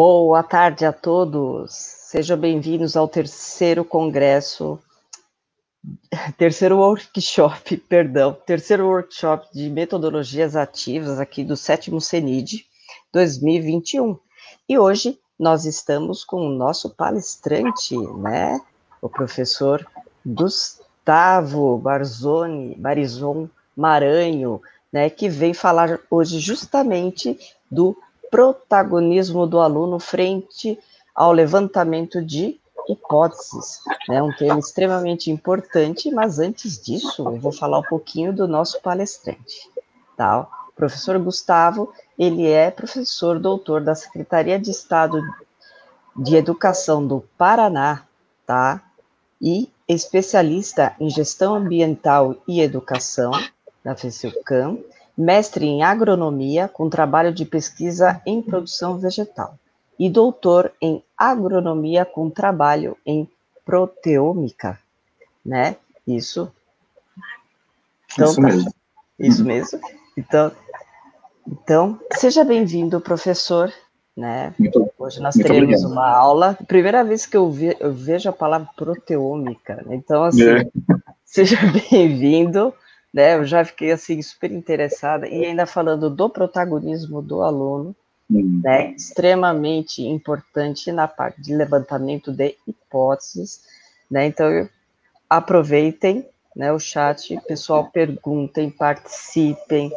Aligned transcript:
Boa 0.00 0.44
tarde 0.44 0.84
a 0.84 0.92
todos. 0.92 1.72
Sejam 1.74 2.38
bem-vindos 2.38 2.96
ao 2.96 3.08
terceiro 3.08 3.84
congresso, 3.84 4.78
terceiro 6.36 6.76
workshop, 6.76 7.76
perdão, 7.90 8.32
terceiro 8.46 8.86
workshop 8.86 9.48
de 9.52 9.68
metodologias 9.68 10.54
ativas 10.54 11.18
aqui 11.18 11.42
do 11.42 11.56
sétimo 11.56 12.00
CENID 12.00 12.64
2021. 13.12 14.16
E 14.68 14.78
hoje 14.78 15.18
nós 15.36 15.64
estamos 15.64 16.22
com 16.22 16.46
o 16.46 16.54
nosso 16.54 16.90
palestrante, 16.90 17.96
né? 18.18 18.60
O 19.02 19.08
professor 19.08 19.84
Gustavo 20.24 21.76
Barzoni, 21.76 22.76
Barizon 22.76 23.50
Maranho, 23.76 24.62
né, 24.92 25.10
que 25.10 25.28
vem 25.28 25.52
falar 25.52 25.98
hoje 26.08 26.38
justamente 26.38 27.36
do 27.68 27.96
protagonismo 28.30 29.46
do 29.46 29.60
aluno 29.60 29.98
frente 29.98 30.78
ao 31.14 31.32
levantamento 31.32 32.22
de 32.22 32.60
hipóteses, 32.88 33.80
né? 34.08 34.22
Um 34.22 34.32
tema 34.32 34.58
extremamente 34.58 35.30
importante, 35.30 36.10
mas 36.10 36.38
antes 36.38 36.80
disso, 36.82 37.22
eu 37.28 37.38
vou 37.38 37.52
falar 37.52 37.80
um 37.80 37.82
pouquinho 37.82 38.32
do 38.32 38.48
nosso 38.48 38.80
palestrante, 38.80 39.70
tá? 40.16 40.48
O 40.68 40.72
professor 40.72 41.18
Gustavo, 41.18 41.92
ele 42.18 42.46
é 42.46 42.70
professor 42.70 43.38
doutor 43.38 43.82
da 43.82 43.94
Secretaria 43.94 44.58
de 44.58 44.70
Estado 44.70 45.22
de 46.16 46.36
Educação 46.36 47.06
do 47.06 47.22
Paraná, 47.36 48.04
tá? 48.46 48.82
E 49.40 49.70
especialista 49.86 50.94
em 50.98 51.10
gestão 51.10 51.54
ambiental 51.54 52.36
e 52.46 52.60
educação 52.60 53.32
da 53.84 53.94
FECILCAM, 53.94 54.78
mestre 55.18 55.66
em 55.66 55.82
agronomia 55.82 56.68
com 56.68 56.88
trabalho 56.88 57.34
de 57.34 57.44
pesquisa 57.44 58.22
em 58.24 58.40
produção 58.40 58.98
vegetal 58.98 59.58
e 59.98 60.08
doutor 60.08 60.72
em 60.80 61.02
agronomia 61.16 62.04
com 62.04 62.30
trabalho 62.30 62.96
em 63.04 63.28
proteômica, 63.64 64.78
né? 65.44 65.76
Isso. 66.06 66.50
Então, 68.12 68.28
isso 68.28 68.40
tá. 68.40 68.46
mesmo. 68.46 68.74
Isso 69.18 69.44
mesmo. 69.44 69.80
Então, 70.16 70.52
então 71.46 72.00
seja 72.14 72.44
bem-vindo, 72.44 73.00
professor. 73.00 73.72
Né? 74.16 74.52
Muito, 74.58 74.90
Hoje 74.98 75.20
nós 75.20 75.34
teremos 75.34 75.84
obrigado. 75.84 75.92
uma 75.92 76.08
aula. 76.08 76.58
Primeira 76.66 77.04
vez 77.04 77.24
que 77.24 77.36
eu, 77.36 77.50
ve, 77.50 77.76
eu 77.78 77.92
vejo 77.92 78.28
a 78.28 78.32
palavra 78.32 78.68
proteômica. 78.76 79.76
Né? 79.86 79.96
Então, 79.96 80.24
assim, 80.24 80.42
é. 80.42 80.68
seja 81.24 81.56
bem-vindo 81.90 82.72
né? 83.12 83.36
Eu 83.36 83.44
já 83.44 83.64
fiquei 83.64 83.92
assim 83.92 84.20
super 84.22 84.50
interessada 84.50 85.26
e 85.28 85.44
ainda 85.44 85.66
falando 85.66 86.10
do 86.10 86.28
protagonismo 86.28 87.22
do 87.22 87.42
aluno, 87.42 87.94
né? 88.28 88.92
Extremamente 88.92 90.02
importante 90.02 90.92
na 90.92 91.08
parte 91.08 91.40
de 91.40 91.54
levantamento 91.54 92.30
de 92.32 92.56
hipóteses, 92.66 93.62
né? 94.10 94.26
Então 94.26 94.68
aproveitem, 95.28 96.26
né? 96.54 96.72
O 96.72 96.78
chat, 96.78 97.38
pessoal, 97.46 97.90
perguntem, 97.90 98.70
participem, 98.70 99.90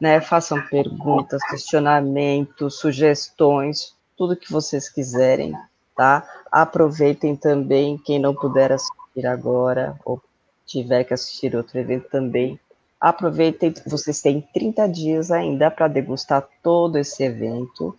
né? 0.00 0.20
Façam 0.20 0.60
perguntas, 0.66 1.42
questionamentos, 1.44 2.78
sugestões, 2.78 3.94
tudo 4.16 4.36
que 4.36 4.50
vocês 4.50 4.88
quiserem, 4.88 5.54
tá? 5.96 6.26
Aproveitem 6.50 7.36
também 7.36 7.98
quem 7.98 8.18
não 8.18 8.34
puder 8.34 8.72
assistir 8.72 9.26
agora 9.26 9.98
ou 10.04 10.20
tiver 10.66 11.04
que 11.04 11.14
assistir 11.14 11.54
outro 11.54 11.78
evento 11.78 12.08
também, 12.08 12.58
aproveitem, 13.00 13.74
vocês 13.86 14.22
têm 14.22 14.40
30 14.40 14.88
dias 14.88 15.30
ainda 15.30 15.70
para 15.70 15.88
degustar 15.88 16.48
todo 16.62 16.96
esse 16.98 17.22
evento. 17.22 17.96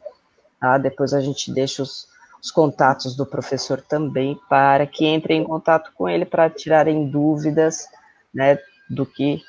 Tá? 0.59 0.77
Depois 0.77 1.13
a 1.13 1.21
gente 1.21 1.53
deixa 1.53 1.83
os, 1.83 2.07
os, 2.41 2.49
contatos 2.49 3.15
do 3.15 3.25
professor 3.25 3.81
também 3.81 4.39
para 4.49 4.87
que 4.87 5.05
entrem 5.05 5.41
em 5.41 5.45
contato 5.45 5.91
com 5.93 6.09
ele 6.09 6.25
para 6.25 6.49
tirarem 6.49 7.07
dúvidas 7.07 7.87
né, 8.33 8.59
do 8.89 9.05
que 9.05 9.41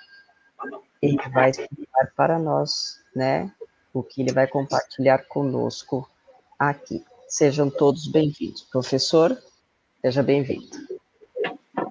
ele 1.00 1.18
vai 1.32 1.50
explicar 1.50 2.12
para 2.16 2.38
nós, 2.38 3.00
né? 3.14 3.52
O 3.92 4.02
que 4.02 4.20
ele 4.20 4.32
vai 4.32 4.46
compartilhar 4.46 5.18
conosco 5.26 6.08
aqui. 6.58 7.04
Sejam 7.28 7.70
todos 7.70 8.06
bem-vindos. 8.06 8.62
Professor, 8.62 9.36
seja 10.02 10.22
bem-vindo. 10.22 10.95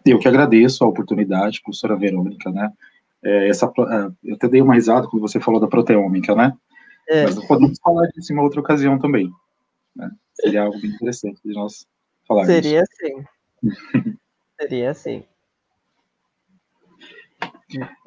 Eu 0.05 0.19
que 0.19 0.27
agradeço 0.27 0.83
a 0.83 0.87
oportunidade, 0.87 1.61
professora 1.61 1.95
Verônica, 1.95 2.51
né? 2.51 2.71
É, 3.23 3.49
essa, 3.49 3.65
é, 3.65 4.29
eu 4.29 4.35
até 4.35 4.47
dei 4.47 4.61
uma 4.61 4.75
risada 4.75 5.07
quando 5.07 5.21
você 5.21 5.39
falou 5.39 5.59
da 5.59 5.67
proteômica, 5.67 6.35
né? 6.35 6.53
É. 7.09 7.23
Mas 7.23 7.43
podemos 7.47 7.79
falar 7.79 8.07
disso 8.09 8.31
em 8.31 8.35
uma 8.35 8.43
outra 8.43 8.59
ocasião 8.59 8.99
também. 8.99 9.31
Né? 9.95 10.11
Seria 10.33 10.63
algo 10.63 10.79
bem 10.79 10.91
interessante 10.91 11.39
de 11.43 11.53
nós 11.53 11.87
falarmos. 12.27 12.53
Seria 12.53 12.83
sim. 12.85 13.23
Seria 14.59 14.93
sim. 14.93 15.23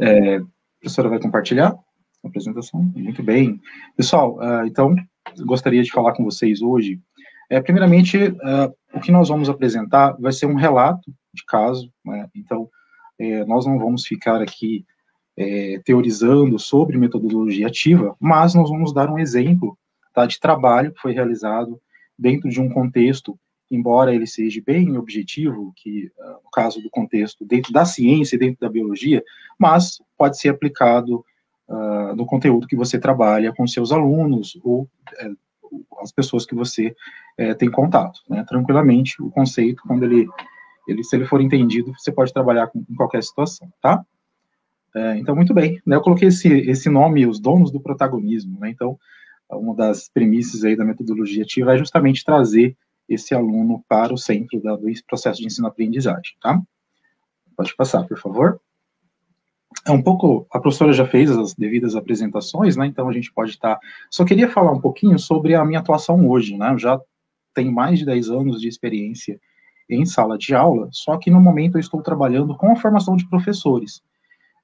É, 0.01 0.37
a 0.37 0.43
professora 0.81 1.09
vai 1.09 1.21
compartilhar 1.21 1.77
a 2.25 2.29
apresentação? 2.29 2.81
Muito 2.95 3.23
bem. 3.23 3.61
Pessoal, 3.97 4.37
uh, 4.37 4.67
então, 4.67 4.95
gostaria 5.41 5.83
de 5.83 5.91
falar 5.91 6.13
com 6.13 6.25
vocês 6.25 6.63
hoje. 6.63 7.01
É, 7.51 7.61
primeiramente, 7.61 8.17
uh, 8.19 8.75
o 8.93 9.01
que 9.01 9.13
nós 9.13 9.29
vamos 9.29 9.49
apresentar 9.49 10.17
vai 10.19 10.33
ser 10.33 10.47
um 10.47 10.55
relato 10.55 11.13
de 11.33 11.45
caso, 11.47 11.93
né? 12.05 12.29
então 12.35 12.69
é, 13.19 13.45
nós 13.45 13.67
não 13.67 13.79
vamos 13.79 14.07
ficar 14.07 14.41
aqui 14.41 14.85
é, 15.37 15.81
teorizando 15.85 16.59
sobre 16.59 16.99
metodologia 16.99 17.69
ativa, 17.69 18.17
mas 18.19 18.55
nós 18.55 18.69
vamos 18.71 18.93
dar 18.93 19.11
um 19.11 19.19
exemplo 19.19 19.79
tá, 20.13 20.27
de 20.27 20.41
trabalho 20.41 20.93
que 20.93 21.01
foi 21.01 21.13
realizado 21.13 21.81
dentro 22.19 22.49
de 22.49 22.61
um 22.61 22.69
contexto, 22.69 23.39
embora 23.71 24.13
ele 24.13 24.27
seja 24.27 24.61
bem 24.65 24.97
objetivo, 24.97 25.73
que 25.77 26.11
uh, 26.19 26.43
no 26.45 26.51
caso 26.51 26.81
do 26.81 26.91
contexto 26.91 27.45
dentro 27.45 27.73
da 27.73 27.85
ciência 27.85 28.35
e 28.35 28.39
dentro 28.39 28.61
da 28.61 28.69
biologia, 28.69 29.23
mas 29.57 30.03
pode 30.17 30.39
ser 30.41 30.49
aplicado 30.49 31.25
uh, 31.69 32.17
no 32.17 32.27
conteúdo 32.27 32.67
que 32.67 32.75
você 32.75 32.99
trabalha 32.99 33.53
com 33.53 33.67
seus 33.67 33.93
alunos 33.93 34.59
ou 34.65 34.83
uh, 34.83 35.37
as 36.01 36.13
pessoas 36.13 36.47
que 36.47 36.55
você 36.55 36.95
é, 37.37 37.55
tem 37.55 37.71
contato, 37.71 38.21
né? 38.29 38.45
Tranquilamente, 38.47 39.21
o 39.23 39.31
conceito, 39.31 39.83
quando 39.87 40.05
ele 40.05 40.29
ele, 40.89 41.05
se 41.05 41.15
ele 41.15 41.27
for 41.27 41.41
entendido, 41.43 41.93
você 41.93 42.11
pode 42.11 42.33
trabalhar 42.33 42.69
com, 42.69 42.83
em 42.89 42.95
qualquer 42.95 43.23
situação, 43.23 43.71
tá? 43.81 44.05
É, 44.97 45.19
então, 45.19 45.37
muito 45.37 45.53
bem. 45.53 45.81
Né, 45.87 45.97
eu 45.97 46.01
coloquei 46.01 46.29
esse, 46.29 46.49
esse 46.49 46.89
nome, 46.89 47.27
os 47.27 47.39
donos 47.39 47.71
do 47.71 47.79
protagonismo, 47.79 48.59
né? 48.59 48.71
Então, 48.71 48.99
uma 49.51 49.75
das 49.75 50.09
premissas 50.09 50.65
aí 50.65 50.75
da 50.75 50.85
metodologia 50.85 51.43
ativa 51.43 51.75
é 51.75 51.79
justamente 51.79 52.25
trazer 52.25 52.75
esse 53.07 53.35
aluno 53.35 53.85
para 53.87 54.13
o 54.13 54.19
centro 54.19 54.61
da, 54.63 54.77
do 54.77 54.87
processo 55.07 55.41
de 55.41 55.47
ensino-aprendizagem, 55.47 56.35
tá? 56.41 56.61
Pode 57.55 57.77
passar, 57.77 58.05
por 58.05 58.19
favor. 58.19 58.61
É 59.87 59.91
um 59.91 60.03
pouco, 60.03 60.47
a 60.51 60.59
professora 60.59 60.93
já 60.93 61.07
fez 61.07 61.31
as 61.31 61.55
devidas 61.55 61.95
apresentações, 61.95 62.77
né? 62.77 62.87
Então 62.87 63.09
a 63.09 63.13
gente 63.13 63.33
pode 63.33 63.51
estar. 63.51 63.77
Tá, 63.77 63.81
só 64.11 64.25
queria 64.25 64.51
falar 64.51 64.73
um 64.73 64.81
pouquinho 64.81 65.19
sobre 65.19 65.55
a 65.55 65.65
minha 65.65 65.81
atuação 65.81 66.29
hoje, 66.29 66.57
né? 66.57 66.73
Eu 66.73 66.79
já 66.79 67.01
tenho 67.55 67.73
mais 67.73 67.99
de 67.99 68.05
10 68.05 68.31
anos 68.31 68.61
de 68.61 68.69
experiência 68.69 69.41
em 69.89 70.05
sala 70.05 70.37
de 70.37 70.55
aula, 70.55 70.89
só 70.93 71.17
que 71.17 71.31
no 71.31 71.41
momento 71.41 71.77
eu 71.77 71.81
estou 71.81 72.03
trabalhando 72.03 72.57
com 72.57 72.71
a 72.71 72.77
formação 72.77 73.17
de 73.17 73.29
professores. 73.29 74.03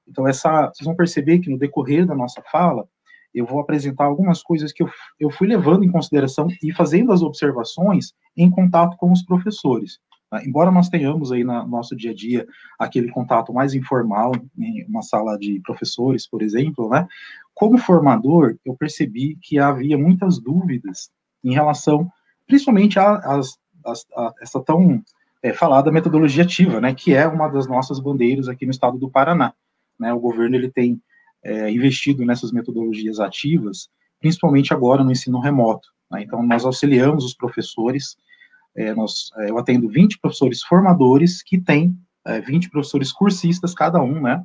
Então, 0.07 0.27
essa, 0.27 0.67
vocês 0.67 0.85
vão 0.85 0.95
perceber 0.95 1.39
que 1.39 1.49
no 1.49 1.57
decorrer 1.57 2.05
da 2.05 2.13
nossa 2.13 2.41
fala, 2.51 2.87
eu 3.33 3.45
vou 3.45 3.59
apresentar 3.59 4.05
algumas 4.05 4.41
coisas 4.41 4.71
que 4.71 4.83
eu, 4.83 4.89
eu 5.19 5.29
fui 5.29 5.47
levando 5.47 5.83
em 5.83 5.91
consideração 5.91 6.47
e 6.63 6.71
fazendo 6.71 7.11
as 7.11 7.21
observações 7.21 8.13
em 8.37 8.49
contato 8.49 8.95
com 8.97 9.11
os 9.11 9.23
professores. 9.23 9.99
Tá? 10.29 10.43
Embora 10.43 10.71
nós 10.71 10.89
tenhamos 10.89 11.31
aí 11.31 11.43
no 11.43 11.67
nosso 11.67 11.95
dia 11.95 12.11
a 12.11 12.13
dia 12.13 12.47
aquele 12.79 13.09
contato 13.09 13.53
mais 13.53 13.73
informal, 13.73 14.33
em 14.57 14.85
uma 14.85 15.01
sala 15.01 15.37
de 15.37 15.59
professores, 15.61 16.27
por 16.27 16.41
exemplo, 16.41 16.89
né? 16.89 17.07
Como 17.53 17.77
formador, 17.77 18.55
eu 18.65 18.75
percebi 18.75 19.37
que 19.41 19.57
havia 19.57 19.97
muitas 19.97 20.39
dúvidas 20.39 21.09
em 21.43 21.53
relação, 21.53 22.11
principalmente 22.45 22.99
a, 22.99 23.15
a, 23.15 23.39
a, 23.39 23.93
a 24.17 24.33
essa 24.41 24.59
tão 24.61 25.01
é, 25.41 25.53
falada 25.53 25.91
metodologia 25.91 26.43
ativa, 26.43 26.81
né? 26.81 26.93
Que 26.93 27.13
é 27.13 27.27
uma 27.27 27.47
das 27.47 27.67
nossas 27.67 27.99
bandeiras 27.99 28.47
aqui 28.47 28.65
no 28.65 28.71
estado 28.71 28.97
do 28.97 29.09
Paraná. 29.09 29.53
Né? 29.99 30.11
O 30.11 30.19
governo 30.19 30.55
ele 30.55 30.69
tem 30.69 31.01
é, 31.43 31.71
investido 31.71 32.25
nessas 32.25 32.51
metodologias 32.51 33.19
ativas, 33.19 33.89
principalmente 34.19 34.73
agora 34.73 35.03
no 35.03 35.11
ensino 35.11 35.39
remoto. 35.39 35.87
Né? 36.11 36.23
Então, 36.23 36.41
nós 36.43 36.65
auxiliamos 36.65 37.23
os 37.23 37.33
professores, 37.33 38.17
é, 38.75 38.93
nós, 38.93 39.31
é, 39.37 39.49
eu 39.49 39.57
atendo 39.57 39.87
20 39.87 40.19
professores 40.19 40.61
formadores 40.61 41.41
que 41.41 41.59
têm 41.59 41.97
20 42.45 42.65
é, 42.65 42.69
professores 42.69 43.11
cursistas 43.11 43.73
cada 43.73 44.01
um, 44.01 44.21
né, 44.21 44.43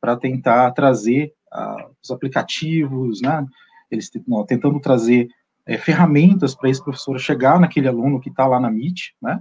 para 0.00 0.16
tentar 0.16 0.70
trazer 0.72 1.32
uh, 1.52 1.90
os 2.02 2.10
aplicativos, 2.10 3.20
né, 3.22 3.44
eles 3.90 4.10
não, 4.26 4.44
tentando 4.44 4.78
trazer 4.78 5.28
é, 5.66 5.78
ferramentas 5.78 6.54
para 6.54 6.68
esse 6.68 6.82
professor 6.82 7.18
chegar 7.18 7.58
naquele 7.58 7.88
aluno 7.88 8.20
que 8.20 8.28
está 8.28 8.46
lá 8.46 8.60
na 8.60 8.70
Meet, 8.70 9.12
né, 9.20 9.40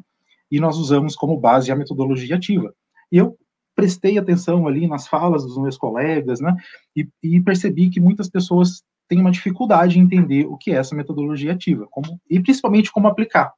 e 0.50 0.59
nós 0.59 0.77
usamos 0.77 1.15
como 1.15 1.39
base 1.39 1.71
a 1.71 1.75
metodologia 1.75 2.35
ativa. 2.35 2.74
E 3.12 3.18
eu 3.18 3.38
prestei 3.75 4.18
atenção 4.18 4.68
ali 4.68 4.88
nas 4.88 5.07
falas 5.07 5.44
dos 5.44 5.57
meus 5.57 5.77
colegas, 5.77 6.39
né, 6.39 6.56
e, 6.95 7.07
e 7.21 7.41
percebi 7.41 7.89
que 7.89 8.00
muitas 8.00 8.30
pessoas 8.30 8.83
têm 9.09 9.19
uma 9.19 9.31
dificuldade 9.31 10.00
em 10.00 10.03
entender 10.03 10.45
o 10.45 10.57
que 10.57 10.71
é 10.71 10.75
essa 10.75 10.95
metodologia 10.95 11.51
ativa, 11.51 11.85
como, 11.91 12.19
e 12.30 12.39
principalmente 12.39 12.91
como 12.91 13.07
aplicar. 13.07 13.51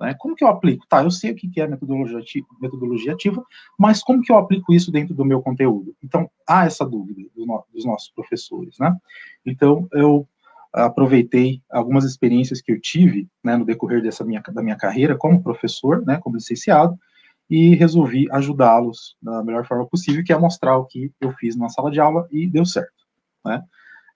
Né? 0.00 0.14
Como 0.18 0.34
que 0.34 0.44
eu 0.44 0.48
aplico? 0.48 0.86
Tá, 0.88 1.02
eu 1.02 1.10
sei 1.10 1.32
o 1.32 1.34
que 1.34 1.60
é 1.60 1.66
metodologia 1.66 2.18
ativa, 2.18 2.46
metodologia 2.60 3.12
ativa, 3.12 3.44
mas 3.78 4.02
como 4.02 4.22
que 4.22 4.30
eu 4.30 4.36
aplico 4.36 4.72
isso 4.72 4.92
dentro 4.92 5.14
do 5.14 5.24
meu 5.24 5.40
conteúdo? 5.40 5.94
Então, 6.02 6.30
há 6.46 6.66
essa 6.66 6.84
dúvida 6.84 7.22
dos 7.72 7.84
nossos 7.84 8.10
professores, 8.10 8.76
né? 8.78 8.94
Então, 9.44 9.88
eu 9.92 10.26
aproveitei 10.72 11.62
algumas 11.70 12.04
experiências 12.04 12.60
que 12.60 12.70
eu 12.70 12.80
tive 12.80 13.26
né, 13.42 13.56
no 13.56 13.64
decorrer 13.64 14.02
dessa 14.02 14.22
minha, 14.24 14.42
da 14.42 14.62
minha 14.62 14.76
carreira 14.76 15.16
como 15.16 15.42
professor, 15.42 16.04
né, 16.04 16.18
como 16.18 16.36
licenciado, 16.36 16.98
e 17.48 17.74
resolvi 17.76 18.28
ajudá-los 18.30 19.16
da 19.22 19.42
melhor 19.42 19.64
forma 19.64 19.86
possível, 19.86 20.22
que 20.22 20.32
é 20.32 20.38
mostrar 20.38 20.76
o 20.76 20.84
que 20.84 21.10
eu 21.20 21.32
fiz 21.32 21.56
na 21.56 21.68
sala 21.68 21.90
de 21.90 22.00
aula 22.00 22.28
e 22.30 22.46
deu 22.46 22.66
certo, 22.66 23.06
né? 23.44 23.62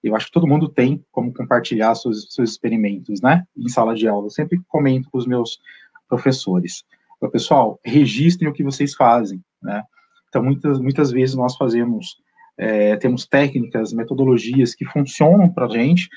Eu 0.03 0.17
acho 0.17 0.27
que 0.27 0.33
todo 0.33 0.47
mundo 0.47 0.69
tem 0.69 1.05
como 1.13 1.33
compartilhar 1.33 1.95
seus, 1.95 2.33
seus 2.33 2.51
experimentos, 2.51 3.21
né, 3.21 3.45
em 3.57 3.69
sala 3.69 3.95
de 3.95 4.09
aula. 4.09 4.27
Eu 4.27 4.31
sempre 4.31 4.61
comento 4.69 5.11
com 5.11 5.19
os 5.19 5.27
meus 5.27 5.61
professores. 6.09 6.85
Pessoal, 7.33 7.79
registrem 7.85 8.49
o 8.49 8.53
que 8.53 8.65
vocês 8.65 8.95
fazem, 8.95 9.43
né? 9.63 9.83
Então, 10.29 10.43
muitas, 10.43 10.81
muitas 10.81 11.11
vezes 11.11 11.35
nós 11.35 11.57
fazemos, 11.57 12.17
é, 12.57 12.97
temos 12.97 13.27
técnicas, 13.27 13.93
metodologias 13.93 14.75
que 14.75 14.87
funcionam 14.87 15.53
para 15.53 15.67
a 15.67 15.69
gente, 15.69 16.09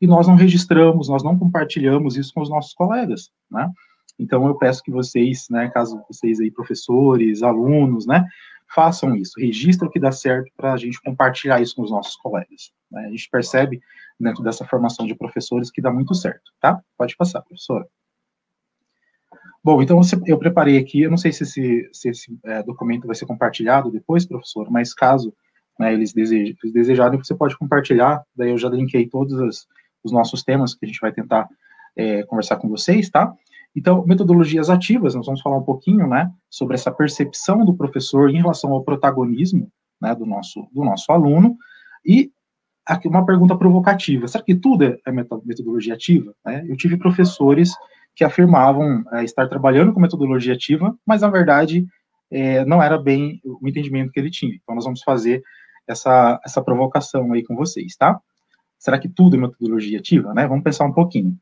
e 0.00 0.06
nós 0.06 0.28
não 0.28 0.36
registramos, 0.36 1.08
nós 1.08 1.22
não 1.22 1.38
compartilhamos 1.38 2.16
isso 2.16 2.32
com 2.34 2.42
os 2.42 2.50
nossos 2.50 2.74
colegas, 2.74 3.30
né? 3.50 3.70
Então 4.18 4.46
eu 4.46 4.54
peço 4.56 4.82
que 4.82 4.90
vocês, 4.90 5.46
né, 5.50 5.70
caso 5.70 6.00
vocês 6.08 6.38
aí 6.40 6.50
professores, 6.50 7.42
alunos, 7.42 8.06
né, 8.06 8.26
façam 8.74 9.16
isso, 9.16 9.32
registrem 9.38 9.88
o 9.88 9.92
que 9.92 9.98
dá 9.98 10.12
certo 10.12 10.50
para 10.56 10.72
a 10.72 10.76
gente 10.76 11.00
compartilhar 11.02 11.60
isso 11.60 11.74
com 11.76 11.82
os 11.82 11.90
nossos 11.90 12.16
colegas. 12.16 12.72
Né? 12.92 13.06
A 13.06 13.10
gente 13.10 13.28
percebe 13.30 13.80
dentro 14.20 14.42
dessa 14.42 14.64
formação 14.64 15.06
de 15.06 15.14
professores 15.14 15.70
que 15.70 15.80
dá 15.80 15.90
muito 15.90 16.14
certo, 16.14 16.52
tá? 16.60 16.80
Pode 16.96 17.16
passar, 17.16 17.42
professora. 17.42 17.86
Bom, 19.64 19.80
então 19.80 20.00
eu 20.26 20.38
preparei 20.38 20.76
aqui, 20.76 21.02
eu 21.02 21.10
não 21.10 21.16
sei 21.16 21.32
se 21.32 21.44
esse, 21.44 21.88
se 21.92 22.08
esse 22.08 22.38
é, 22.44 22.62
documento 22.62 23.06
vai 23.06 23.14
ser 23.14 23.26
compartilhado 23.26 23.90
depois, 23.90 24.26
professor, 24.26 24.70
mas 24.70 24.92
caso 24.92 25.32
né, 25.78 25.92
eles, 25.92 26.12
desejem, 26.12 26.56
eles 26.62 26.72
desejarem, 26.72 27.18
você 27.18 27.34
pode 27.34 27.56
compartilhar, 27.56 28.22
daí 28.36 28.50
eu 28.50 28.58
já 28.58 28.68
linkei 28.68 29.08
todas 29.08 29.38
as 29.40 29.66
os 30.02 30.12
nossos 30.12 30.42
temas 30.42 30.74
que 30.74 30.84
a 30.84 30.88
gente 30.88 31.00
vai 31.00 31.12
tentar 31.12 31.48
é, 31.96 32.22
conversar 32.24 32.56
com 32.56 32.68
vocês, 32.68 33.08
tá? 33.08 33.32
Então, 33.74 34.04
metodologias 34.06 34.68
ativas, 34.68 35.14
nós 35.14 35.24
vamos 35.24 35.40
falar 35.40 35.56
um 35.56 35.62
pouquinho, 35.62 36.06
né, 36.06 36.30
sobre 36.50 36.74
essa 36.74 36.90
percepção 36.90 37.64
do 37.64 37.74
professor 37.74 38.28
em 38.30 38.38
relação 38.38 38.72
ao 38.72 38.82
protagonismo, 38.82 39.70
né, 40.00 40.14
do 40.14 40.26
nosso, 40.26 40.68
do 40.72 40.84
nosso 40.84 41.10
aluno, 41.10 41.56
e 42.04 42.31
uma 43.04 43.24
pergunta 43.24 43.56
provocativa, 43.56 44.26
será 44.26 44.42
que 44.42 44.54
tudo 44.54 44.84
é, 44.84 44.98
é 45.06 45.12
metodologia 45.12 45.94
ativa? 45.94 46.34
Né? 46.44 46.64
Eu 46.68 46.76
tive 46.76 46.96
professores 46.96 47.72
que 48.14 48.24
afirmavam 48.24 49.04
é, 49.12 49.24
estar 49.24 49.48
trabalhando 49.48 49.92
com 49.92 50.00
metodologia 50.00 50.54
ativa, 50.54 50.96
mas, 51.06 51.22
na 51.22 51.28
verdade, 51.28 51.86
é, 52.30 52.64
não 52.64 52.82
era 52.82 52.98
bem 52.98 53.40
o 53.44 53.68
entendimento 53.68 54.10
que 54.12 54.20
ele 54.20 54.30
tinha. 54.30 54.54
Então, 54.54 54.74
nós 54.74 54.84
vamos 54.84 55.02
fazer 55.02 55.42
essa, 55.86 56.40
essa 56.44 56.62
provocação 56.62 57.32
aí 57.32 57.44
com 57.44 57.54
vocês, 57.54 57.96
tá? 57.96 58.20
Será 58.78 58.98
que 58.98 59.08
tudo 59.08 59.36
é 59.36 59.38
metodologia 59.38 59.98
ativa? 59.98 60.34
Né? 60.34 60.46
Vamos 60.46 60.64
pensar 60.64 60.84
um 60.84 60.92
pouquinho. 60.92 61.36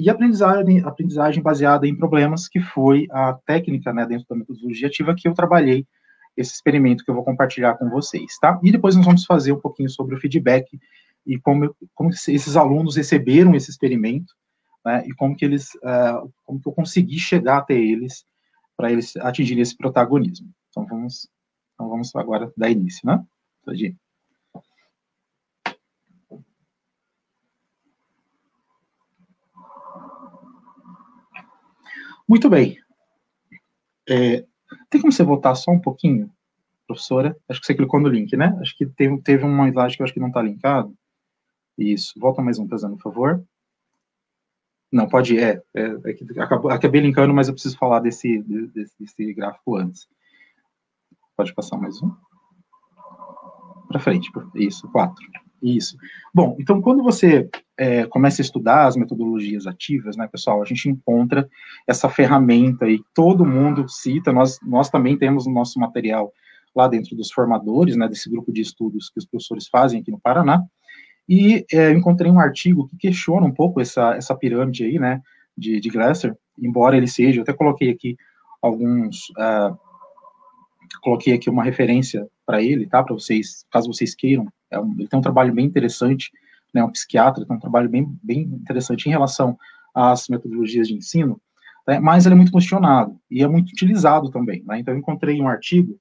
E 0.00 0.08
aprendizagem, 0.08 0.82
aprendizagem 0.82 1.42
baseada 1.42 1.86
em 1.86 1.94
problemas, 1.94 2.48
que 2.48 2.58
foi 2.58 3.06
a 3.10 3.34
técnica 3.34 3.92
né, 3.92 4.06
dentro 4.06 4.24
da 4.30 4.34
metodologia 4.34 4.88
ativa 4.88 5.14
que 5.14 5.28
eu 5.28 5.34
trabalhei 5.34 5.86
esse 6.36 6.52
experimento 6.52 7.04
que 7.04 7.10
eu 7.10 7.14
vou 7.14 7.24
compartilhar 7.24 7.74
com 7.74 7.88
vocês, 7.88 8.38
tá? 8.40 8.60
E 8.62 8.70
depois 8.70 8.94
nós 8.94 9.04
vamos 9.04 9.24
fazer 9.24 9.52
um 9.52 9.60
pouquinho 9.60 9.88
sobre 9.88 10.14
o 10.14 10.20
feedback 10.20 10.78
e 11.26 11.38
como, 11.38 11.74
como 11.94 12.10
esses 12.10 12.56
alunos 12.56 12.96
receberam 12.96 13.54
esse 13.54 13.70
experimento, 13.70 14.32
né, 14.84 15.02
e 15.06 15.12
como 15.14 15.34
que 15.34 15.44
eles, 15.44 15.74
uh, 15.76 16.32
como 16.44 16.60
que 16.60 16.68
eu 16.68 16.72
consegui 16.72 17.18
chegar 17.18 17.58
até 17.58 17.74
eles 17.74 18.24
para 18.76 18.92
eles 18.92 19.16
atingirem 19.16 19.62
esse 19.62 19.76
protagonismo. 19.76 20.48
Então 20.68 20.86
vamos, 20.86 21.28
então 21.74 21.88
vamos 21.88 22.14
agora 22.14 22.52
dar 22.56 22.70
início, 22.70 23.00
né? 23.04 23.24
Ir. 23.68 23.96
Muito 32.28 32.48
bem. 32.50 32.76
É, 34.08 34.44
tem 34.96 35.00
como 35.02 35.12
você 35.12 35.22
voltar 35.22 35.54
só 35.54 35.70
um 35.70 35.78
pouquinho, 35.78 36.30
professora? 36.86 37.36
Acho 37.48 37.60
que 37.60 37.66
você 37.66 37.74
clicou 37.74 38.00
no 38.00 38.08
link, 38.08 38.34
né? 38.36 38.56
Acho 38.60 38.76
que 38.76 38.86
teve, 38.86 39.20
teve 39.20 39.44
uma 39.44 39.68
slide 39.68 39.96
que 39.96 40.02
eu 40.02 40.04
acho 40.04 40.14
que 40.14 40.20
não 40.20 40.28
está 40.28 40.40
linkado. 40.40 40.94
Isso. 41.76 42.18
Volta 42.18 42.40
mais 42.40 42.58
um, 42.58 42.66
fazendo, 42.66 42.96
por 42.96 43.02
favor. 43.02 43.44
Não, 44.90 45.06
pode 45.06 45.34
ir. 45.34 45.42
É, 45.42 45.62
é, 45.74 45.82
é 45.82 46.40
acabou, 46.40 46.70
acabei 46.70 47.02
linkando, 47.02 47.34
mas 47.34 47.48
eu 47.48 47.54
preciso 47.54 47.76
falar 47.76 48.00
desse, 48.00 48.42
desse, 48.42 48.94
desse 48.98 49.34
gráfico 49.34 49.76
antes. 49.76 50.08
Pode 51.36 51.54
passar 51.54 51.76
mais 51.76 52.02
um. 52.02 52.10
Para 53.88 54.00
frente. 54.00 54.30
Isso, 54.54 54.88
quatro. 54.88 55.22
Isso. 55.62 55.98
Bom, 56.32 56.56
então 56.58 56.80
quando 56.80 57.02
você 57.02 57.50
é, 57.78 58.06
começa 58.06 58.40
a 58.40 58.44
estudar 58.44 58.86
as 58.86 58.96
metodologias 58.96 59.66
ativas, 59.66 60.16
né, 60.16 60.26
pessoal, 60.26 60.62
a 60.62 60.64
gente 60.64 60.88
encontra 60.88 61.48
essa 61.86 62.08
ferramenta 62.08 62.86
aí, 62.86 63.00
todo 63.14 63.44
mundo 63.44 63.88
cita, 63.88 64.32
nós, 64.32 64.58
nós 64.62 64.88
também 64.88 65.16
temos 65.16 65.46
no 65.46 65.52
nosso 65.52 65.78
material 65.78 66.32
lá 66.74 66.88
dentro 66.88 67.16
dos 67.16 67.30
formadores, 67.30 67.96
né, 67.96 68.08
desse 68.08 68.30
grupo 68.30 68.52
de 68.52 68.60
estudos 68.60 69.10
que 69.10 69.18
os 69.18 69.26
professores 69.26 69.68
fazem 69.68 70.00
aqui 70.00 70.10
no 70.10 70.20
Paraná, 70.20 70.62
e 71.28 71.64
é, 71.72 71.90
encontrei 71.90 72.30
um 72.30 72.38
artigo 72.38 72.86
que 72.88 72.96
questiona 72.96 73.46
um 73.46 73.52
pouco 73.52 73.80
essa, 73.80 74.14
essa 74.14 74.34
pirâmide 74.34 74.84
aí, 74.84 74.98
né, 74.98 75.20
de, 75.56 75.80
de 75.80 75.88
Glasser, 75.88 76.36
embora 76.58 76.96
ele 76.96 77.08
seja, 77.08 77.38
eu 77.38 77.42
até 77.42 77.52
coloquei 77.52 77.90
aqui 77.90 78.16
alguns, 78.60 79.28
uh, 79.30 79.76
coloquei 81.02 81.34
aqui 81.34 81.48
uma 81.48 81.64
referência 81.64 82.26
para 82.44 82.62
ele, 82.62 82.86
tá, 82.86 83.02
para 83.02 83.14
vocês, 83.14 83.64
caso 83.70 83.92
vocês 83.92 84.14
queiram. 84.14 84.46
É 84.70 84.78
um, 84.78 84.92
ele 84.98 85.08
tem 85.08 85.18
um 85.18 85.22
trabalho 85.22 85.52
bem 85.52 85.64
interessante, 85.64 86.30
né, 86.76 86.84
um 86.84 86.90
psiquiatra, 86.90 87.46
tem 87.46 87.56
um 87.56 87.60
trabalho 87.60 87.88
bem, 87.88 88.06
bem 88.22 88.42
interessante 88.42 89.06
em 89.06 89.10
relação 89.10 89.58
às 89.94 90.28
metodologias 90.28 90.86
de 90.86 90.94
ensino, 90.94 91.40
né, 91.88 91.98
mas 91.98 92.26
ele 92.26 92.34
é 92.34 92.36
muito 92.36 92.52
questionado 92.52 93.18
e 93.30 93.42
é 93.42 93.48
muito 93.48 93.70
utilizado 93.70 94.30
também. 94.30 94.62
Né, 94.66 94.78
então, 94.78 94.92
eu 94.92 94.98
encontrei 94.98 95.40
um 95.40 95.48
artigo 95.48 95.98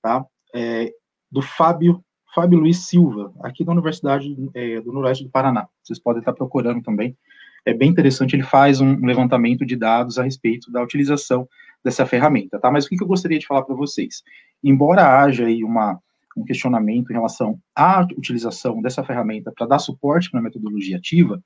tá, 0.00 0.24
é, 0.54 0.92
do 1.30 1.42
Fábio, 1.42 2.02
Fábio 2.32 2.60
Luiz 2.60 2.86
Silva, 2.86 3.34
aqui 3.42 3.64
da 3.64 3.72
Universidade 3.72 4.34
é, 4.54 4.80
do 4.80 4.92
Noroeste 4.92 5.24
do 5.24 5.30
Paraná. 5.30 5.68
Vocês 5.82 5.98
podem 5.98 6.20
estar 6.20 6.32
procurando 6.32 6.82
também. 6.82 7.16
É 7.66 7.74
bem 7.74 7.90
interessante, 7.90 8.34
ele 8.34 8.44
faz 8.44 8.80
um 8.80 9.04
levantamento 9.04 9.66
de 9.66 9.76
dados 9.76 10.18
a 10.18 10.22
respeito 10.22 10.70
da 10.70 10.82
utilização 10.82 11.48
dessa 11.84 12.06
ferramenta, 12.06 12.58
tá? 12.60 12.70
Mas 12.70 12.86
o 12.86 12.88
que 12.88 13.02
eu 13.02 13.06
gostaria 13.06 13.38
de 13.38 13.46
falar 13.46 13.62
para 13.62 13.74
vocês? 13.74 14.22
Embora 14.62 15.20
haja 15.20 15.46
aí 15.46 15.62
uma 15.64 16.00
um 16.36 16.44
questionamento 16.44 17.10
em 17.10 17.14
relação 17.14 17.58
à 17.76 18.02
utilização 18.16 18.80
dessa 18.80 19.04
ferramenta 19.04 19.52
para 19.56 19.66
dar 19.66 19.78
suporte 19.78 20.30
para 20.30 20.40
a 20.40 20.42
metodologia 20.42 20.96
ativa, 20.96 21.42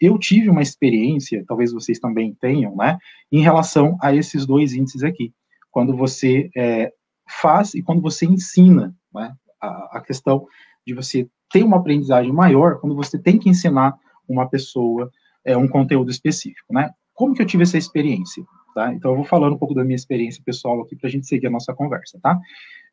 eu 0.00 0.18
tive 0.18 0.48
uma 0.48 0.62
experiência, 0.62 1.44
talvez 1.46 1.72
vocês 1.72 1.98
também 1.98 2.34
tenham, 2.40 2.74
né, 2.74 2.98
em 3.30 3.42
relação 3.42 3.98
a 4.00 4.14
esses 4.14 4.46
dois 4.46 4.72
índices 4.72 5.02
aqui. 5.02 5.32
Quando 5.70 5.94
você 5.94 6.50
é, 6.56 6.90
faz 7.28 7.74
e 7.74 7.82
quando 7.82 8.00
você 8.00 8.24
ensina, 8.24 8.94
né, 9.14 9.34
a, 9.60 9.98
a 9.98 10.00
questão 10.00 10.46
de 10.86 10.94
você 10.94 11.28
ter 11.50 11.62
uma 11.62 11.76
aprendizagem 11.76 12.32
maior 12.32 12.80
quando 12.80 12.96
você 12.96 13.18
tem 13.18 13.38
que 13.38 13.50
ensinar 13.50 13.94
uma 14.28 14.48
pessoa 14.48 15.10
é, 15.44 15.56
um 15.56 15.68
conteúdo 15.68 16.10
específico, 16.10 16.72
né? 16.72 16.90
Como 17.14 17.34
que 17.34 17.42
eu 17.42 17.46
tive 17.46 17.64
essa 17.64 17.76
experiência? 17.76 18.42
Tá? 18.74 18.94
Então, 18.94 19.10
eu 19.10 19.16
vou 19.16 19.24
falando 19.24 19.54
um 19.54 19.58
pouco 19.58 19.74
da 19.74 19.82
minha 19.82 19.96
experiência 19.96 20.42
pessoal 20.44 20.80
aqui 20.80 20.96
para 20.96 21.08
a 21.08 21.10
gente 21.10 21.26
seguir 21.26 21.48
a 21.48 21.50
nossa 21.50 21.74
conversa, 21.74 22.18
tá? 22.22 22.38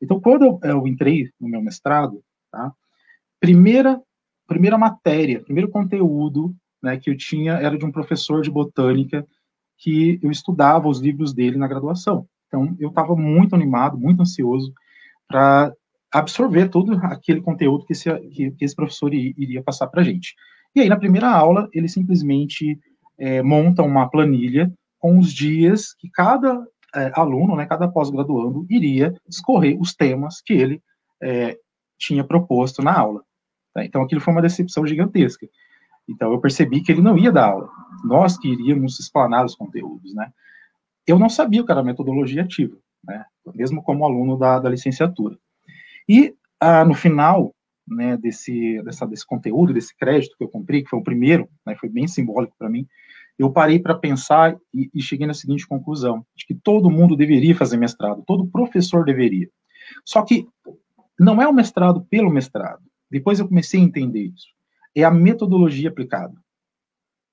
Então, 0.01 0.20
quando 0.20 0.44
eu, 0.44 0.60
eu 0.63 0.88
entrei 0.88 1.30
no 1.39 1.48
meu 1.48 1.62
mestrado, 1.62 2.24
tá? 2.51 2.72
Primeira, 3.39 4.01
primeira 4.48 4.77
matéria, 4.77 5.44
primeiro 5.44 5.70
conteúdo 5.70 6.56
né, 6.82 6.98
que 6.98 7.10
eu 7.10 7.18
tinha 7.18 7.54
era 7.54 7.77
de 7.77 7.86
um 7.86 7.92
professor 7.92 8.42
de 8.42 8.51
botânica 8.51 9.25
que 9.77 10.20
eu 10.24 10.32
estudava 10.32 10.88
os 10.88 11.00
livros 11.00 11.34
dele 11.34 11.58
na 11.58 11.68
graduação. 11.68 12.27
Então, 12.48 12.75
eu 12.80 12.89
estava 12.89 13.16
muito 13.16 13.56
animado, 13.56 13.98
muito 13.98 14.22
ansioso 14.22 14.74
para 15.27 15.74
absorver 16.12 16.70
todo 16.70 16.94
aquele 17.04 17.42
conteúdo 17.42 17.86
que 17.86 17.94
esse, 17.94 18.12
que, 18.30 18.51
que 18.51 18.66
esse 18.66 18.75
professor 18.75 19.13
iria 19.13 19.62
passar 19.62 19.88
para 19.88 20.01
a 20.01 20.04
gente. 20.04 20.34
E 20.75 20.80
aí, 20.80 20.89
na 20.89 20.98
primeira 20.98 21.30
aula, 21.30 21.68
ele 21.74 21.88
simplesmente 21.88 22.80
é, 23.18 23.42
monta 23.42 23.84
uma 23.84 24.10
planilha 24.10 24.72
com 25.00 25.20
os 25.20 25.34
dias 25.34 25.94
que 25.94 26.10
cada 26.10 26.66
é, 26.98 27.12
aluno, 27.13 27.56
né, 27.56 27.66
cada 27.66 27.88
pós-graduando, 27.88 28.66
iria 28.70 29.13
discorrer 29.27 29.80
os 29.80 29.94
temas 29.94 30.42
que 30.42 30.54
ele 30.54 30.82
é, 31.22 31.58
tinha 31.98 32.24
proposto 32.24 32.82
na 32.82 32.98
aula. 32.98 33.24
Tá? 33.74 33.86
Então, 33.86 34.01
aquilo 34.01 34.22
foi 34.22 34.34
uma 34.34 34.42
decepção 34.42 34.86
gigantesca. 34.86 35.48
Então, 36.10 36.32
eu 36.32 36.39
percebi 36.39 36.82
que 36.82 36.92
ele 36.92 37.01
não 37.01 37.18
ia 37.18 37.32
dar 37.32 37.51
aula. 37.51 37.70
Nós 38.04 38.38
que 38.38 38.48
iríamos 38.48 39.00
explanar 39.00 39.46
os 39.46 39.56
conteúdos, 39.56 40.13
né? 40.13 40.32
Eu 41.06 41.20
não 41.20 41.30
sabia 41.30 41.62
o 41.62 41.66
que 41.66 41.72
era 41.72 41.84
metodologia 41.84 42.44
ativa, 42.44 42.77
né? 43.04 43.25
Mesmo 43.54 43.84
como 43.84 44.06
aluno 44.06 44.38
da, 44.38 44.60
da 44.60 44.70
licenciatura. 44.70 45.38
E, 46.08 46.34
ah, 46.60 46.86
no 46.86 46.94
final, 46.94 47.54
né, 47.88 48.18
desse, 48.18 48.82
dessa, 48.84 49.06
desse 49.06 49.25
conteúdo, 49.25 49.74
desse 49.74 49.96
crédito 49.96 50.36
que 50.38 50.44
eu 50.44 50.50
comprei, 50.50 50.84
que 50.84 50.89
foi 50.89 51.00
o 51.00 51.04
primeiro, 51.04 51.50
né, 51.66 51.75
foi 51.75 51.89
bem 51.89 52.08
simbólico 52.08 52.56
para 52.58 52.70
mim, 52.70 52.88
eu 53.38 53.51
parei 53.51 53.79
para 53.79 53.96
pensar 53.96 54.58
e, 54.74 54.89
e, 54.94 55.01
cheguei 55.01 55.27
na 55.27 55.34
seguinte 55.34 55.67
conclusão, 55.67 56.25
de 56.36 56.46
que 56.46 56.56
todo 56.56 56.89
mundo 56.89 57.15
deveria 57.15 57.56
fazer 57.56 57.77
mestrado, 57.77 58.24
todo 58.25 58.48
professor 58.48 59.06
deveria. 59.06 59.50
Só 60.03 60.24
que 60.24 60.48
não 61.20 61.41
é 61.41 61.48
o 61.48 61.53
mestrado 61.53 62.01
pelo 62.10 62.32
mestrado. 62.32 62.82
Depois 63.10 63.39
eu 63.39 63.48
comecei 63.48 63.79
a 63.79 63.84
entender 63.84 64.24
isso. 64.24 64.48
É 64.96 65.03
a 65.03 65.12
metodologia 65.12 65.89
aplicada. 65.89 66.34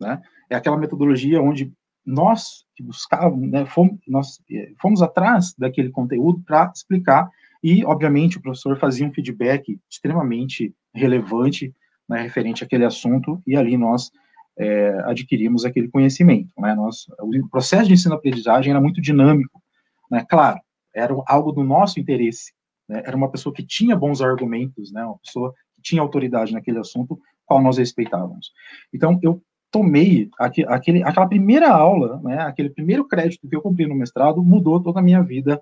Né? 0.01 0.21
É 0.51 0.57
aquela 0.57 0.77
metodologia 0.77 1.41
onde 1.41 1.73
nós 2.05 2.65
que 2.77 2.83
buscávamos, 2.83 3.51
né, 3.51 3.65
fomos, 3.65 3.99
nós 4.07 4.39
é, 4.51 4.73
fomos 4.81 5.01
atrás 5.01 5.55
daquele 5.57 5.91
conteúdo 5.91 6.43
para 6.45 6.71
explicar 6.75 7.31
e, 7.63 7.85
obviamente, 7.85 8.37
o 8.37 8.43
professor 8.43 8.77
fazia 8.77 9.07
um 9.07 9.13
feedback 9.13 9.81
extremamente 9.91 10.75
relevante 10.95 11.75
né, 12.09 12.21
referente 12.21 12.63
àquele 12.63 12.85
assunto 12.85 13.43
e 13.47 13.57
ali 13.57 13.79
nós 13.79 14.11
é, 14.59 14.89
adquirimos 15.05 15.65
aquele 15.65 15.89
conhecimento. 15.89 16.51
Né? 16.59 16.75
Nós, 16.75 17.07
o 17.21 17.49
processo 17.49 17.89
de 17.89 17.95
ensino-aprendizagem 17.95 18.71
era 18.71 18.81
muito 18.81 19.01
dinâmico. 19.01 19.63
Né? 20.11 20.25
Claro, 20.29 20.61
era 20.95 21.15
algo 21.27 21.53
do 21.53 21.65
nosso 21.65 21.99
interesse. 21.99 22.53
Né? 22.89 23.03
Era 23.05 23.17
uma 23.17 23.31
pessoa 23.31 23.55
que 23.55 23.65
tinha 23.65 23.97
bons 23.97 24.21
argumentos, 24.21 24.93
né? 24.93 25.05
uma 25.05 25.19
pessoa 25.19 25.53
que 25.75 25.83
tinha 25.83 26.03
autoridade 26.03 26.53
naquele 26.53 26.79
assunto, 26.79 27.19
qual 27.45 27.63
nós 27.63 27.79
respeitávamos. 27.79 28.53
Então, 28.93 29.19
eu 29.23 29.43
tomei 29.75 30.31
aquele, 30.39 31.03
aquela 31.03 31.27
primeira 31.27 31.69
aula, 31.69 32.21
né, 32.23 32.39
aquele 32.43 32.71
primeiro 32.71 33.09
crédito 33.09 33.49
que 33.49 33.57
eu 33.57 33.61
cumpri 33.61 33.87
no 33.89 33.95
mestrado, 33.97 34.41
mudou 34.41 34.81
toda 34.81 35.01
a 35.01 35.03
minha 35.03 35.21
vida 35.21 35.61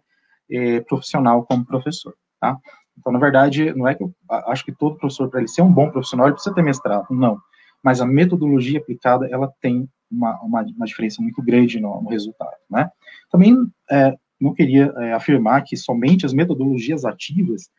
eh, 0.50 0.80
profissional 0.82 1.46
como 1.46 1.64
professor, 1.64 2.14
tá? 2.38 2.58
Então, 2.98 3.10
na 3.10 3.18
verdade, 3.18 3.72
não 3.72 3.88
é 3.88 3.94
que 3.94 4.02
eu 4.02 4.14
acho 4.28 4.66
que 4.66 4.72
todo 4.72 4.98
professor, 4.98 5.30
para 5.30 5.40
ele 5.40 5.48
ser 5.48 5.62
um 5.62 5.72
bom 5.72 5.90
profissional, 5.90 6.26
ele 6.26 6.34
precisa 6.34 6.54
ter 6.54 6.62
mestrado, 6.62 7.06
não. 7.10 7.38
Mas 7.82 8.00
a 8.00 8.06
metodologia 8.06 8.78
aplicada, 8.78 9.26
ela 9.30 9.52
tem 9.60 9.88
uma, 10.10 10.40
uma, 10.42 10.62
uma 10.62 10.86
diferença 10.86 11.20
muito 11.22 11.42
grande 11.42 11.80
no, 11.80 12.02
no 12.02 12.08
resultado, 12.08 12.56
né? 12.70 12.90
Também 13.30 13.56
é, 13.90 14.14
não 14.40 14.52
queria 14.52 14.92
é, 14.98 15.12
afirmar 15.12 15.62
que 15.62 15.76
somente 15.76 16.26
as 16.26 16.32
metodologias 16.32 17.04
ativas 17.04 17.70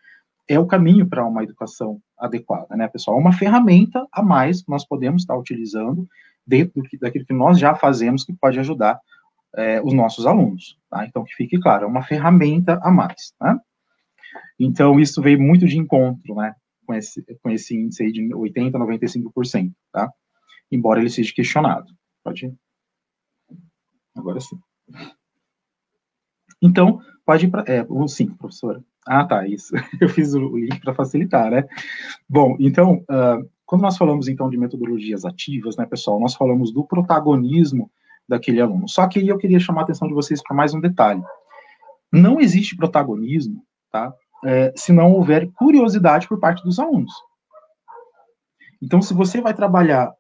é 0.48 0.60
o 0.60 0.66
caminho 0.66 1.08
para 1.08 1.26
uma 1.26 1.44
educação 1.44 2.02
adequada, 2.18 2.76
né, 2.76 2.88
pessoal? 2.88 3.18
É 3.18 3.20
uma 3.20 3.34
ferramenta 3.34 4.06
a 4.12 4.22
mais 4.22 4.62
que 4.62 4.70
nós 4.70 4.86
podemos 4.86 5.22
estar 5.22 5.38
utilizando 5.38 6.08
dentro 6.46 6.82
do 6.82 6.88
que, 6.88 6.98
daquilo 6.98 7.26
que 7.26 7.34
nós 7.34 7.58
já 7.58 7.76
fazemos 7.76 8.26
que 8.26 8.34
pode 8.34 8.60
ajudar 8.60 9.00
é, 9.56 9.82
os 9.82 9.94
nossos 9.94 10.26
alunos, 10.26 10.78
tá? 10.90 11.06
Então, 11.06 11.24
que 11.24 11.36
fique 11.36 11.60
claro, 11.60 11.86
é 11.86 11.88
uma 11.88 12.04
ferramenta 12.04 12.80
a 12.82 12.92
mais, 12.92 13.34
tá? 13.40 13.60
Então, 14.60 15.00
isso 15.00 15.22
veio 15.22 15.40
muito 15.40 15.66
de 15.68 15.78
encontro, 15.78 16.36
né, 16.36 16.56
com 16.86 16.94
esse, 16.94 17.24
com 17.42 17.50
esse 17.50 17.76
índice 17.76 18.04
aí 18.04 18.12
de 18.12 18.22
80%, 18.22 18.72
95%, 18.72 19.72
tá? 19.92 20.12
Embora 20.72 21.00
ele 21.00 21.10
seja 21.10 21.34
questionado. 21.34 21.94
Pode 22.24 22.46
ir? 22.46 22.56
Agora 24.16 24.40
sim. 24.40 24.60
Então, 26.62 27.02
pode 27.26 27.46
ir 27.46 27.50
para. 27.50 27.64
É, 27.68 27.86
sim, 28.08 28.28
professora. 28.28 28.84
Ah, 29.06 29.26
tá, 29.26 29.48
isso. 29.48 29.74
Eu 30.00 30.08
fiz 30.10 30.34
o 30.34 30.58
link 30.58 30.80
para 30.80 30.94
facilitar, 30.94 31.52
né? 31.52 31.66
Bom, 32.30 32.56
então, 32.60 33.04
uh, 33.10 33.50
quando 33.66 33.82
nós 33.82 33.98
falamos 33.98 34.28
então 34.28 34.50
de 34.50 34.58
metodologias 34.58 35.26
ativas, 35.26 35.76
né, 35.76 35.86
pessoal, 35.86 36.20
nós 36.20 36.36
falamos 36.36 36.72
do 36.72 36.86
protagonismo 36.86 37.92
daquele 38.28 38.62
aluno. 38.62 38.88
Só 38.88 39.08
que 39.08 39.28
eu 39.28 39.38
queria 39.38 39.60
chamar 39.60 39.82
a 39.82 39.84
atenção 39.84 40.08
de 40.08 40.14
vocês 40.14 40.42
para 40.42 40.56
mais 40.56 40.74
um 40.74 40.80
detalhe. 40.80 41.22
Não 42.12 42.40
existe 42.40 42.76
protagonismo, 42.76 43.66
tá? 43.92 44.14
É, 44.46 44.74
se 44.76 44.92
não 44.92 45.14
houver 45.14 45.50
curiosidade 45.54 46.28
por 46.28 46.40
parte 46.40 46.64
dos 46.64 46.80
alunos. 46.80 47.14
Então, 48.82 49.02
se 49.02 49.14
você 49.14 49.40
vai 49.40 49.54
trabalhar 49.54 50.12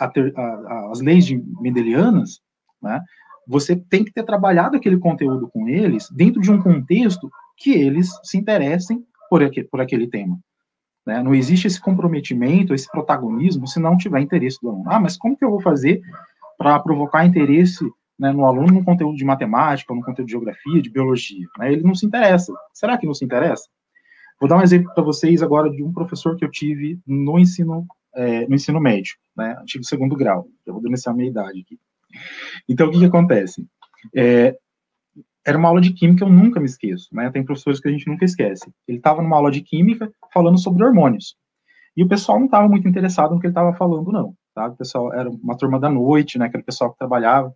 a 0.00 0.08
ter, 0.08 0.32
a, 0.36 0.42
a, 0.42 0.90
as 0.90 1.00
leis 1.00 1.24
de 1.24 1.36
Mendelianas, 1.60 2.40
né, 2.82 3.00
você 3.46 3.76
tem 3.76 4.04
que 4.04 4.12
ter 4.12 4.24
trabalhado 4.24 4.76
aquele 4.76 4.98
conteúdo 4.98 5.48
com 5.48 5.68
eles 5.68 6.08
dentro 6.10 6.40
de 6.40 6.50
um 6.50 6.60
contexto 6.60 7.30
que 7.56 7.70
eles 7.72 8.10
se 8.22 8.36
interessem 8.36 9.04
por, 9.30 9.42
aquele, 9.42 9.66
por 9.68 9.80
aquele 9.80 10.06
tema. 10.06 10.38
Né? 11.06 11.22
Não 11.22 11.34
existe 11.34 11.66
esse 11.66 11.80
comprometimento, 11.80 12.74
esse 12.74 12.90
protagonismo, 12.90 13.66
se 13.66 13.80
não 13.80 13.96
tiver 13.96 14.20
interesse 14.20 14.58
do 14.60 14.68
aluno. 14.68 14.90
Ah, 14.90 15.00
mas 15.00 15.16
como 15.16 15.36
que 15.36 15.44
eu 15.44 15.50
vou 15.50 15.60
fazer 15.60 16.02
para 16.58 16.78
provocar 16.80 17.24
interesse 17.24 17.88
né, 18.18 18.32
no 18.32 18.44
aluno 18.44 18.72
no 18.72 18.84
conteúdo 18.84 19.16
de 19.16 19.24
matemática, 19.24 19.94
no 19.94 20.02
conteúdo 20.02 20.26
de 20.26 20.32
geografia, 20.32 20.82
de 20.82 20.90
biologia? 20.90 21.46
Né? 21.58 21.72
Ele 21.72 21.82
não 21.82 21.94
se 21.94 22.06
interessa. 22.06 22.52
Será 22.72 22.98
que 22.98 23.06
não 23.06 23.14
se 23.14 23.24
interessa? 23.24 23.68
Vou 24.40 24.48
dar 24.48 24.56
um 24.56 24.62
exemplo 24.62 24.92
para 24.94 25.02
vocês 25.02 25.42
agora 25.42 25.70
de 25.70 25.82
um 25.82 25.92
professor 25.92 26.36
que 26.36 26.44
eu 26.44 26.50
tive 26.50 27.00
no 27.06 27.38
ensino, 27.38 27.86
é, 28.14 28.46
no 28.46 28.54
ensino 28.54 28.80
médio, 28.80 29.16
né, 29.36 29.56
antigo 29.60 29.84
segundo 29.84 30.16
grau. 30.16 30.46
Eu 30.64 30.74
vou 30.74 30.82
denunciar 30.82 31.12
a 31.12 31.16
minha 31.16 31.30
idade 31.30 31.60
aqui. 31.60 31.78
Então, 32.68 32.88
o 32.88 32.90
que, 32.90 32.98
que 32.98 33.04
acontece? 33.04 33.66
É, 34.14 34.56
era 35.44 35.56
uma 35.56 35.68
aula 35.68 35.80
de 35.80 35.92
química, 35.92 36.24
eu 36.24 36.28
nunca 36.28 36.60
me 36.60 36.66
esqueço, 36.66 37.08
né? 37.12 37.30
Tem 37.30 37.44
professores 37.44 37.80
que 37.80 37.88
a 37.88 37.90
gente 37.90 38.06
nunca 38.06 38.24
esquece. 38.24 38.70
Ele 38.86 38.98
estava 38.98 39.22
numa 39.22 39.36
aula 39.36 39.50
de 39.50 39.62
química 39.62 40.12
falando 40.32 40.58
sobre 40.58 40.84
hormônios. 40.84 41.36
E 41.96 42.04
o 42.04 42.08
pessoal 42.08 42.38
não 42.38 42.46
estava 42.46 42.68
muito 42.68 42.86
interessado 42.86 43.34
no 43.34 43.40
que 43.40 43.46
ele 43.46 43.52
estava 43.52 43.74
falando, 43.74 44.12
não. 44.12 44.34
Tá? 44.54 44.66
O 44.66 44.76
pessoal 44.76 45.12
era 45.12 45.28
uma 45.28 45.56
turma 45.56 45.80
da 45.80 45.88
noite, 45.88 46.38
né? 46.38 46.46
Aquele 46.46 46.62
pessoal 46.62 46.92
que 46.92 46.98
trabalhava, 46.98 47.52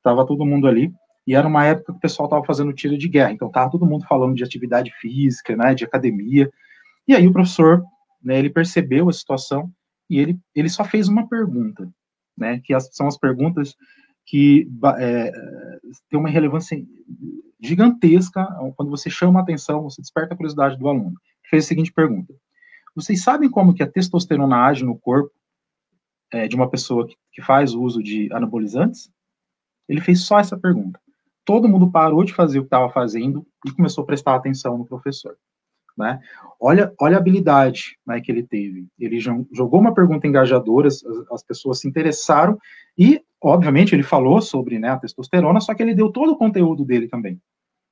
estava 0.00 0.26
todo 0.26 0.46
mundo 0.46 0.66
ali. 0.66 0.92
E 1.26 1.34
era 1.34 1.46
uma 1.46 1.64
época 1.64 1.92
que 1.92 1.98
o 1.98 2.00
pessoal 2.00 2.26
estava 2.26 2.44
fazendo 2.44 2.72
tiro 2.72 2.98
de 2.98 3.08
guerra, 3.08 3.32
então 3.32 3.48
estava 3.48 3.70
todo 3.70 3.86
mundo 3.86 4.04
falando 4.06 4.34
de 4.34 4.42
atividade 4.42 4.90
física, 5.00 5.54
né? 5.54 5.74
De 5.74 5.84
academia. 5.84 6.50
E 7.06 7.14
aí 7.14 7.26
o 7.26 7.32
professor, 7.32 7.84
né? 8.22 8.38
Ele 8.38 8.50
percebeu 8.50 9.08
a 9.08 9.12
situação 9.12 9.70
e 10.08 10.18
ele, 10.18 10.38
ele 10.54 10.68
só 10.68 10.84
fez 10.84 11.08
uma 11.08 11.28
pergunta, 11.28 11.88
né? 12.36 12.60
Que 12.64 12.74
as, 12.74 12.88
são 12.92 13.06
as 13.06 13.16
perguntas 13.16 13.76
que 14.26 14.68
é, 14.98 15.32
tem 16.08 16.18
uma 16.18 16.28
relevância 16.28 16.76
gigantesca 17.60 18.46
quando 18.76 18.90
você 18.90 19.10
chama 19.10 19.40
a 19.40 19.42
atenção, 19.42 19.82
você 19.82 20.00
desperta 20.00 20.34
a 20.34 20.36
curiosidade 20.36 20.78
do 20.78 20.88
aluno. 20.88 21.14
Fez 21.48 21.64
a 21.64 21.68
seguinte 21.68 21.92
pergunta: 21.92 22.32
Vocês 22.94 23.22
sabem 23.22 23.50
como 23.50 23.74
que 23.74 23.82
a 23.82 23.90
testosterona 23.90 24.64
age 24.64 24.84
no 24.84 24.98
corpo 24.98 25.32
é, 26.32 26.48
de 26.48 26.56
uma 26.56 26.70
pessoa 26.70 27.06
que, 27.06 27.16
que 27.32 27.42
faz 27.42 27.74
uso 27.74 28.02
de 28.02 28.32
anabolizantes? 28.32 29.10
Ele 29.90 30.00
fez 30.00 30.20
só 30.20 30.38
essa 30.38 30.56
pergunta. 30.56 31.00
Todo 31.44 31.68
mundo 31.68 31.90
parou 31.90 32.24
de 32.24 32.32
fazer 32.32 32.58
o 32.58 32.62
que 32.62 32.66
estava 32.66 32.90
fazendo 32.90 33.46
e 33.66 33.72
começou 33.72 34.04
a 34.04 34.06
prestar 34.06 34.34
atenção 34.34 34.78
no 34.78 34.86
professor. 34.86 35.36
Né? 35.98 36.20
Olha, 36.60 36.94
olha 36.98 37.16
a 37.16 37.20
habilidade 37.20 37.98
né, 38.06 38.20
que 38.20 38.30
ele 38.30 38.42
teve. 38.42 38.86
Ele 38.98 39.18
jogou 39.20 39.80
uma 39.80 39.92
pergunta 39.92 40.26
engajadora, 40.26 40.88
as, 40.88 41.02
as 41.30 41.42
pessoas 41.42 41.80
se 41.80 41.88
interessaram 41.88 42.58
e 42.96 43.20
obviamente, 43.42 43.94
ele 43.94 44.02
falou 44.02 44.40
sobre 44.42 44.78
né, 44.78 44.90
a 44.90 44.98
testosterona, 44.98 45.60
só 45.60 45.74
que 45.74 45.82
ele 45.82 45.94
deu 45.94 46.12
todo 46.12 46.32
o 46.32 46.36
conteúdo 46.36 46.84
dele 46.84 47.08
também. 47.08 47.40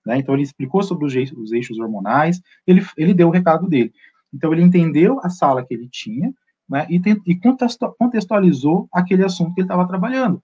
Né? 0.04 0.18
Então, 0.18 0.34
ele 0.34 0.42
explicou 0.42 0.82
sobre 0.82 1.06
os 1.06 1.14
eixos, 1.14 1.38
os 1.38 1.52
eixos 1.52 1.78
hormonais, 1.78 2.40
ele, 2.66 2.84
ele 2.96 3.14
deu 3.14 3.28
o 3.28 3.32
recado 3.32 3.66
dele. 3.66 3.92
Então, 4.32 4.52
ele 4.52 4.62
entendeu 4.62 5.18
a 5.22 5.30
sala 5.30 5.64
que 5.64 5.72
ele 5.72 5.88
tinha 5.88 6.32
né, 6.68 6.86
e, 6.90 7.00
tem, 7.00 7.18
e 7.26 7.34
contextualizou 7.98 8.88
aquele 8.92 9.24
assunto 9.24 9.54
que 9.54 9.60
ele 9.60 9.66
estava 9.66 9.88
trabalhando. 9.88 10.42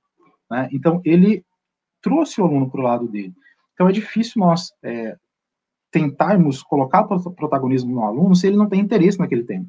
Né? 0.54 0.68
Então, 0.72 1.00
ele 1.04 1.44
trouxe 2.00 2.40
o 2.40 2.44
aluno 2.44 2.70
para 2.70 2.80
o 2.80 2.84
lado 2.84 3.08
dele. 3.08 3.34
Então, 3.72 3.88
é 3.88 3.92
difícil 3.92 4.40
nós 4.40 4.72
é, 4.82 5.16
tentarmos 5.90 6.62
colocar 6.62 7.04
protagonismo 7.04 7.94
no 7.94 8.04
aluno 8.04 8.34
se 8.34 8.46
ele 8.46 8.56
não 8.56 8.68
tem 8.68 8.80
interesse 8.80 9.18
naquele 9.18 9.44
tema. 9.44 9.66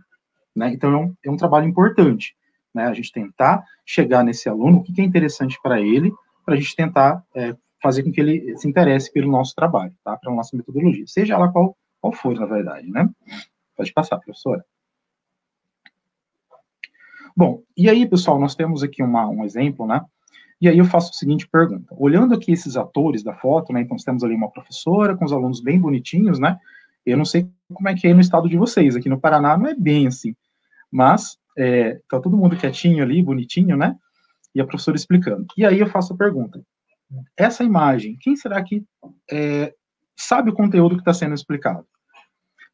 Né? 0.56 0.72
Então, 0.74 0.94
é 0.94 0.98
um, 0.98 1.15
é 1.25 1.32
um 1.32 1.38
trabalho 1.38 1.68
importante 1.68 2.36
né? 2.75 2.84
A 2.88 2.94
gente 2.94 3.12
tentar 3.12 3.65
chegar 3.86 4.22
nesse 4.22 4.50
aluno, 4.50 4.80
o 4.80 4.84
que 4.84 5.00
é 5.00 5.04
interessante 5.04 5.58
para 5.63 5.80
ele, 5.80 6.13
para 6.44 6.56
a 6.56 6.58
gente 6.58 6.75
tentar 6.75 7.24
é, 7.34 7.56
fazer 7.82 8.04
com 8.04 8.12
que 8.12 8.20
ele 8.20 8.58
se 8.58 8.68
interesse 8.68 9.12
pelo 9.12 9.32
nosso 9.32 9.56
trabalho, 9.56 9.96
tá? 10.04 10.18
Pela 10.18 10.36
nossa 10.36 10.56
metodologia, 10.58 11.08
seja 11.08 11.36
ela 11.36 11.50
qual, 11.50 11.75
qual 12.01 12.12
for, 12.12 12.36
na 12.36 12.46
verdade, 12.46 12.92
né? 12.92 13.10
Pode 13.77 13.94
passar, 13.94 14.18
professora. 14.18 14.63
Bom, 17.36 17.63
e 17.75 17.89
aí, 17.89 18.08
pessoal, 18.08 18.39
nós 18.39 18.56
temos 18.56 18.84
aqui 18.84 19.01
uma, 19.01 19.27
um 19.30 19.46
exemplo, 19.46 19.88
né? 19.88 20.01
E 20.62 20.70
aí 20.70 20.78
eu 20.78 20.86
faço 20.86 21.12
a 21.12 21.14
seguinte 21.14 21.48
pergunta. 21.48 21.94
Olhando 21.98 22.34
aqui 22.34 22.52
esses 22.52 22.78
atores 22.78 23.24
da 23.24 23.34
foto, 23.34 23.74
né? 23.74 23.82
Então, 23.82 23.98
temos 23.98 24.24
ali 24.24 24.34
uma 24.34 24.50
professora 24.50 25.16
com 25.16 25.26
os 25.26 25.34
alunos 25.34 25.60
bem 25.60 25.80
bonitinhos, 25.80 26.40
né? 26.40 26.58
Eu 27.06 27.18
não 27.18 27.26
sei 27.26 27.48
como 27.74 27.88
é 27.88 27.94
que 27.94 28.08
é 28.08 28.14
no 28.14 28.22
estado 28.22 28.50
de 28.50 28.58
vocês. 28.58 28.96
Aqui 28.96 29.10
no 29.10 29.20
Paraná 29.20 29.58
não 29.58 29.68
é 29.68 29.76
bem 29.76 30.08
assim. 30.08 30.36
Mas 30.92 31.38
é, 31.58 32.00
tá 32.10 32.20
todo 32.20 32.38
mundo 32.38 32.58
quietinho 32.58 33.04
ali, 33.04 33.22
bonitinho, 33.22 33.78
né? 33.78 33.96
E 34.54 34.62
a 34.62 34.66
professora 34.66 34.98
explicando. 34.98 35.46
E 35.58 35.66
aí 35.66 35.80
eu 35.80 35.88
faço 35.88 36.14
a 36.14 36.18
pergunta: 36.18 36.62
essa 37.38 37.64
imagem, 37.64 38.18
quem 38.20 38.36
será 38.36 38.64
que 38.64 38.84
é, 39.30 39.74
sabe 40.16 40.50
o 40.50 40.54
conteúdo 40.54 40.96
que 40.96 41.02
está 41.02 41.14
sendo 41.14 41.36
explicado? 41.36 41.86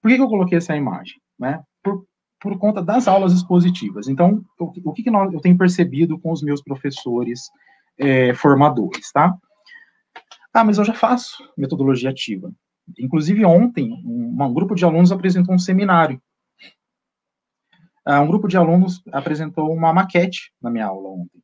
Por 0.01 0.09
que, 0.09 0.15
que, 0.15 0.21
eu 0.21 0.29
coloquei 0.29 0.57
essa 0.57 0.75
imagem? 0.75 1.19
Né? 1.37 1.61
Por, 1.83 2.05
por 2.41 2.57
conta 2.57 2.81
das 2.81 3.07
aulas 3.07 3.33
expositivas. 3.33 4.07
Então, 4.07 4.43
o, 4.57 4.91
que, 4.93 5.03
que 5.03 5.11
nós, 5.11 5.31
eu 5.31 5.39
tenho 5.39 5.57
percebido 5.57 6.19
com 6.19 6.31
os 6.31 6.41
meus 6.41 6.61
professores 6.61 7.49
é, 7.97 8.33
formadores, 8.33 9.11
tá? 9.11 9.33
Ah, 10.53 10.63
mas 10.63 10.77
eu 10.77 10.83
já 10.83 10.93
faço 10.93 11.37
metodologia 11.55 12.09
ativa. 12.09 12.51
Inclusive, 12.99 13.45
ontem, 13.45 13.93
um, 14.05 14.43
um 14.43 14.53
grupo 14.53 14.75
de 14.75 14.83
alunos 14.83 15.11
apresentou 15.11 15.53
um 15.53 15.59
seminário 15.59 16.21
um 18.05 18.27
grupo 18.27 18.47
de 18.47 18.57
alunos 18.57 19.01
apresentou 19.11 19.71
uma 19.71 19.93
maquete 19.93 20.51
na 20.61 20.69
minha 20.69 20.85
aula 20.85 21.09
ontem. 21.09 21.41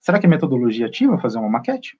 Será 0.00 0.18
que 0.18 0.26
é 0.26 0.28
metodologia 0.28 0.86
ativa 0.86 1.18
fazer 1.18 1.38
uma 1.38 1.48
maquete? 1.48 1.98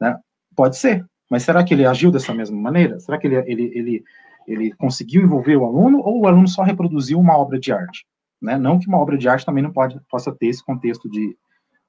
Né? 0.00 0.18
Pode 0.54 0.76
ser, 0.76 1.04
mas 1.30 1.42
será 1.42 1.64
que 1.64 1.74
ele 1.74 1.86
agiu 1.86 2.10
dessa 2.10 2.34
mesma 2.34 2.56
maneira? 2.56 3.00
Será 3.00 3.18
que 3.18 3.26
ele, 3.26 3.36
ele, 3.36 3.72
ele, 3.74 4.04
ele 4.48 4.72
conseguiu 4.72 5.22
envolver 5.22 5.56
o 5.56 5.66
aluno 5.66 6.00
ou 6.00 6.22
o 6.22 6.26
aluno 6.26 6.48
só 6.48 6.62
reproduziu 6.62 7.20
uma 7.20 7.36
obra 7.36 7.58
de 7.60 7.70
arte? 7.70 8.06
Né? 8.40 8.56
Não 8.56 8.78
que 8.78 8.88
uma 8.88 8.98
obra 8.98 9.18
de 9.18 9.28
arte 9.28 9.44
também 9.44 9.62
não 9.62 9.72
pode, 9.72 10.00
possa 10.08 10.32
ter 10.32 10.46
esse 10.46 10.64
contexto 10.64 11.08
de, 11.08 11.36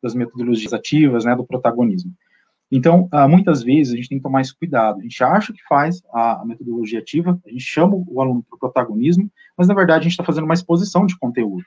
das 0.03 0.13
metodologias 0.13 0.73
ativas, 0.73 1.23
né, 1.25 1.35
do 1.35 1.45
protagonismo. 1.45 2.13
Então, 2.71 3.09
uh, 3.11 3.27
muitas 3.27 3.63
vezes 3.63 3.93
a 3.93 3.95
gente 3.95 4.09
tem 4.09 4.17
que 4.19 4.23
tomar 4.23 4.41
esse 4.41 4.55
cuidado. 4.55 4.99
A 4.99 5.03
gente 5.03 5.23
acha 5.23 5.51
que 5.51 5.63
faz 5.67 6.03
a 6.13 6.43
metodologia 6.45 6.99
ativa, 6.99 7.39
a 7.45 7.49
gente 7.49 7.63
chama 7.63 7.95
o 8.07 8.21
aluno 8.21 8.43
para 8.43 8.55
o 8.55 8.59
protagonismo, 8.59 9.31
mas 9.57 9.67
na 9.67 9.73
verdade 9.73 10.01
a 10.01 10.03
gente 10.03 10.11
está 10.11 10.23
fazendo 10.23 10.43
uma 10.43 10.53
exposição 10.53 11.05
de 11.05 11.17
conteúdo. 11.17 11.63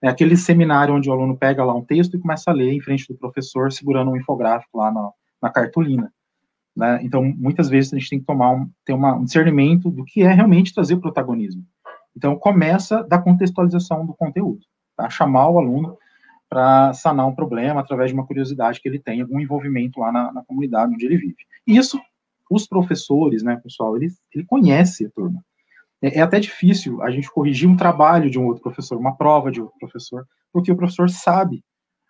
É 0.00 0.08
aquele 0.08 0.36
seminário 0.36 0.94
onde 0.94 1.08
o 1.08 1.12
aluno 1.12 1.36
pega 1.36 1.64
lá 1.64 1.74
um 1.74 1.84
texto 1.84 2.14
e 2.14 2.20
começa 2.20 2.50
a 2.50 2.54
ler 2.54 2.72
em 2.72 2.80
frente 2.80 3.08
do 3.08 3.18
professor, 3.18 3.72
segurando 3.72 4.10
um 4.10 4.16
infográfico 4.16 4.78
lá 4.78 4.92
na, 4.92 5.10
na 5.42 5.50
cartolina. 5.50 6.12
Né? 6.76 7.00
Então, 7.02 7.22
muitas 7.22 7.68
vezes 7.68 7.92
a 7.92 7.98
gente 7.98 8.10
tem 8.10 8.18
que 8.18 8.26
tomar 8.26 8.50
um, 8.50 8.68
ter 8.84 8.92
uma, 8.92 9.14
um 9.14 9.24
discernimento 9.24 9.90
do 9.90 10.04
que 10.04 10.22
é 10.22 10.32
realmente 10.32 10.74
trazer 10.74 10.96
protagonismo. 10.96 11.64
Então, 12.16 12.36
começa 12.36 13.02
da 13.04 13.18
contextualização 13.18 14.06
do 14.06 14.14
conteúdo, 14.14 14.60
tá? 14.96 15.08
chamar 15.10 15.48
o 15.48 15.58
aluno 15.58 15.96
para 16.48 16.92
sanar 16.92 17.26
um 17.26 17.34
problema 17.34 17.80
através 17.80 18.10
de 18.10 18.14
uma 18.14 18.26
curiosidade 18.26 18.80
que 18.80 18.88
ele 18.88 18.98
tem, 18.98 19.20
algum 19.20 19.40
envolvimento 19.40 20.00
lá 20.00 20.12
na, 20.12 20.32
na 20.32 20.44
comunidade 20.44 20.94
onde 20.94 21.04
ele 21.04 21.16
vive. 21.16 21.36
Isso, 21.66 22.00
os 22.50 22.66
professores, 22.66 23.42
né, 23.42 23.56
pessoal, 23.56 23.96
ele, 23.96 24.08
ele 24.32 24.44
conhece 24.44 25.06
a 25.06 25.10
turma. 25.10 25.44
É, 26.00 26.18
é 26.18 26.22
até 26.22 26.38
difícil 26.38 27.02
a 27.02 27.10
gente 27.10 27.30
corrigir 27.30 27.68
um 27.68 27.76
trabalho 27.76 28.30
de 28.30 28.38
um 28.38 28.46
outro 28.46 28.62
professor, 28.62 28.98
uma 28.98 29.16
prova 29.16 29.50
de 29.50 29.60
outro 29.60 29.76
professor, 29.78 30.26
porque 30.52 30.70
o 30.70 30.76
professor 30.76 31.10
sabe 31.10 31.64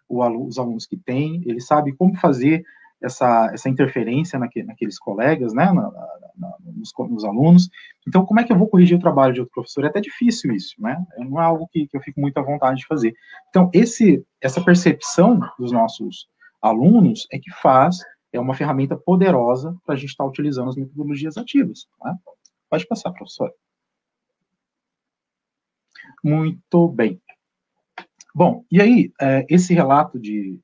o 0.08 0.22
aluno, 0.22 0.46
os 0.46 0.58
alunos 0.58 0.84
que 0.84 0.96
tem, 0.96 1.42
ele 1.46 1.60
sabe 1.60 1.92
como 1.92 2.14
fazer 2.16 2.62
essa, 3.04 3.50
essa 3.52 3.68
interferência 3.68 4.38
naque, 4.38 4.62
naqueles 4.62 4.98
colegas, 4.98 5.52
né, 5.52 5.66
na, 5.66 5.90
na, 6.36 6.56
nos, 6.64 6.92
nos, 7.10 7.24
alunos. 7.24 7.68
Então, 8.06 8.24
como 8.24 8.40
é 8.40 8.44
que 8.44 8.52
eu 8.52 8.58
vou 8.58 8.68
corrigir 8.68 8.96
o 8.96 9.00
trabalho 9.00 9.34
de 9.34 9.40
outro 9.40 9.54
professor? 9.54 9.84
É 9.84 9.88
até 9.88 10.00
difícil 10.00 10.52
isso, 10.52 10.74
né? 10.78 11.04
Não 11.18 11.40
é 11.40 11.44
algo 11.44 11.68
que, 11.70 11.86
que 11.86 11.96
eu 11.96 12.00
fico 12.00 12.20
muito 12.20 12.38
à 12.38 12.42
vontade 12.42 12.78
de 12.78 12.86
fazer. 12.86 13.14
Então, 13.50 13.70
esse, 13.72 14.24
essa 14.40 14.62
percepção 14.64 15.38
dos 15.58 15.70
nossos 15.70 16.28
alunos 16.60 17.26
é 17.30 17.38
que 17.38 17.50
faz, 17.52 17.98
é 18.32 18.40
uma 18.40 18.54
ferramenta 18.54 18.96
poderosa 18.96 19.76
para 19.84 19.94
a 19.94 19.98
gente 19.98 20.10
estar 20.10 20.24
tá 20.24 20.30
utilizando 20.30 20.70
as 20.70 20.76
metodologias 20.76 21.36
ativas. 21.36 21.86
Né? 22.02 22.16
Pode 22.70 22.86
passar, 22.86 23.12
professor. 23.12 23.52
Muito 26.22 26.88
bem. 26.88 27.20
Bom, 28.34 28.64
e 28.70 28.80
aí, 28.80 29.12
é, 29.20 29.46
esse 29.48 29.72
relato 29.72 30.18
de, 30.18 30.58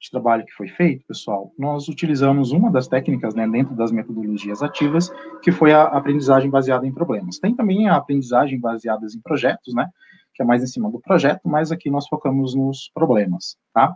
de 0.00 0.10
trabalho 0.10 0.44
que 0.44 0.52
foi 0.52 0.68
feito, 0.68 1.06
pessoal, 1.06 1.52
nós 1.58 1.88
utilizamos 1.88 2.52
uma 2.52 2.70
das 2.70 2.86
técnicas 2.86 3.34
né, 3.34 3.48
dentro 3.48 3.74
das 3.74 3.90
metodologias 3.90 4.62
ativas, 4.62 5.10
que 5.42 5.50
foi 5.50 5.72
a 5.72 5.84
aprendizagem 5.84 6.50
baseada 6.50 6.86
em 6.86 6.92
problemas. 6.92 7.38
Tem 7.38 7.54
também 7.54 7.88
a 7.88 7.96
aprendizagem 7.96 8.60
baseada 8.60 9.06
em 9.06 9.20
projetos, 9.20 9.74
né, 9.74 9.88
que 10.34 10.42
é 10.42 10.46
mais 10.46 10.62
em 10.62 10.66
cima 10.66 10.90
do 10.90 11.00
projeto, 11.00 11.40
mas 11.44 11.72
aqui 11.72 11.90
nós 11.90 12.06
focamos 12.08 12.54
nos 12.54 12.90
problemas, 12.92 13.56
tá? 13.72 13.94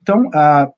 Então, 0.00 0.28
uh, 0.28 0.72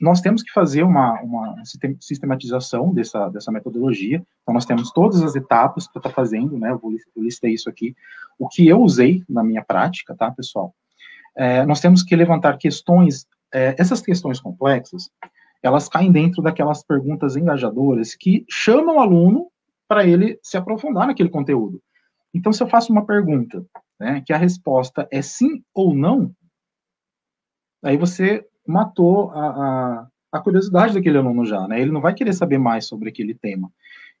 nós 0.00 0.20
temos 0.20 0.42
que 0.42 0.52
fazer 0.52 0.84
uma, 0.84 1.20
uma 1.20 1.54
sistematização 2.00 2.92
dessa, 2.94 3.28
dessa 3.28 3.52
metodologia, 3.52 4.22
então 4.42 4.54
nós 4.54 4.64
temos 4.64 4.92
todas 4.92 5.22
as 5.22 5.34
etapas 5.34 5.86
para 5.88 6.00
estar 6.00 6.08
tá 6.08 6.14
fazendo, 6.14 6.56
né, 6.56 6.70
eu 6.70 6.78
vou 6.78 6.92
eu 6.92 7.22
listei 7.22 7.52
isso 7.52 7.68
aqui, 7.68 7.94
o 8.38 8.48
que 8.48 8.66
eu 8.66 8.80
usei 8.80 9.24
na 9.28 9.42
minha 9.42 9.62
prática, 9.62 10.14
tá, 10.14 10.30
pessoal? 10.30 10.72
É, 11.36 11.64
nós 11.64 11.80
temos 11.80 12.02
que 12.02 12.14
levantar 12.14 12.58
questões 12.58 13.26
é, 13.52 13.74
essas 13.78 14.00
questões 14.00 14.40
complexas, 14.40 15.10
elas 15.62 15.88
caem 15.88 16.10
dentro 16.10 16.42
daquelas 16.42 16.82
perguntas 16.82 17.36
engajadoras 17.36 18.14
que 18.14 18.44
chamam 18.50 18.96
o 18.96 19.00
aluno 19.00 19.48
para 19.86 20.04
ele 20.06 20.38
se 20.42 20.56
aprofundar 20.56 21.06
naquele 21.06 21.28
conteúdo. 21.28 21.80
Então, 22.34 22.52
se 22.52 22.62
eu 22.62 22.66
faço 22.66 22.92
uma 22.92 23.04
pergunta, 23.04 23.64
né, 24.00 24.22
que 24.26 24.32
a 24.32 24.38
resposta 24.38 25.06
é 25.10 25.20
sim 25.20 25.62
ou 25.74 25.94
não, 25.94 26.34
aí 27.82 27.96
você 27.96 28.44
matou 28.66 29.30
a, 29.32 29.46
a, 29.46 30.08
a 30.32 30.40
curiosidade 30.40 30.94
daquele 30.94 31.18
aluno 31.18 31.44
já, 31.44 31.68
né? 31.68 31.80
Ele 31.80 31.92
não 31.92 32.00
vai 32.00 32.14
querer 32.14 32.32
saber 32.32 32.58
mais 32.58 32.86
sobre 32.86 33.10
aquele 33.10 33.34
tema. 33.34 33.70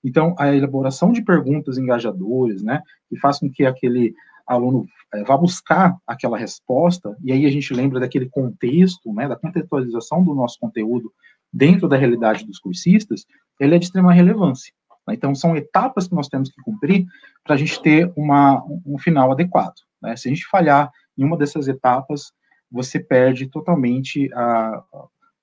Então, 0.04 0.34
a 0.38 0.54
elaboração 0.54 1.12
de 1.12 1.22
perguntas 1.22 1.78
engajadoras, 1.78 2.62
né, 2.62 2.82
que 3.08 3.16
façam 3.18 3.48
com 3.48 3.54
que 3.54 3.64
aquele 3.64 4.14
aluno 4.46 4.86
é, 5.14 5.22
vá 5.24 5.36
buscar 5.36 5.96
aquela 6.06 6.38
resposta, 6.38 7.16
e 7.22 7.32
aí 7.32 7.46
a 7.46 7.50
gente 7.50 7.72
lembra 7.74 8.00
daquele 8.00 8.28
contexto, 8.28 9.12
né, 9.12 9.28
da 9.28 9.36
contextualização 9.36 10.24
do 10.24 10.34
nosso 10.34 10.58
conteúdo 10.58 11.12
dentro 11.52 11.88
da 11.88 11.96
realidade 11.96 12.46
dos 12.46 12.58
cursistas, 12.58 13.26
ele 13.60 13.74
é 13.74 13.78
de 13.78 13.84
extrema 13.84 14.12
relevância. 14.12 14.72
Né? 15.06 15.14
Então, 15.14 15.34
são 15.34 15.56
etapas 15.56 16.08
que 16.08 16.14
nós 16.14 16.28
temos 16.28 16.50
que 16.50 16.62
cumprir 16.62 17.04
para 17.44 17.54
a 17.54 17.58
gente 17.58 17.80
ter 17.82 18.10
uma, 18.16 18.64
um 18.86 18.98
final 18.98 19.30
adequado. 19.30 19.74
Né? 20.00 20.16
Se 20.16 20.28
a 20.28 20.30
gente 20.30 20.46
falhar 20.46 20.90
em 21.16 21.24
uma 21.24 21.36
dessas 21.36 21.68
etapas, 21.68 22.32
você 22.70 22.98
perde 22.98 23.46
totalmente 23.48 24.32
a, 24.32 24.82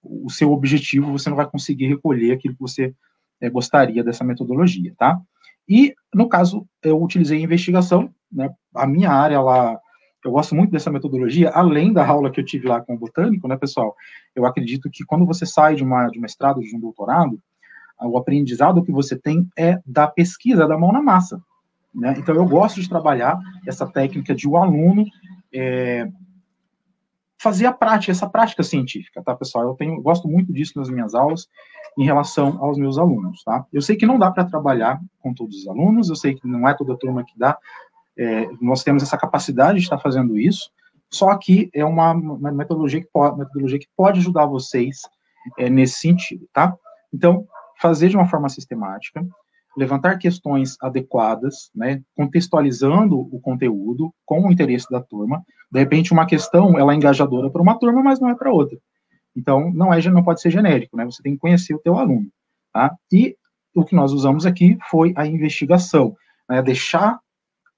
o 0.01 0.29
seu 0.29 0.51
objetivo, 0.51 1.11
você 1.11 1.29
não 1.29 1.37
vai 1.37 1.47
conseguir 1.47 1.87
recolher 1.87 2.31
aquilo 2.31 2.55
que 2.55 2.61
você 2.61 2.93
é, 3.39 3.49
gostaria 3.49 4.03
dessa 4.03 4.23
metodologia, 4.23 4.93
tá? 4.97 5.19
E, 5.67 5.93
no 6.13 6.27
caso, 6.27 6.67
eu 6.81 7.01
utilizei 7.01 7.39
investigação, 7.39 8.11
né, 8.31 8.49
a 8.73 8.87
minha 8.87 9.11
área 9.11 9.41
lá, 9.41 9.79
eu 10.23 10.31
gosto 10.31 10.55
muito 10.55 10.71
dessa 10.71 10.91
metodologia, 10.91 11.49
além 11.49 11.93
da 11.93 12.05
aula 12.05 12.31
que 12.31 12.39
eu 12.39 12.45
tive 12.45 12.67
lá 12.67 12.81
com 12.81 12.95
o 12.95 12.97
botânico, 12.97 13.47
né, 13.47 13.57
pessoal, 13.57 13.95
eu 14.35 14.45
acredito 14.45 14.89
que 14.89 15.05
quando 15.05 15.25
você 15.25 15.45
sai 15.45 15.75
de 15.75 15.83
uma, 15.83 16.07
de 16.07 16.19
mestrado, 16.19 16.61
de 16.61 16.75
um 16.75 16.79
doutorado, 16.79 17.39
o 18.01 18.17
aprendizado 18.17 18.83
que 18.83 18.91
você 18.91 19.17
tem 19.17 19.47
é 19.57 19.79
da 19.85 20.07
pesquisa, 20.07 20.67
da 20.67 20.77
mão 20.77 20.91
na 20.91 21.01
massa, 21.01 21.41
né, 21.93 22.15
então 22.17 22.35
eu 22.35 22.45
gosto 22.45 22.81
de 22.81 22.89
trabalhar 22.89 23.39
essa 23.65 23.87
técnica 23.87 24.35
de 24.35 24.47
o 24.47 24.51
um 24.51 24.57
aluno 24.57 25.05
é, 25.53 26.07
fazer 27.39 27.65
a 27.65 27.71
prática, 27.71 28.11
essa 28.11 28.29
prática 28.29 28.61
científica, 28.61 29.23
tá, 29.23 29.33
pessoal? 29.33 29.63
Eu 29.69 29.73
tenho, 29.73 30.01
gosto 30.01 30.27
muito 30.27 30.51
disso 30.51 30.73
nas 30.75 30.89
minhas 30.89 31.15
aulas 31.15 31.47
em 31.97 32.03
relação 32.03 32.61
aos 32.61 32.77
meus 32.77 32.97
alunos, 32.97 33.41
tá? 33.43 33.65
Eu 33.71 33.81
sei 33.81 33.95
que 33.95 34.05
não 34.05 34.19
dá 34.19 34.29
para 34.29 34.43
trabalhar 34.43 34.99
com 35.19 35.33
todos 35.33 35.55
os 35.55 35.67
alunos, 35.67 36.09
eu 36.09 36.15
sei 36.15 36.35
que 36.35 36.45
não 36.45 36.67
é 36.67 36.73
toda 36.73 36.97
turma 36.97 37.23
que 37.23 37.37
dá, 37.37 37.57
é, 38.19 38.49
nós 38.59 38.83
temos 38.83 39.01
essa 39.01 39.17
capacidade 39.17 39.77
de 39.77 39.85
estar 39.85 39.97
fazendo 39.97 40.37
isso, 40.37 40.69
só 41.09 41.35
que 41.37 41.69
é 41.73 41.85
uma, 41.85 42.11
uma 42.11 42.51
metodologia, 42.51 43.01
que 43.01 43.07
pode, 43.11 43.39
metodologia 43.39 43.79
que 43.79 43.87
pode 43.95 44.19
ajudar 44.19 44.45
vocês 44.45 44.99
é, 45.57 45.69
nesse 45.69 45.99
sentido, 45.99 46.47
tá? 46.53 46.75
Então, 47.13 47.47
fazer 47.81 48.09
de 48.09 48.17
uma 48.17 48.27
forma 48.27 48.49
sistemática, 48.49 49.25
levantar 49.77 50.17
questões 50.17 50.75
adequadas, 50.81 51.71
né, 51.73 52.01
contextualizando 52.15 53.17
o 53.17 53.39
conteúdo 53.39 54.13
com 54.25 54.41
o 54.41 54.51
interesse 54.51 54.87
da 54.91 55.01
turma. 55.01 55.41
De 55.71 55.79
repente, 55.79 56.11
uma 56.11 56.25
questão 56.25 56.77
ela 56.77 56.91
é 56.91 56.95
engajadora 56.95 57.49
para 57.49 57.61
uma 57.61 57.79
turma, 57.79 58.03
mas 58.03 58.19
não 58.19 58.29
é 58.29 58.35
para 58.35 58.51
outra. 58.51 58.77
Então, 59.35 59.71
não 59.71 59.93
é, 59.93 60.01
não 60.09 60.23
pode 60.23 60.41
ser 60.41 60.49
genérico, 60.49 60.97
né? 60.97 61.05
Você 61.05 61.23
tem 61.23 61.33
que 61.33 61.39
conhecer 61.39 61.73
o 61.73 61.79
teu 61.79 61.97
aluno, 61.97 62.27
tá? 62.73 62.93
E 63.11 63.37
o 63.73 63.85
que 63.85 63.95
nós 63.95 64.11
usamos 64.11 64.45
aqui 64.45 64.77
foi 64.89 65.13
a 65.15 65.25
investigação, 65.25 66.15
né? 66.49 66.61
Deixar 66.61 67.19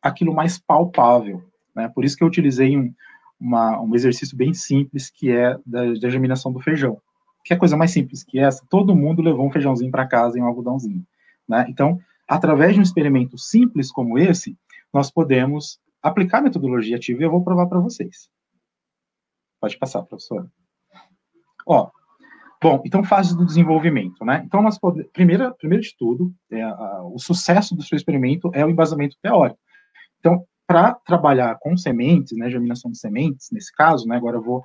aquilo 0.01 0.33
mais 0.33 0.57
palpável, 0.57 1.43
né? 1.75 1.87
Por 1.89 2.03
isso 2.03 2.17
que 2.17 2.23
eu 2.23 2.27
utilizei 2.27 2.77
um, 2.77 2.93
uma, 3.39 3.81
um 3.81 3.95
exercício 3.95 4.35
bem 4.37 4.53
simples 4.53 5.09
que 5.09 5.31
é 5.31 5.57
da, 5.65 5.93
da 5.93 6.09
germinação 6.09 6.51
do 6.51 6.59
feijão. 6.59 7.01
Que 7.43 7.53
é 7.53 7.57
coisa 7.57 7.75
mais 7.75 7.91
simples 7.91 8.23
que 8.23 8.39
essa? 8.39 8.65
Todo 8.69 8.95
mundo 8.95 9.21
levou 9.21 9.47
um 9.47 9.51
feijãozinho 9.51 9.91
para 9.91 10.07
casa 10.07 10.37
e 10.37 10.41
um 10.41 10.45
algodãozinho. 10.45 11.03
Né? 11.47 11.65
Então, 11.69 11.99
através 12.27 12.73
de 12.73 12.79
um 12.79 12.83
experimento 12.83 13.37
simples 13.37 13.91
como 13.91 14.17
esse, 14.17 14.55
nós 14.93 15.09
podemos 15.09 15.79
aplicar 16.01 16.39
a 16.39 16.43
metodologia 16.43 16.97
ativa 16.97 17.21
e 17.21 17.25
eu 17.25 17.31
vou 17.31 17.43
provar 17.43 17.67
para 17.67 17.79
vocês. 17.79 18.29
Pode 19.59 19.77
passar, 19.77 20.03
professora. 20.03 20.47
Ó, 21.65 21.89
bom, 22.61 22.81
então 22.85 23.03
fase 23.03 23.35
do 23.35 23.45
desenvolvimento, 23.45 24.25
né? 24.25 24.43
Então, 24.45 24.61
nós 24.61 24.79
podemos, 24.79 25.11
primeiro, 25.11 25.53
primeiro 25.55 25.83
de 25.83 25.95
tudo, 25.97 26.33
é, 26.51 26.61
a, 26.61 27.03
o 27.03 27.19
sucesso 27.19 27.75
do 27.75 27.83
seu 27.83 27.95
experimento 27.95 28.51
é 28.53 28.65
o 28.65 28.69
embasamento 28.69 29.17
teórico. 29.21 29.59
Então, 30.21 30.45
para 30.67 30.93
trabalhar 30.93 31.57
com 31.59 31.75
sementes, 31.75 32.37
né, 32.37 32.49
germinação 32.49 32.91
de 32.91 32.97
sementes, 32.97 33.49
nesse 33.51 33.73
caso, 33.73 34.07
né, 34.07 34.15
agora 34.15 34.37
eu 34.37 34.41
vou 34.41 34.63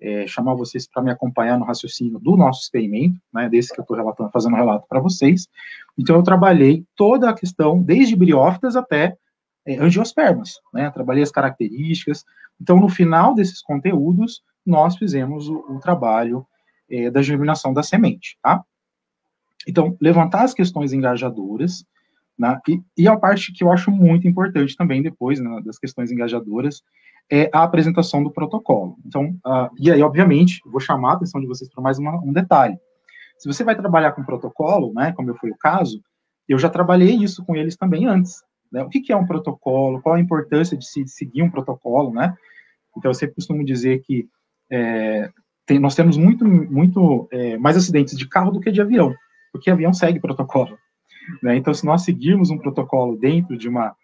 é, 0.00 0.26
chamar 0.26 0.54
vocês 0.54 0.86
para 0.86 1.02
me 1.02 1.10
acompanhar 1.10 1.58
no 1.58 1.64
raciocínio 1.64 2.18
do 2.18 2.36
nosso 2.36 2.62
experimento, 2.62 3.16
né, 3.32 3.48
desse 3.48 3.72
que 3.72 3.80
eu 3.80 3.84
estou 3.84 4.30
fazendo 4.30 4.52
um 4.52 4.56
relato 4.56 4.86
para 4.88 5.00
vocês. 5.00 5.48
Então, 5.96 6.16
eu 6.16 6.22
trabalhei 6.22 6.84
toda 6.94 7.30
a 7.30 7.34
questão, 7.34 7.80
desde 7.80 8.16
briófitas 8.16 8.76
até 8.76 9.16
é, 9.64 9.78
angiospermas, 9.78 10.60
né, 10.74 10.90
trabalhei 10.90 11.22
as 11.22 11.30
características. 11.30 12.24
Então, 12.60 12.78
no 12.78 12.88
final 12.88 13.34
desses 13.34 13.62
conteúdos, 13.62 14.42
nós 14.64 14.96
fizemos 14.96 15.48
o, 15.48 15.58
o 15.68 15.78
trabalho 15.78 16.44
é, 16.90 17.10
da 17.10 17.22
germinação 17.22 17.72
da 17.72 17.82
semente, 17.82 18.36
tá? 18.42 18.62
Então, 19.66 19.96
levantar 20.00 20.42
as 20.42 20.54
questões 20.54 20.92
engajadoras, 20.92 21.84
Né? 22.38 22.58
E, 22.68 22.82
e, 22.98 23.08
a 23.08 23.16
parte 23.16 23.52
que 23.52 23.64
eu 23.64 23.72
acho 23.72 23.90
muito 23.90 24.28
importante 24.28 24.76
também 24.76 25.02
depois, 25.02 25.40
né, 25.40 25.60
das 25.64 25.78
questões 25.78 26.12
engajadoras, 26.12 26.82
é 27.30 27.50
a 27.52 27.62
apresentação 27.62 28.22
do 28.22 28.30
protocolo. 28.30 28.96
Então, 29.04 29.36
uh, 29.44 29.68
e 29.78 29.90
aí, 29.90 30.02
obviamente, 30.02 30.60
vou 30.66 30.80
chamar 30.80 31.12
a 31.12 31.14
atenção 31.14 31.40
de 31.40 31.46
vocês 31.46 31.68
para 31.70 31.82
mais 31.82 31.98
uma, 31.98 32.16
um 32.22 32.32
detalhe. 32.32 32.78
Se 33.38 33.48
você 33.48 33.64
vai 33.64 33.74
trabalhar 33.74 34.12
com 34.12 34.24
protocolo, 34.24 34.92
né, 34.94 35.12
como 35.12 35.34
foi 35.36 35.50
o 35.50 35.56
caso, 35.56 36.00
eu 36.48 36.58
já 36.58 36.68
trabalhei 36.68 37.14
isso 37.16 37.44
com 37.44 37.56
eles 37.56 37.76
também 37.76 38.06
antes. 38.06 38.42
Né? 38.70 38.82
O 38.82 38.88
que, 38.88 39.00
que, 39.00 39.12
é 39.12 39.16
um 39.16 39.26
protocolo? 39.26 40.00
Qual 40.00 40.14
a 40.14 40.20
importância 40.20 40.76
de 40.76 40.86
se 40.86 41.06
seguir 41.08 41.42
um 41.42 41.50
protocolo, 41.50 42.12
né? 42.12 42.36
Então, 42.96 43.10
eu 43.10 43.14
sempre 43.14 43.34
costumo 43.34 43.64
dizer 43.64 44.02
que 44.02 44.28
é, 44.70 45.30
tem, 45.66 45.78
nós 45.78 45.94
temos 45.94 46.16
muito, 46.16 46.46
muito 46.46 47.28
é, 47.30 47.58
mais 47.58 47.76
acidentes 47.76 48.16
de 48.16 48.28
carro 48.28 48.50
do 48.50 48.60
que 48.60 48.70
de 48.70 48.80
avião, 48.80 49.14
porque 49.52 49.70
avião 49.70 49.92
segue 49.92 50.20
protocolo. 50.20 50.78
Né? 51.42 51.56
Então, 51.56 51.72
se 51.72 51.84
nós 51.84 52.02
seguirmos 52.02 52.50
um 52.50 52.58
protocolo 52.58 53.16
dentro 53.16 53.56
de 53.56 53.68
uma. 53.68 53.94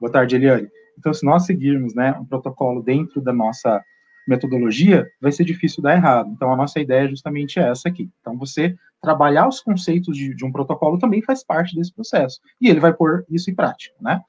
Boa 0.00 0.12
tarde, 0.12 0.36
Eliane. 0.36 0.68
Então, 0.98 1.12
se 1.12 1.24
nós 1.24 1.44
seguirmos 1.44 1.94
né, 1.94 2.12
um 2.12 2.24
protocolo 2.24 2.82
dentro 2.82 3.20
da 3.20 3.32
nossa 3.32 3.82
metodologia, 4.26 5.08
vai 5.20 5.30
ser 5.30 5.44
difícil 5.44 5.82
dar 5.82 5.94
errado. 5.94 6.30
Então, 6.30 6.52
a 6.52 6.56
nossa 6.56 6.80
ideia 6.80 7.04
é 7.04 7.08
justamente 7.08 7.58
essa 7.58 7.88
aqui. 7.88 8.10
Então, 8.20 8.36
você 8.36 8.74
trabalhar 9.00 9.46
os 9.46 9.60
conceitos 9.60 10.16
de, 10.16 10.34
de 10.34 10.44
um 10.44 10.50
protocolo 10.50 10.98
também 10.98 11.22
faz 11.22 11.44
parte 11.44 11.76
desse 11.76 11.94
processo. 11.94 12.40
E 12.60 12.68
ele 12.68 12.80
vai 12.80 12.92
pôr 12.92 13.24
isso 13.30 13.50
em 13.50 13.54
prática, 13.54 13.94
né? 14.00 14.20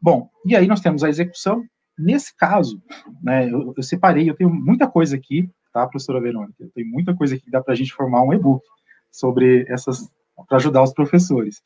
Bom, 0.00 0.28
e 0.44 0.54
aí 0.54 0.66
nós 0.66 0.80
temos 0.80 1.02
a 1.02 1.08
execução. 1.08 1.64
Nesse 1.98 2.36
caso, 2.36 2.82
né, 3.22 3.48
eu, 3.48 3.72
eu 3.76 3.82
separei, 3.82 4.28
eu 4.28 4.34
tenho 4.34 4.50
muita 4.50 4.88
coisa 4.88 5.16
aqui, 5.16 5.48
tá, 5.72 5.86
professora 5.86 6.20
Verônica? 6.20 6.54
Eu 6.58 6.70
tenho 6.70 6.88
muita 6.88 7.14
coisa 7.14 7.34
aqui 7.34 7.44
que 7.44 7.50
dá 7.50 7.62
para 7.62 7.72
a 7.72 7.76
gente 7.76 7.92
formar 7.92 8.22
um 8.22 8.32
e-book 8.32 8.64
sobre 9.10 9.64
essas, 9.68 10.10
para 10.46 10.58
ajudar 10.58 10.82
os 10.82 10.92
professores. 10.92 11.62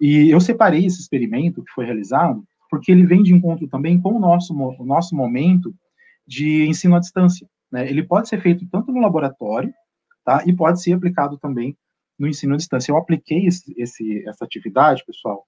E 0.00 0.30
eu 0.30 0.40
separei 0.40 0.86
esse 0.86 1.00
experimento 1.00 1.62
que 1.62 1.72
foi 1.72 1.84
realizado 1.84 2.44
porque 2.70 2.92
ele 2.92 3.06
vem 3.06 3.22
de 3.22 3.32
encontro 3.32 3.66
também 3.66 4.00
com 4.00 4.14
o 4.14 4.18
nosso, 4.18 4.54
o 4.54 4.84
nosso 4.84 5.14
momento 5.14 5.74
de 6.26 6.66
ensino 6.66 6.96
à 6.96 6.98
distância. 7.00 7.48
Né? 7.72 7.88
Ele 7.88 8.02
pode 8.02 8.28
ser 8.28 8.40
feito 8.40 8.66
tanto 8.70 8.92
no 8.92 9.00
laboratório, 9.00 9.72
tá? 10.24 10.42
E 10.46 10.52
pode 10.52 10.82
ser 10.82 10.92
aplicado 10.92 11.38
também 11.38 11.76
no 12.18 12.28
ensino 12.28 12.54
à 12.54 12.56
distância. 12.56 12.92
Eu 12.92 12.96
apliquei 12.96 13.46
esse, 13.46 13.74
esse, 13.76 14.26
essa 14.28 14.44
atividade, 14.44 15.04
pessoal, 15.06 15.44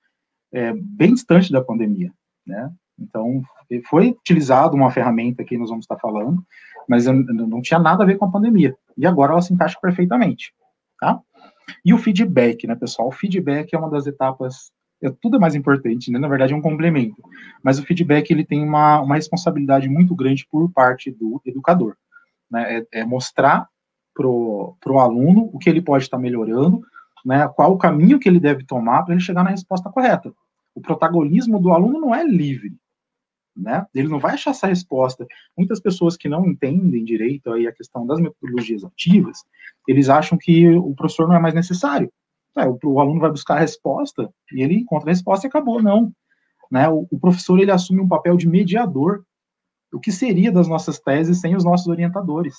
é, 0.53 0.73
bem 0.75 1.13
distante 1.13 1.53
da 1.53 1.63
pandemia, 1.63 2.13
né? 2.47 2.73
Então, 2.99 3.43
foi 3.89 4.09
utilizado 4.09 4.77
uma 4.77 4.91
ferramenta 4.91 5.45
que 5.45 5.57
nós 5.57 5.71
vamos 5.71 5.85
estar 5.85 5.97
falando, 5.99 6.45
mas 6.87 7.07
não 7.07 7.63
tinha 7.63 7.79
nada 7.79 8.03
a 8.03 8.07
ver 8.07 8.19
com 8.19 8.27
a 8.27 8.31
pandemia. 8.31 8.77
E 8.97 9.07
agora 9.07 9.33
ela 9.33 9.41
se 9.41 9.55
encaixa 9.55 9.79
perfeitamente, 9.81 10.53
tá? 10.99 11.19
E 11.85 11.93
o 11.95 11.99
feedback, 11.99 12.67
né, 12.67 12.75
pessoal? 12.75 13.09
O 13.09 13.13
feedback 13.13 13.75
é 13.75 13.79
uma 13.79 13.91
das 13.91 14.07
etapas 14.07 14.71
é, 15.03 15.11
tudo 15.21 15.37
é 15.37 15.41
mais 15.41 15.55
importante, 15.55 16.11
né? 16.11 16.19
Na 16.19 16.29
verdade, 16.29 16.53
é 16.53 16.57
um 16.57 16.61
complemento. 16.61 17.23
Mas 17.63 17.79
o 17.79 17.83
feedback 17.85 18.31
ele 18.31 18.45
tem 18.45 18.63
uma, 18.63 19.01
uma 19.01 19.15
responsabilidade 19.15 19.89
muito 19.89 20.15
grande 20.15 20.47
por 20.51 20.71
parte 20.71 21.11
do 21.11 21.41
educador. 21.45 21.97
Né? 22.51 22.85
É, 22.93 23.01
é 23.01 23.05
mostrar 23.05 23.67
para 24.15 24.29
o 24.29 24.99
aluno 24.99 25.49
o 25.53 25.59
que 25.59 25.71
ele 25.71 25.81
pode 25.81 26.05
estar 26.05 26.19
melhorando, 26.19 26.83
né? 27.25 27.49
qual 27.49 27.73
o 27.73 27.79
caminho 27.79 28.19
que 28.19 28.29
ele 28.29 28.41
deve 28.41 28.65
tomar 28.65 29.03
para 29.03 29.15
ele 29.15 29.23
chegar 29.23 29.43
na 29.43 29.51
resposta 29.51 29.91
correta. 29.91 30.33
O 30.75 30.81
protagonismo 30.81 31.59
do 31.59 31.73
aluno 31.73 31.99
não 31.99 32.15
é 32.15 32.23
livre. 32.23 32.77
Né? 33.57 33.85
Ele 33.95 34.09
não 34.09 34.19
vai 34.19 34.35
achar 34.35 34.53
essa 34.53 34.67
resposta. 34.67 35.27
Muitas 35.57 35.81
pessoas 35.81 36.17
que 36.17 36.29
não 36.29 36.47
entendem 36.47 37.05
direito 37.05 37.53
aí 37.53 37.67
a 37.67 37.73
questão 37.73 38.07
das 38.07 38.21
metodologias 38.21 38.85
ativas, 38.85 39.39
eles 39.87 40.09
acham 40.09 40.39
que 40.39 40.69
o 40.69 40.95
professor 40.95 41.29
não 41.29 41.37
é 41.37 41.41
mais 41.41 41.55
necessário. 41.55 42.11
É, 42.57 42.67
o, 42.67 42.79
o, 42.85 43.01
aluno 43.01 43.21
vai 43.21 43.31
buscar 43.31 43.57
a 43.57 43.61
resposta 43.61 44.33
e 44.53 44.63
ele 44.63 44.79
encontra 44.79 45.11
a 45.11 45.13
resposta 45.13 45.47
e 45.47 45.49
acabou. 45.49 45.83
Não. 45.83 46.13
Né? 46.71 46.89
O, 46.89 47.07
o, 47.11 47.19
professor 47.19 47.59
ele 47.59 47.71
assume 47.71 48.01
um 48.01 48.09
papel 48.09 48.37
de 48.37 48.49
mediador. 48.49 49.25
O 49.93 49.99
que 49.99 50.13
seria 50.13 50.53
das 50.53 50.69
nossas 50.69 51.01
teses 51.01 51.41
sem 51.41 51.57
os 51.57 51.65
nossos 51.65 51.89
orientadores? 51.89 52.55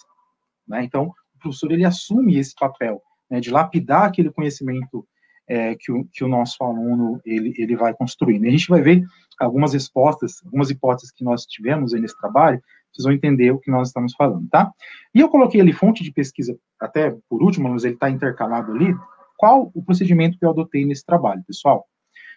Né? 0.68 0.84
Então, 0.84 1.14
o 1.36 1.40
professor 1.40 1.72
ele 1.72 1.86
assume 1.86 2.38
esse 2.38 2.54
papel 2.56 3.02
né, 3.30 3.40
de 3.40 3.50
lapidar 3.50 4.04
aquele 4.04 4.32
conhecimento 4.32 5.08
é, 5.48 5.76
que, 5.76 5.92
o, 5.92 6.06
que 6.12 6.24
o 6.24 6.28
nosso 6.28 6.64
aluno 6.64 7.20
ele, 7.26 7.54
ele 7.58 7.76
vai 7.76 7.94
construindo. 7.94 8.46
E 8.46 8.48
a 8.48 8.52
gente 8.52 8.70
vai 8.70 8.82
ver 8.82 9.04
algumas 9.40 9.74
respostas, 9.74 10.42
algumas 10.46 10.70
hipóteses 10.70 11.12
que 11.12 11.24
nós 11.24 11.46
tivemos 11.46 11.94
nesse 11.94 12.18
trabalho, 12.18 12.62
vocês 12.94 13.06
vão 13.06 13.14
entender 13.14 13.52
o 13.52 13.60
que 13.60 13.72
nós 13.72 13.88
estamos 13.88 14.14
falando, 14.16 14.48
tá? 14.50 14.72
E 15.16 15.20
eu 15.20 15.30
coloquei 15.30 15.62
ali 15.62 15.72
fonte 15.72 16.04
de 16.04 16.12
pesquisa, 16.12 16.58
até 16.80 17.16
por 17.30 17.42
último, 17.42 17.70
mas 17.70 17.84
ele 17.84 17.94
está 17.94 18.10
intercalado 18.10 18.72
ali, 18.74 18.94
qual 19.38 19.72
o 19.74 19.84
procedimento 19.84 20.38
que 20.38 20.46
eu 20.46 20.50
adotei 20.50 20.86
nesse 20.86 21.06
trabalho, 21.06 21.44
pessoal? 21.48 21.86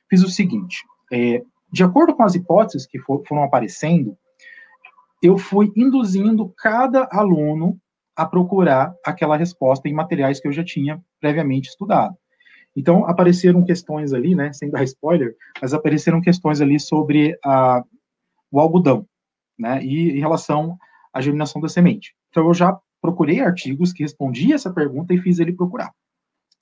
Fiz 0.09 0.23
o 0.23 0.29
seguinte: 0.29 0.85
é, 1.13 1.43
de 1.71 1.83
acordo 1.83 2.15
com 2.15 2.23
as 2.23 2.35
hipóteses 2.35 2.87
que 2.87 2.99
for, 3.01 3.23
foram 3.27 3.43
aparecendo, 3.43 4.17
eu 5.23 5.37
fui 5.37 5.73
induzindo 5.77 6.53
cada 6.57 7.09
aluno 7.11 7.79
a 8.17 8.25
procurar 8.25 8.95
aquela 9.05 9.37
resposta 9.37 9.89
em 9.89 9.93
materiais 9.93 10.39
que 10.39 10.47
eu 10.47 10.53
já 10.53 10.65
tinha 10.65 11.03
previamente 11.21 11.69
estudado. 11.69 12.17
Então, 12.77 13.07
apareceram 13.07 13.65
questões 13.65 14.13
ali, 14.13 14.35
né, 14.35 14.53
sem 14.53 14.71
dar 14.71 14.83
spoiler, 14.85 15.37
mas 15.61 15.73
apareceram 15.73 16.21
questões 16.21 16.61
ali 16.61 16.81
sobre 16.81 17.39
a, 17.45 17.85
o 18.51 18.61
algodão, 18.61 19.07
né, 19.59 19.85
e 19.85 20.11
em 20.11 20.19
relação 20.19 20.77
à 21.13 21.21
germinação 21.21 21.61
da 21.63 21.69
semente. 21.69 22.17
Então, 22.31 22.47
eu 22.47 22.55
já 22.55 22.79
procurei 23.01 23.41
artigos 23.41 23.93
que 23.93 24.03
respondiam 24.03 24.55
essa 24.55 24.73
pergunta 24.73 25.13
e 25.13 25.19
fiz 25.19 25.39
ele 25.39 25.53
procurar. 25.53 25.93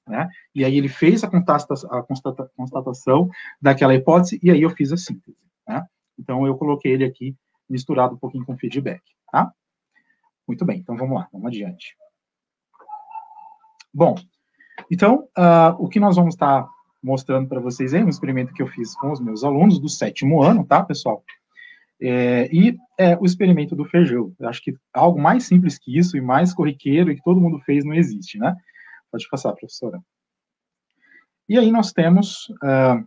Né? 0.06 0.28
E 0.54 0.64
aí 0.64 0.76
ele 0.76 0.88
fez 0.88 1.22
a, 1.22 1.28
a 1.28 2.02
constata, 2.02 2.50
constatação 2.56 3.30
daquela 3.60 3.94
hipótese 3.94 4.40
e 4.42 4.50
aí 4.50 4.60
eu 4.60 4.70
fiz 4.70 4.92
a 4.92 4.96
síntese. 4.96 5.38
Né? 5.66 5.86
Então 6.18 6.46
eu 6.46 6.56
coloquei 6.56 6.92
ele 6.92 7.04
aqui 7.04 7.36
misturado 7.68 8.14
um 8.14 8.18
pouquinho 8.18 8.44
com 8.44 8.56
feedback. 8.56 9.02
Tá? 9.30 9.52
Muito 10.46 10.64
bem, 10.64 10.80
então 10.80 10.96
vamos 10.96 11.16
lá, 11.16 11.28
vamos 11.32 11.46
adiante. 11.46 11.96
Bom, 13.94 14.16
então 14.90 15.28
uh, 15.38 15.74
o 15.78 15.88
que 15.88 16.00
nós 16.00 16.16
vamos 16.16 16.34
estar 16.34 16.68
mostrando 17.02 17.48
para 17.48 17.60
vocês 17.60 17.92
é 17.92 18.04
um 18.04 18.08
experimento 18.08 18.52
que 18.52 18.62
eu 18.62 18.66
fiz 18.66 18.94
com 18.94 19.10
os 19.10 19.20
meus 19.20 19.42
alunos 19.42 19.78
do 19.78 19.88
sétimo 19.88 20.42
ano, 20.42 20.64
tá, 20.64 20.82
pessoal? 20.82 21.24
É, 22.00 22.48
e 22.52 22.76
é, 22.98 23.16
o 23.16 23.24
experimento 23.24 23.76
do 23.76 23.84
feijão. 23.84 24.34
Eu 24.38 24.48
acho 24.48 24.62
que 24.62 24.74
algo 24.92 25.20
mais 25.20 25.44
simples 25.44 25.78
que 25.78 25.96
isso 25.96 26.16
e 26.16 26.20
mais 26.20 26.52
corriqueiro 26.52 27.10
e 27.10 27.16
que 27.16 27.22
todo 27.22 27.40
mundo 27.40 27.60
fez 27.60 27.84
não 27.84 27.94
existe, 27.94 28.38
né? 28.38 28.56
Pode 29.10 29.28
passar, 29.28 29.52
professora. 29.52 30.00
E 31.48 31.58
aí 31.58 31.70
nós 31.70 31.92
temos 31.92 32.48
uh, 32.48 33.06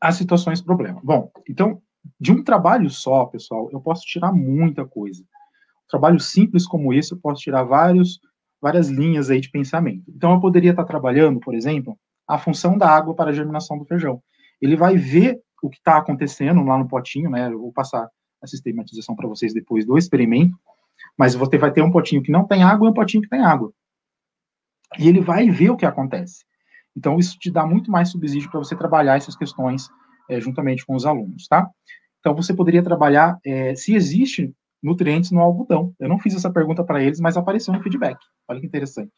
as 0.00 0.16
situações 0.16 0.62
problema. 0.62 1.00
Bom, 1.02 1.30
então, 1.48 1.82
de 2.20 2.32
um 2.32 2.42
trabalho 2.42 2.88
só, 2.88 3.26
pessoal, 3.26 3.68
eu 3.72 3.80
posso 3.80 4.02
tirar 4.06 4.32
muita 4.32 4.86
coisa. 4.86 5.22
Um 5.22 5.88
trabalho 5.88 6.20
simples 6.20 6.66
como 6.66 6.94
esse, 6.94 7.12
eu 7.12 7.18
posso 7.18 7.42
tirar 7.42 7.64
vários, 7.64 8.20
várias 8.60 8.88
linhas 8.88 9.30
aí 9.30 9.40
de 9.40 9.50
pensamento. 9.50 10.04
Então, 10.08 10.32
eu 10.32 10.40
poderia 10.40 10.70
estar 10.70 10.84
trabalhando, 10.84 11.40
por 11.40 11.54
exemplo, 11.54 11.98
a 12.26 12.38
função 12.38 12.76
da 12.76 12.88
água 12.88 13.14
para 13.14 13.30
a 13.30 13.34
germinação 13.34 13.78
do 13.78 13.84
feijão. 13.84 14.22
Ele 14.60 14.76
vai 14.76 14.96
ver 14.96 15.40
o 15.62 15.70
que 15.70 15.78
está 15.78 15.96
acontecendo 15.96 16.62
lá 16.62 16.78
no 16.78 16.88
potinho, 16.88 17.30
né? 17.30 17.50
Eu 17.50 17.60
vou 17.60 17.72
passar 17.72 18.08
a 18.42 18.46
sistematização 18.46 19.14
para 19.14 19.28
vocês 19.28 19.52
depois 19.54 19.84
do 19.84 19.96
experimento, 19.96 20.56
mas 21.18 21.34
você 21.34 21.56
vai 21.58 21.72
ter 21.72 21.82
um 21.82 21.90
potinho 21.90 22.22
que 22.22 22.32
não 22.32 22.46
tem 22.46 22.62
água 22.62 22.86
e 22.86 22.90
um 22.90 22.94
potinho 22.94 23.22
que 23.22 23.28
tem 23.28 23.40
água 23.40 23.72
e 24.98 25.08
ele 25.08 25.20
vai 25.20 25.48
ver 25.50 25.70
o 25.70 25.76
que 25.76 25.86
acontece. 25.86 26.44
Então, 26.96 27.18
isso 27.18 27.38
te 27.38 27.50
dá 27.50 27.66
muito 27.66 27.90
mais 27.90 28.10
subsídio 28.10 28.50
para 28.50 28.60
você 28.60 28.74
trabalhar 28.74 29.16
essas 29.16 29.36
questões 29.36 29.88
é, 30.28 30.40
juntamente 30.40 30.84
com 30.84 30.94
os 30.94 31.04
alunos, 31.04 31.46
tá? 31.46 31.68
Então, 32.20 32.34
você 32.34 32.54
poderia 32.54 32.82
trabalhar 32.82 33.38
é, 33.44 33.74
se 33.74 33.94
existe 33.94 34.52
nutrientes 34.86 35.32
no 35.32 35.40
algodão. 35.40 35.92
Eu 35.98 36.08
não 36.08 36.18
fiz 36.18 36.34
essa 36.34 36.50
pergunta 36.50 36.84
para 36.84 37.02
eles, 37.02 37.18
mas 37.18 37.36
apareceu 37.36 37.74
no 37.74 37.82
feedback. 37.82 38.16
Olha 38.48 38.60
que 38.60 38.66
interessante. 38.66 39.12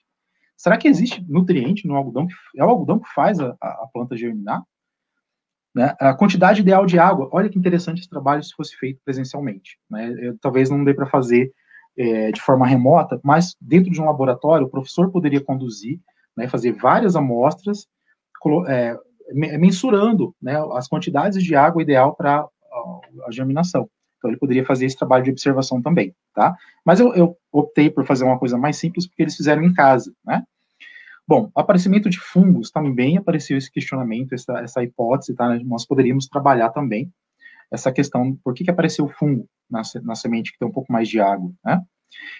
Será 0.57 0.79
que 0.79 0.89
existe 0.89 1.25
nutriente 1.29 1.87
no 1.87 1.95
algodão? 1.95 2.27
É 2.57 2.65
o 2.65 2.69
algodão 2.69 2.99
que 2.99 3.09
faz 3.15 3.39
a, 3.39 3.55
a 3.61 3.87
planta 3.93 4.17
germinar? 4.17 4.63
Né? 5.75 5.95
A 6.01 6.15
quantidade 6.15 6.63
ideal 6.63 6.87
de 6.87 6.99
água. 6.99 7.29
Olha 7.31 7.51
que 7.51 7.59
interessante 7.59 8.01
esse 8.01 8.09
trabalho 8.09 8.43
se 8.43 8.55
fosse 8.55 8.75
feito 8.77 9.01
presencialmente. 9.05 9.79
Né? 9.91 10.13
Eu, 10.19 10.39
talvez 10.39 10.71
não 10.71 10.83
dê 10.83 10.95
para 10.95 11.07
fazer 11.07 11.53
é, 11.97 12.33
de 12.33 12.41
forma 12.41 12.67
remota, 12.67 13.21
mas 13.23 13.55
dentro 13.61 13.91
de 13.91 14.01
um 14.01 14.07
laboratório, 14.07 14.67
o 14.67 14.71
professor 14.71 15.11
poderia 15.11 15.45
conduzir, 15.45 16.01
né, 16.37 16.49
fazer 16.49 16.73
várias 16.73 17.15
amostras, 17.15 17.87
é, 18.69 18.97
mensurando 19.33 20.35
né, 20.41 20.57
as 20.73 20.89
quantidades 20.89 21.43
de 21.43 21.55
água 21.55 21.83
ideal 21.83 22.15
para 22.15 22.47
a 23.27 23.31
germinação. 23.31 23.91
Então, 24.19 24.31
ele 24.31 24.39
poderia 24.39 24.65
fazer 24.65 24.85
esse 24.85 24.97
trabalho 24.97 25.25
de 25.25 25.31
observação 25.31 25.81
também, 25.81 26.15
tá? 26.35 26.57
Mas 26.85 27.01
eu, 27.01 27.15
eu, 27.15 27.37
optei 27.53 27.89
por 27.89 28.05
fazer 28.05 28.25
uma 28.25 28.39
coisa 28.39 28.59
mais 28.59 28.77
simples, 28.77 29.07
porque 29.07 29.23
eles 29.23 29.37
fizeram 29.37 29.63
em 29.63 29.73
casa, 29.73 30.13
né? 30.25 30.43
Bom, 31.27 31.51
aparecimento 31.55 32.09
de 32.09 32.19
fungos 32.19 32.71
também 32.71 33.17
apareceu 33.17 33.57
esse 33.57 33.71
questionamento, 33.71 34.33
essa, 34.33 34.59
essa 34.61 34.83
hipótese, 34.83 35.35
tá? 35.35 35.59
Nós 35.65 35.87
poderíamos 35.87 36.27
trabalhar 36.27 36.71
também 36.71 37.13
essa 37.71 37.93
questão, 37.93 38.35
por 38.43 38.55
que, 38.55 38.65
que 38.65 38.71
apareceu 38.71 39.05
o 39.05 39.09
fungo 39.09 39.47
na, 39.71 39.83
na 40.03 40.15
semente 40.15 40.53
que 40.53 40.59
tem 40.59 40.67
um 40.67 40.73
pouco 40.73 40.93
mais 40.93 41.09
de 41.09 41.21
água, 41.21 41.53
né? 41.65 41.83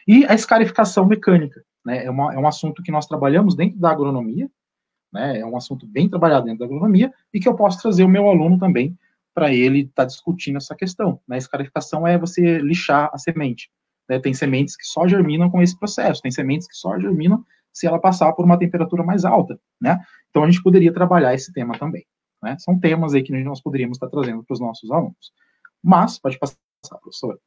E 0.07 0.25
a 0.27 0.35
escarificação 0.35 1.07
mecânica, 1.07 1.63
né? 1.85 2.05
É, 2.05 2.11
uma, 2.11 2.35
é 2.35 2.39
um 2.39 2.47
assunto 2.47 2.83
que 2.83 2.91
nós 2.91 3.07
trabalhamos 3.07 3.55
dentro 3.55 3.79
da 3.79 3.91
agronomia, 3.91 4.51
né? 5.13 5.39
É 5.39 5.47
um 5.47 5.57
assunto 5.57 5.87
bem 5.87 6.09
trabalhado 6.09 6.47
dentro 6.47 6.61
da 6.61 6.65
agronomia 6.65 7.13
e 7.33 7.39
que 7.39 7.49
eu 7.49 7.55
posso 7.55 7.81
trazer 7.81 8.05
o 8.05 8.09
meu 8.09 8.29
aluno 8.29 8.59
também 8.59 8.99
para 9.35 9.53
ele 9.53 9.81
estar 9.81 10.03
tá 10.03 10.05
discutindo 10.05 10.57
essa 10.57 10.75
questão. 10.75 11.21
Né? 11.27 11.39
Escarificação 11.39 12.07
é 12.07 12.19
você 12.19 12.59
lixar 12.59 13.11
a 13.13 13.19
semente. 13.19 13.71
Né? 14.09 14.19
Tem 14.19 14.35
sementes 14.35 14.77
que 14.77 14.85
só 14.85 15.07
germinam 15.07 15.51
com 15.51 15.63
esse 15.63 15.79
processo, 15.79 16.23
tem 16.23 16.31
sementes 16.31 16.67
que 16.67 16.75
só 16.75 16.99
germinam 16.99 17.45
se 17.73 17.87
ela 17.87 18.01
passar 18.01 18.33
por 18.33 18.45
uma 18.45 18.59
temperatura 18.59 19.05
mais 19.05 19.25
alta, 19.25 19.61
né? 19.81 20.01
Então 20.31 20.43
a 20.43 20.51
gente 20.51 20.63
poderia 20.63 20.93
trabalhar 20.93 21.35
esse 21.35 21.53
tema 21.53 21.79
também. 21.79 22.05
Né? 22.43 22.57
São 22.59 22.79
temas 22.79 23.15
aí 23.15 23.23
que 23.23 23.33
nós 23.43 23.61
poderíamos 23.61 23.97
estar 23.97 24.09
trazendo 24.09 24.43
para 24.43 24.55
os 24.55 24.61
nossos 24.61 24.91
alunos. 24.91 25.33
Mas, 25.83 26.19
pode 26.19 26.39
passar, 26.39 26.57
professora. 27.01 27.39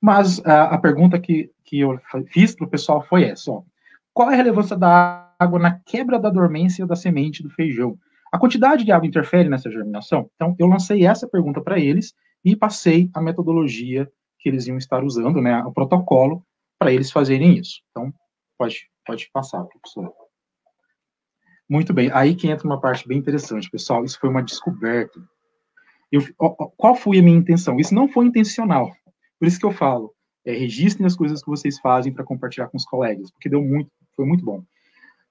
Mas 0.00 0.44
a, 0.44 0.74
a 0.74 0.78
pergunta 0.78 1.18
que, 1.18 1.50
que 1.64 1.80
eu 1.80 2.00
fiz 2.26 2.54
para 2.54 2.66
o 2.66 2.70
pessoal 2.70 3.02
foi 3.02 3.24
essa: 3.24 3.50
ó, 3.50 3.62
qual 4.12 4.30
é 4.30 4.34
a 4.34 4.36
relevância 4.36 4.76
da 4.76 5.32
água 5.38 5.58
na 5.58 5.78
quebra 5.80 6.18
da 6.18 6.30
dormência 6.30 6.86
da 6.86 6.96
semente 6.96 7.42
do 7.42 7.50
feijão? 7.50 7.98
A 8.32 8.38
quantidade 8.38 8.82
de 8.82 8.90
água 8.90 9.06
interfere 9.06 9.48
nessa 9.48 9.70
germinação? 9.70 10.30
Então, 10.34 10.56
eu 10.58 10.66
lancei 10.66 11.04
essa 11.04 11.28
pergunta 11.28 11.60
para 11.60 11.78
eles 11.78 12.14
e 12.42 12.56
passei 12.56 13.10
a 13.12 13.20
metodologia 13.20 14.10
que 14.38 14.48
eles 14.48 14.66
iam 14.66 14.78
estar 14.78 15.04
usando, 15.04 15.40
né, 15.40 15.62
o 15.64 15.72
protocolo, 15.72 16.42
para 16.78 16.90
eles 16.92 17.12
fazerem 17.12 17.58
isso. 17.58 17.82
Então, 17.90 18.12
pode, 18.58 18.88
pode 19.06 19.30
passar, 19.32 19.62
professor. 19.64 20.10
Muito 21.68 21.92
bem, 21.92 22.10
aí 22.12 22.34
que 22.34 22.48
entra 22.48 22.66
uma 22.66 22.80
parte 22.80 23.06
bem 23.06 23.18
interessante, 23.18 23.70
pessoal. 23.70 24.04
Isso 24.04 24.18
foi 24.18 24.30
uma 24.30 24.42
descoberta. 24.42 25.20
Eu, 26.10 26.22
qual 26.76 26.94
foi 26.94 27.18
a 27.18 27.22
minha 27.22 27.38
intenção? 27.38 27.78
Isso 27.78 27.94
não 27.94 28.08
foi 28.08 28.26
intencional. 28.26 28.90
Por 29.38 29.46
isso 29.46 29.58
que 29.58 29.66
eu 29.66 29.72
falo, 29.72 30.12
é, 30.44 30.52
registrem 30.52 31.06
as 31.06 31.16
coisas 31.16 31.42
que 31.42 31.50
vocês 31.50 31.78
fazem 31.78 32.12
para 32.12 32.24
compartilhar 32.24 32.68
com 32.68 32.76
os 32.76 32.84
colegas, 32.84 33.30
porque 33.30 33.48
deu 33.48 33.62
muito, 33.62 33.90
foi 34.16 34.26
muito 34.26 34.44
bom. 34.44 34.64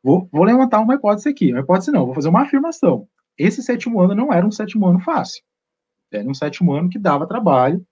Vou, 0.03 0.27
vou 0.31 0.43
levantar 0.43 0.79
uma 0.79 0.95
hipótese 0.95 1.29
aqui, 1.29 1.51
uma 1.51 1.61
hipótese 1.61 1.91
não, 1.91 2.05
vou 2.05 2.15
fazer 2.15 2.29
uma 2.29 2.41
afirmação. 2.41 3.07
Esse 3.37 3.61
sétimo 3.61 4.01
ano 4.01 4.15
não 4.15 4.33
era 4.33 4.45
um 4.45 4.51
sétimo 4.51 4.87
ano 4.87 4.99
fácil. 4.99 5.41
Era 6.11 6.27
um 6.27 6.33
sétimo 6.33 6.73
ano 6.73 6.89
que 6.89 6.99
dava 6.99 7.27
trabalho 7.27 7.83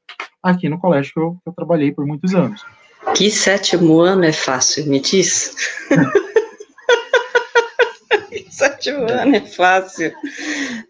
aqui 0.43 0.67
no 0.67 0.79
colégio 0.79 1.13
que 1.13 1.19
eu, 1.19 1.31
que 1.43 1.49
eu 1.49 1.53
trabalhei 1.53 1.91
por 1.91 2.05
muitos 2.05 2.33
anos. 2.33 2.65
Que 3.15 3.31
sétimo 3.31 3.99
ano 3.99 4.25
é 4.25 4.33
fácil, 4.33 4.87
me 4.87 4.99
diz? 4.99 5.55
sétimo 8.49 9.09
ano 9.09 9.35
é 9.35 9.41
fácil. 9.41 10.11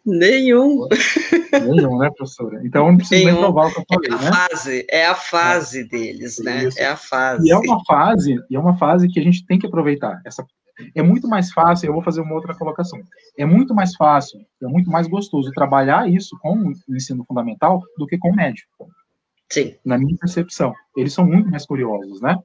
Nenhum. 0.05 0.87
Nenhum, 1.51 1.99
né, 1.99 2.09
professora? 2.15 2.61
Então 2.63 2.87
não 2.87 2.97
precisa 2.97 3.25
nem 3.25 3.35
provar 3.35 3.67
o 3.67 3.73
que 3.73 3.79
eu 3.79 3.85
falei, 3.87 4.09
é 4.09 4.13
a 4.13 4.17
né? 4.17 4.31
Fase, 4.31 4.87
é 4.89 5.05
a 5.05 5.15
fase 5.15 5.79
é. 5.81 5.83
deles, 5.83 6.39
né? 6.39 6.69
É 6.77 6.87
a 6.87 6.95
fase. 6.95 7.47
E 7.47 7.51
é 7.51 7.57
uma 7.57 7.83
fase, 7.85 8.39
e 8.49 8.55
é 8.55 8.59
uma 8.59 8.77
fase 8.77 9.07
que 9.07 9.19
a 9.19 9.23
gente 9.23 9.45
tem 9.45 9.59
que 9.59 9.67
aproveitar. 9.67 10.19
Essa 10.25 10.43
é 10.95 11.01
muito 11.01 11.27
mais 11.27 11.51
fácil, 11.51 11.87
eu 11.87 11.93
vou 11.93 12.01
fazer 12.01 12.21
uma 12.21 12.33
outra 12.33 12.55
colocação. 12.55 12.99
É 13.37 13.45
muito 13.45 13.73
mais 13.73 13.95
fácil, 13.95 14.39
é 14.61 14.67
muito 14.67 14.89
mais 14.89 15.07
gostoso 15.07 15.51
trabalhar 15.51 16.09
isso 16.09 16.37
com 16.41 16.73
o 16.87 16.95
ensino 16.95 17.23
fundamental 17.25 17.81
do 17.97 18.05
que 18.05 18.17
com 18.17 18.31
o 18.31 18.35
médio. 18.35 18.65
Sim. 19.49 19.75
Na 19.83 19.97
minha 19.97 20.15
percepção. 20.17 20.73
Eles 20.95 21.13
são 21.13 21.25
muito 21.25 21.49
mais 21.49 21.65
curiosos, 21.65 22.21
né? 22.21 22.37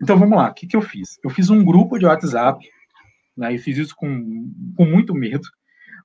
Então 0.00 0.16
vamos 0.16 0.36
lá, 0.36 0.50
o 0.50 0.54
que, 0.54 0.66
que 0.66 0.76
eu 0.76 0.82
fiz? 0.82 1.18
Eu 1.24 1.30
fiz 1.30 1.50
um 1.50 1.64
grupo 1.64 1.98
de 1.98 2.06
WhatsApp, 2.06 2.64
né, 3.36 3.52
e 3.54 3.58
fiz 3.58 3.78
isso 3.78 3.94
com, 3.96 4.52
com 4.76 4.84
muito 4.84 5.12
medo, 5.14 5.48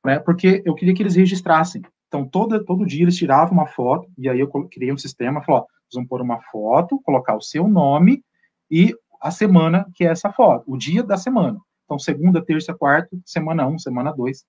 né, 0.03 0.19
porque 0.19 0.63
eu 0.65 0.73
queria 0.73 0.95
que 0.95 1.03
eles 1.03 1.15
registrassem. 1.15 1.81
Então, 2.07 2.27
todo, 2.27 2.63
todo 2.63 2.85
dia 2.85 3.03
eles 3.03 3.15
tiravam 3.15 3.53
uma 3.53 3.67
foto, 3.67 4.07
e 4.17 4.29
aí 4.29 4.39
eu 4.39 4.47
criei 4.47 4.91
um 4.91 4.97
sistema, 4.97 5.43
falou, 5.43 5.61
ó, 5.61 5.65
vamos 5.93 6.07
pôr 6.07 6.21
uma 6.21 6.41
foto, 6.51 7.01
colocar 7.03 7.35
o 7.35 7.41
seu 7.41 7.67
nome 7.67 8.23
e 8.69 8.95
a 9.23 9.31
semana 9.31 9.89
que 9.95 10.03
é 10.03 10.09
essa 10.09 10.33
foto, 10.33 10.65
o 10.67 10.77
dia 10.77 11.01
da 11.01 11.15
semana. 11.15 11.57
Então, 11.85 11.97
segunda, 11.97 12.43
terça, 12.43 12.73
quarta, 12.73 13.17
semana 13.25 13.65
1, 13.65 13.73
um, 13.73 13.79
semana 13.79 14.11
2. 14.11 14.43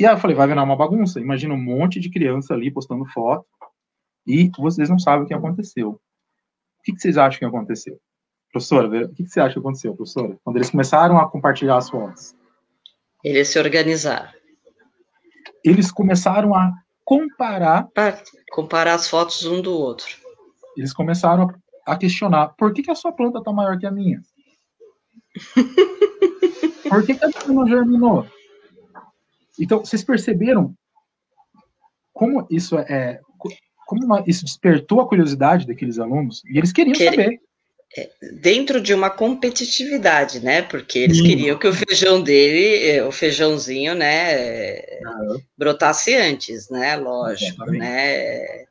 E 0.00 0.06
aí 0.06 0.14
eu 0.14 0.18
falei, 0.18 0.34
vai 0.34 0.48
virar 0.48 0.62
uma 0.62 0.74
bagunça. 0.74 1.20
Imagina 1.20 1.52
um 1.52 1.62
monte 1.62 2.00
de 2.00 2.10
criança 2.10 2.54
ali 2.54 2.70
postando 2.70 3.04
foto 3.12 3.44
e 4.26 4.50
vocês 4.58 4.88
não 4.88 4.98
sabem 4.98 5.24
o 5.24 5.28
que 5.28 5.34
aconteceu. 5.34 5.90
O 5.90 6.82
que, 6.82 6.98
vocês 6.98 7.18
acham 7.18 7.40
que 7.40 7.44
aconteceu? 7.44 8.00
Professora, 8.50 9.04
o 9.04 9.14
que, 9.14 9.28
você 9.28 9.38
acha 9.38 9.52
que 9.52 9.58
aconteceu, 9.58 9.94
professora? 9.94 10.38
Quando 10.42 10.56
eles 10.56 10.70
começaram 10.70 11.18
a 11.18 11.28
compartilhar 11.28 11.76
as 11.76 11.90
fotos? 11.90 12.34
Eles 13.22 13.48
se 13.48 13.58
organizaram. 13.58 14.30
Eles 15.62 15.92
começaram 15.92 16.54
a 16.54 16.72
comparar. 17.04 17.86
comparar 18.50 18.94
as 18.94 19.08
fotos 19.08 19.44
um 19.44 19.60
do 19.60 19.72
outro. 19.72 20.06
Eles 20.76 20.92
começaram 20.92 21.44
a 21.44 21.54
a 21.86 21.96
questionar 21.96 22.48
por 22.56 22.72
que, 22.72 22.82
que 22.82 22.90
a 22.90 22.94
sua 22.94 23.12
planta 23.12 23.38
está 23.38 23.52
maior 23.52 23.78
que 23.78 23.86
a 23.86 23.90
minha? 23.90 24.20
por 26.88 27.04
que, 27.04 27.14
que 27.14 27.24
a 27.24 27.28
minha 27.28 27.48
não 27.48 27.66
germinou? 27.66 28.26
Então, 29.58 29.80
vocês 29.80 30.02
perceberam 30.02 30.74
como 32.12 32.46
isso 32.50 32.78
é. 32.78 33.20
Como 33.86 34.04
uma, 34.04 34.24
isso 34.26 34.44
despertou 34.44 35.00
a 35.00 35.08
curiosidade 35.08 35.66
daqueles 35.66 35.98
alunos 35.98 36.42
e 36.46 36.56
eles 36.56 36.72
queriam 36.72 36.94
saber. 36.94 37.40
É, 37.94 38.10
dentro 38.40 38.80
de 38.80 38.94
uma 38.94 39.10
competitividade, 39.10 40.40
né? 40.40 40.62
Porque 40.62 41.00
eles 41.00 41.18
Sim. 41.18 41.24
queriam 41.24 41.58
que 41.58 41.68
o 41.68 41.74
feijão 41.74 42.22
dele, 42.22 42.88
é, 42.88 43.04
o 43.04 43.12
feijãozinho, 43.12 43.94
né, 43.94 44.80
brotasse 45.58 46.14
antes, 46.14 46.70
né? 46.70 46.96
Lógico, 46.96 47.62
Exatamente. 47.64 47.80
né? 47.80 48.64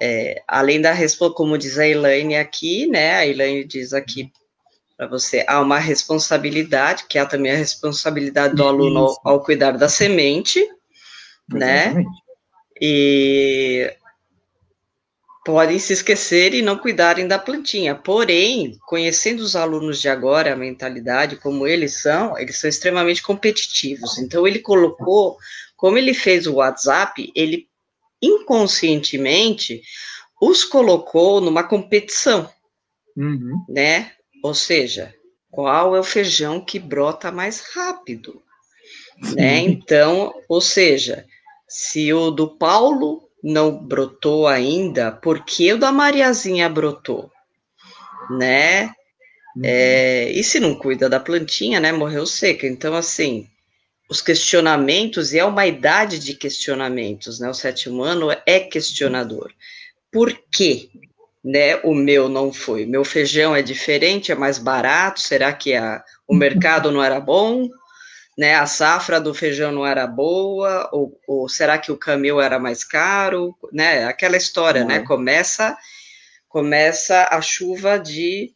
É, 0.00 0.42
além 0.48 0.80
da 0.80 0.92
resposta, 0.92 1.36
como 1.36 1.58
diz 1.58 1.78
a 1.78 1.86
Elaine 1.86 2.36
aqui, 2.36 2.86
né? 2.86 3.16
A 3.16 3.26
Elaine 3.26 3.64
diz 3.64 3.92
aqui 3.92 4.32
para 4.96 5.06
você, 5.06 5.44
há 5.48 5.60
uma 5.60 5.78
responsabilidade, 5.78 7.06
que 7.08 7.18
há 7.18 7.24
também 7.24 7.52
a 7.52 7.56
responsabilidade 7.56 8.54
do 8.54 8.64
aluno 8.64 8.98
ao, 8.98 9.20
ao, 9.24 9.42
cuidar 9.42 9.72
da 9.72 9.88
semente, 9.88 10.62
né? 11.50 12.04
E 12.78 13.90
podem 15.44 15.78
se 15.78 15.94
esquecer 15.94 16.52
e 16.52 16.60
não 16.60 16.76
cuidarem 16.76 17.26
da 17.26 17.38
plantinha. 17.38 17.94
Porém, 17.94 18.78
conhecendo 18.86 19.40
os 19.40 19.56
alunos 19.56 20.00
de 20.00 20.08
agora, 20.08 20.52
a 20.52 20.56
mentalidade, 20.56 21.36
como 21.36 21.66
eles 21.66 22.02
são, 22.02 22.38
eles 22.38 22.58
são 22.58 22.68
extremamente 22.68 23.22
competitivos. 23.22 24.18
Então, 24.18 24.46
ele 24.46 24.58
colocou, 24.58 25.38
como 25.76 25.96
ele 25.96 26.12
fez 26.12 26.46
o 26.46 26.56
WhatsApp, 26.56 27.32
ele 27.34 27.69
inconscientemente 28.20 29.82
os 30.40 30.64
colocou 30.64 31.40
numa 31.40 31.62
competição, 31.62 32.48
uhum. 33.16 33.64
né? 33.68 34.12
Ou 34.42 34.54
seja, 34.54 35.14
qual 35.50 35.94
é 35.94 36.00
o 36.00 36.04
feijão 36.04 36.64
que 36.64 36.78
brota 36.78 37.30
mais 37.30 37.60
rápido, 37.74 38.42
Sim. 39.22 39.34
né? 39.34 39.58
Então, 39.58 40.32
ou 40.48 40.60
seja, 40.60 41.26
se 41.68 42.12
o 42.12 42.30
do 42.30 42.48
Paulo 42.48 43.28
não 43.42 43.76
brotou 43.76 44.46
ainda, 44.46 45.12
por 45.12 45.44
que 45.44 45.72
o 45.72 45.78
da 45.78 45.92
Mariazinha 45.92 46.68
brotou, 46.68 47.30
né? 48.30 48.94
Uhum. 49.56 49.62
É, 49.64 50.30
e 50.30 50.44
se 50.44 50.60
não 50.60 50.74
cuida 50.74 51.08
da 51.08 51.18
plantinha, 51.18 51.80
né? 51.80 51.92
Morreu 51.92 52.24
seca. 52.24 52.66
Então, 52.66 52.94
assim, 52.94 53.49
os 54.10 54.20
questionamentos, 54.20 55.32
e 55.32 55.38
é 55.38 55.44
uma 55.44 55.64
idade 55.68 56.18
de 56.18 56.34
questionamentos, 56.34 57.38
né? 57.38 57.48
O 57.48 57.54
sétimo 57.54 58.02
ano 58.02 58.28
é 58.44 58.58
questionador. 58.58 59.52
Por 60.10 60.36
quê? 60.50 60.90
Né, 61.42 61.76
o 61.76 61.94
meu 61.94 62.28
não 62.28 62.52
foi. 62.52 62.84
Meu 62.84 63.04
feijão 63.04 63.54
é 63.54 63.62
diferente, 63.62 64.32
é 64.32 64.34
mais 64.34 64.58
barato. 64.58 65.20
Será 65.20 65.52
que 65.52 65.74
a, 65.74 66.04
o 66.26 66.34
mercado 66.34 66.90
não 66.90 67.02
era 67.02 67.20
bom? 67.20 67.68
Né, 68.36 68.56
a 68.56 68.66
safra 68.66 69.20
do 69.20 69.32
feijão 69.32 69.70
não 69.70 69.86
era 69.86 70.06
boa? 70.08 70.90
Ou, 70.92 71.18
ou 71.26 71.48
será 71.48 71.78
que 71.78 71.92
o 71.92 71.96
caminho 71.96 72.40
era 72.40 72.58
mais 72.58 72.82
caro? 72.82 73.56
Né, 73.72 74.04
aquela 74.04 74.36
história, 74.36 74.84
né? 74.84 75.00
Começa, 75.00 75.78
começa 76.48 77.28
a 77.30 77.40
chuva 77.40 77.96
de 77.96 78.52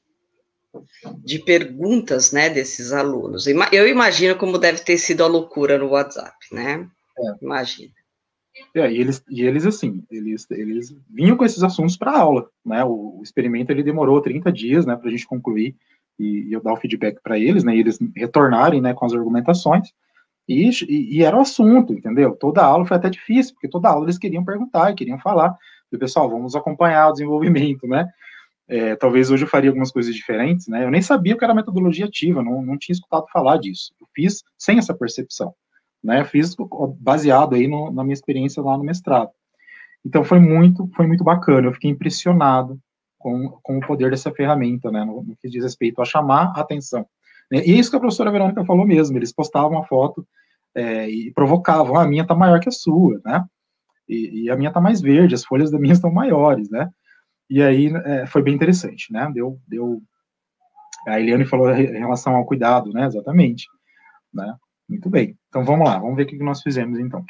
de 1.19 1.39
perguntas, 1.39 2.33
né, 2.33 2.49
desses 2.51 2.93
alunos. 2.93 3.47
Eu 3.47 3.89
imagino 3.89 4.37
como 4.37 4.59
deve 4.59 4.81
ter 4.81 4.99
sido 4.99 5.25
a 5.25 5.27
loucura 5.27 5.79
no 5.79 5.89
WhatsApp, 5.89 6.37
né? 6.53 6.89
É. 7.19 7.45
Imagina. 7.45 7.93
É, 8.75 8.91
e 8.91 9.01
eles, 9.01 9.23
e 9.29 9.43
eles 9.43 9.67
assim, 9.67 10.05
eles, 10.11 10.47
eles 10.51 10.97
vinham 11.11 11.37
com 11.37 11.45
esses 11.45 11.63
assuntos 11.63 11.97
para 11.97 12.17
aula, 12.17 12.49
né? 12.65 12.85
O, 12.85 13.19
o, 13.19 13.23
experimento 13.23 13.73
ele 13.73 13.83
demorou 13.83 14.21
30 14.21 14.53
dias, 14.53 14.87
né, 14.87 14.97
para 14.97 15.09
a 15.09 15.11
gente 15.11 15.27
concluir 15.27 15.75
e, 16.19 16.49
e, 16.49 16.53
eu 16.53 16.63
dar 16.63 16.73
o 16.73 16.77
feedback 16.77 17.21
para 17.21 17.39
eles, 17.39 17.65
né? 17.65 17.75
E 17.75 17.81
eles 17.81 17.99
retornarem, 18.17 18.81
né, 18.81 18.95
com 18.95 19.07
as 19.07 19.13
argumentações. 19.13 19.89
E, 20.49 20.69
e, 20.69 21.19
e, 21.19 21.25
era 21.25 21.37
o 21.37 21.41
assunto, 21.41 21.93
entendeu? 21.93 22.37
Toda 22.37 22.65
aula 22.65 22.87
foi 22.87 22.97
até 22.97 23.11
difícil, 23.11 23.55
porque 23.55 23.69
toda 23.69 23.89
aula 23.89 24.05
eles 24.05 24.19
queriam 24.19 24.45
perguntar, 24.45 24.95
queriam 24.95 25.19
falar. 25.19 25.57
E, 25.91 25.99
pessoal, 25.99 26.29
vamos 26.29 26.55
acompanhar 26.55 27.09
o 27.09 27.13
desenvolvimento, 27.13 27.87
né? 27.87 28.09
É, 28.67 28.97
talvez 28.97 29.31
hoje 29.31 29.45
eu 29.45 29.49
faria 29.49 29.71
algumas 29.71 29.91
coisas 29.91 30.15
diferentes, 30.15 30.69
né? 30.69 30.85
Eu 30.85 30.91
nem 30.91 31.03
sabia 31.03 31.35
o 31.35 31.39
que 31.39 31.45
era 31.45 31.55
metodologia 31.55 32.07
ativa, 32.07 32.43
não, 32.43 32.63
não 32.63 32.79
tinha 32.79 32.95
escutado 32.95 33.27
falar 33.33 33.59
disso. 33.59 33.93
Eu 34.01 34.07
fiz 34.15 34.43
sem 34.59 34.79
essa 34.79 34.95
percepção, 34.95 35.55
né? 36.03 36.21
Eu 36.21 36.25
fiz 36.25 36.57
baseado 36.99 37.55
aí 37.55 37.69
no, 37.69 37.91
na 37.93 38.03
minha 38.03 38.15
experiência 38.15 38.63
lá 38.63 38.79
no 38.79 38.85
mestrado. 38.85 39.31
Então 40.05 40.25
foi 40.25 40.39
muito, 40.39 40.89
foi 40.95 41.07
muito 41.07 41.23
bacana. 41.23 41.67
Eu 41.67 41.73
fiquei 41.73 41.91
impressionado 41.91 42.79
com, 43.19 43.59
com 43.63 43.79
o 43.79 43.87
poder 43.87 44.11
dessa 44.11 44.33
ferramenta, 44.33 44.91
né? 44.91 45.05
No, 45.05 45.23
no 45.23 45.37
que 45.37 45.49
diz 45.49 45.63
respeito 45.63 46.01
a 46.01 46.05
chamar 46.05 46.53
a 46.57 46.61
atenção. 46.61 47.07
E 47.51 47.57
é 47.57 47.65
isso 47.65 47.91
que 47.91 47.97
a 47.97 48.01
professora 48.01 48.31
Verônica 48.31 48.65
falou 48.65 48.87
mesmo, 48.87 49.17
eles 49.19 49.33
postavam 49.33 49.79
a 49.79 49.85
foto 49.85 50.27
é, 50.75 51.09
e 51.09 51.31
provocavam, 51.33 51.97
ah, 51.97 52.03
a 52.03 52.09
minha 52.09 52.27
tá 52.27 52.35
maior 52.35 52.61
que 52.61 52.69
a 52.69 52.73
sua, 52.73 53.21
né? 53.25 53.45
E, 54.09 54.45
e 54.45 54.51
a 54.51 54.57
minha 54.57 54.73
tá 54.73 54.81
mais 54.81 55.01
verde, 55.01 55.35
as 55.35 55.45
folhas 55.45 55.71
da 55.71 55.79
minha 55.79 55.93
estão 55.95 56.11
maiores, 56.11 56.71
né? 56.71 56.91
E 57.49 57.63
aí 57.63 57.93
é, 58.05 58.27
foi 58.27 58.43
bem 58.43 58.55
interessante, 58.55 59.13
né? 59.13 59.31
Deu, 59.33 59.59
deu. 59.67 60.01
A 61.07 61.21
Eliane 61.21 61.45
falou 61.45 61.71
em 61.71 61.99
relação 61.99 62.35
ao 62.35 62.47
cuidado, 62.47 62.91
né? 62.93 63.07
Exatamente, 63.07 63.67
né? 64.33 64.55
Muito 64.89 65.11
bem. 65.11 65.39
Então 65.49 65.65
vamos 65.65 65.87
lá, 65.87 65.99
vamos 65.99 66.17
ver 66.17 66.25
o 66.25 66.27
que 66.27 66.39
nós 66.39 66.63
fizemos 66.63 66.99
então. 66.99 67.25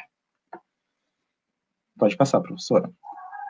Pode 1.97 2.15
passar, 2.17 2.41
professora. 2.41 2.89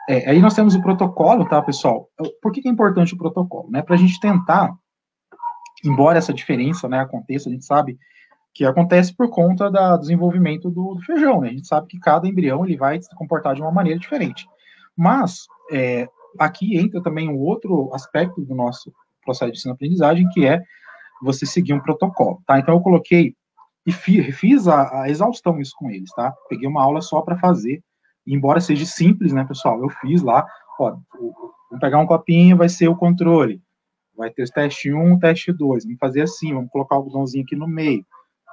É, 0.08 0.30
aí 0.30 0.40
nós 0.40 0.54
temos 0.54 0.74
o 0.74 0.82
protocolo, 0.82 1.48
tá, 1.48 1.60
pessoal? 1.60 2.08
Por 2.40 2.52
que, 2.52 2.66
é 2.66 2.70
importante 2.70 3.14
o 3.14 3.18
protocolo? 3.18 3.68
Né? 3.70 3.82
Para 3.82 3.96
a 3.96 3.98
gente 3.98 4.20
tentar, 4.20 4.72
embora 5.84 6.18
essa 6.18 6.32
diferença 6.32 6.88
né, 6.88 7.00
aconteça, 7.00 7.48
a 7.48 7.52
gente 7.52 7.64
sabe 7.64 7.98
que 8.54 8.64
acontece 8.64 9.14
por 9.14 9.28
conta 9.28 9.70
do 9.70 9.98
desenvolvimento 9.98 10.70
do, 10.70 10.94
do, 10.94 11.02
feijão, 11.02 11.42
né? 11.42 11.48
A 11.48 11.52
gente 11.52 11.66
sabe 11.66 11.88
que 11.88 11.98
cada 11.98 12.26
embrião 12.26 12.64
ele 12.64 12.74
vai 12.74 13.02
se 13.02 13.14
comportar 13.14 13.54
de 13.54 13.60
uma 13.60 13.70
maneira 13.70 13.98
diferente. 13.98 14.46
Mas 14.96 15.46
é, 15.70 16.08
aqui 16.38 16.76
entra 16.76 17.02
também 17.02 17.28
um 17.28 17.38
outro 17.38 17.92
aspecto 17.94 18.40
do 18.42 18.54
nosso 18.54 18.92
processo 19.24 19.52
de 19.52 19.58
ensino-aprendizagem, 19.58 20.28
que 20.30 20.46
é 20.46 20.60
você 21.22 21.46
seguir 21.46 21.72
um 21.72 21.80
protocolo, 21.80 22.42
tá? 22.46 22.58
Então 22.58 22.74
eu 22.74 22.80
coloquei 22.80 23.34
e 23.86 23.92
fiz 23.92 24.66
a, 24.66 25.02
a 25.02 25.08
exaustão 25.08 25.60
isso 25.60 25.72
com 25.76 25.90
eles, 25.90 26.10
tá? 26.14 26.34
Peguei 26.48 26.68
uma 26.68 26.82
aula 26.82 27.00
só 27.00 27.22
para 27.22 27.38
fazer 27.38 27.80
embora 28.26 28.60
seja 28.60 28.84
simples, 28.84 29.32
né, 29.32 29.44
pessoal? 29.44 29.80
Eu 29.80 29.88
fiz 29.88 30.22
lá, 30.22 30.44
ó, 30.80 30.96
vamos 31.20 31.80
pegar 31.80 31.98
um 31.98 32.06
copinho, 32.06 32.56
vai 32.56 32.68
ser 32.68 32.88
o 32.88 32.96
controle. 32.96 33.62
Vai 34.16 34.30
ter 34.30 34.42
o 34.42 34.50
teste 34.50 34.92
1, 34.92 35.18
teste 35.18 35.52
2. 35.52 35.84
Vamos 35.84 35.98
fazer 35.98 36.22
assim, 36.22 36.52
vamos 36.52 36.70
colocar 36.70 36.96
o 36.96 36.98
algodãozinho 36.98 37.44
aqui 37.44 37.54
no 37.54 37.68
meio. 37.68 38.04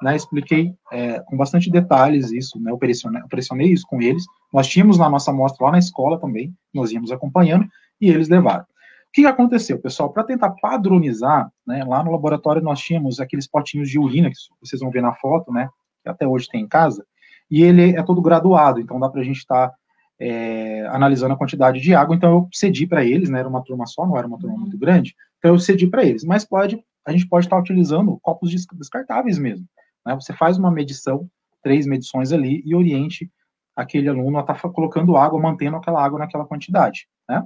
Né, 0.03 0.17
expliquei 0.17 0.73
é, 0.91 1.21
com 1.21 1.37
bastante 1.37 1.71
detalhes 1.71 2.29
isso, 2.29 2.59
né, 2.59 2.71
eu 2.71 2.77
pressionei, 2.77 3.21
eu 3.21 3.27
pressionei 3.29 3.71
isso 3.71 3.85
com 3.87 4.01
eles. 4.01 4.25
Nós 4.51 4.67
tínhamos 4.67 4.97
na 4.97 5.09
nossa 5.09 5.31
amostra 5.31 5.65
lá 5.65 5.71
na 5.71 5.79
escola 5.79 6.19
também, 6.19 6.53
nós 6.73 6.91
íamos 6.91 7.09
acompanhando, 7.09 7.65
e 8.01 8.09
eles 8.09 8.27
levaram. 8.27 8.63
O 8.63 8.65
que 9.13 9.25
aconteceu, 9.25 9.79
pessoal? 9.79 10.11
Para 10.11 10.25
tentar 10.25 10.49
padronizar, 10.61 11.49
né, 11.65 11.85
lá 11.85 12.03
no 12.03 12.11
laboratório 12.11 12.61
nós 12.61 12.81
tínhamos 12.81 13.21
aqueles 13.21 13.47
potinhos 13.47 13.89
de 13.89 13.97
urina, 13.97 14.29
que 14.29 14.35
vocês 14.61 14.81
vão 14.81 14.91
ver 14.91 15.01
na 15.01 15.13
foto, 15.13 15.53
né, 15.53 15.69
que 16.03 16.09
até 16.09 16.27
hoje 16.27 16.49
tem 16.49 16.63
em 16.63 16.67
casa, 16.67 17.05
e 17.49 17.63
ele 17.63 17.95
é 17.95 18.03
todo 18.03 18.21
graduado, 18.21 18.81
então 18.81 18.99
dá 18.99 19.07
para 19.07 19.21
a 19.21 19.23
gente 19.23 19.37
estar 19.37 19.69
tá, 19.69 19.75
é, 20.19 20.85
analisando 20.87 21.33
a 21.33 21.37
quantidade 21.37 21.79
de 21.79 21.95
água, 21.95 22.13
então 22.13 22.29
eu 22.29 22.49
cedi 22.51 22.85
para 22.85 23.05
eles, 23.05 23.29
né, 23.29 23.39
era 23.39 23.47
uma 23.47 23.63
turma 23.63 23.85
só, 23.85 24.05
não 24.05 24.17
era 24.17 24.27
uma 24.27 24.37
turma 24.37 24.57
muito 24.57 24.77
grande, 24.77 25.15
então 25.37 25.53
eu 25.53 25.59
cedi 25.59 25.87
para 25.87 26.03
eles, 26.03 26.25
mas 26.25 26.43
pode, 26.43 26.83
a 27.05 27.11
gente 27.13 27.25
pode 27.25 27.45
estar 27.45 27.55
tá 27.55 27.61
utilizando 27.61 28.19
copos 28.21 28.51
descartáveis 28.51 29.39
mesmo, 29.39 29.65
né, 30.05 30.15
você 30.15 30.33
faz 30.33 30.57
uma 30.57 30.71
medição, 30.71 31.29
três 31.61 31.85
medições 31.85 32.31
ali, 32.31 32.61
e 32.65 32.75
oriente 32.75 33.29
aquele 33.75 34.09
aluno 34.09 34.37
a 34.37 34.41
estar 34.41 34.55
tá 34.55 34.69
colocando 34.69 35.17
água, 35.17 35.39
mantendo 35.39 35.77
aquela 35.77 36.03
água 36.03 36.19
naquela 36.19 36.45
quantidade, 36.45 37.07
né, 37.27 37.45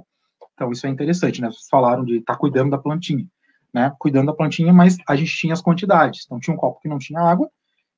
então 0.54 0.70
isso 0.70 0.86
é 0.86 0.90
interessante, 0.90 1.40
né, 1.40 1.48
vocês 1.48 1.68
falaram 1.70 2.04
de 2.04 2.18
estar 2.18 2.34
tá 2.34 2.38
cuidando 2.38 2.70
da 2.70 2.78
plantinha, 2.78 3.26
né, 3.72 3.94
cuidando 3.98 4.26
da 4.26 4.34
plantinha, 4.34 4.72
mas 4.72 4.96
a 5.08 5.16
gente 5.16 5.36
tinha 5.36 5.52
as 5.52 5.62
quantidades, 5.62 6.24
então 6.24 6.40
tinha 6.40 6.54
um 6.54 6.58
copo 6.58 6.80
que 6.80 6.88
não 6.88 6.98
tinha 6.98 7.20
água, 7.20 7.50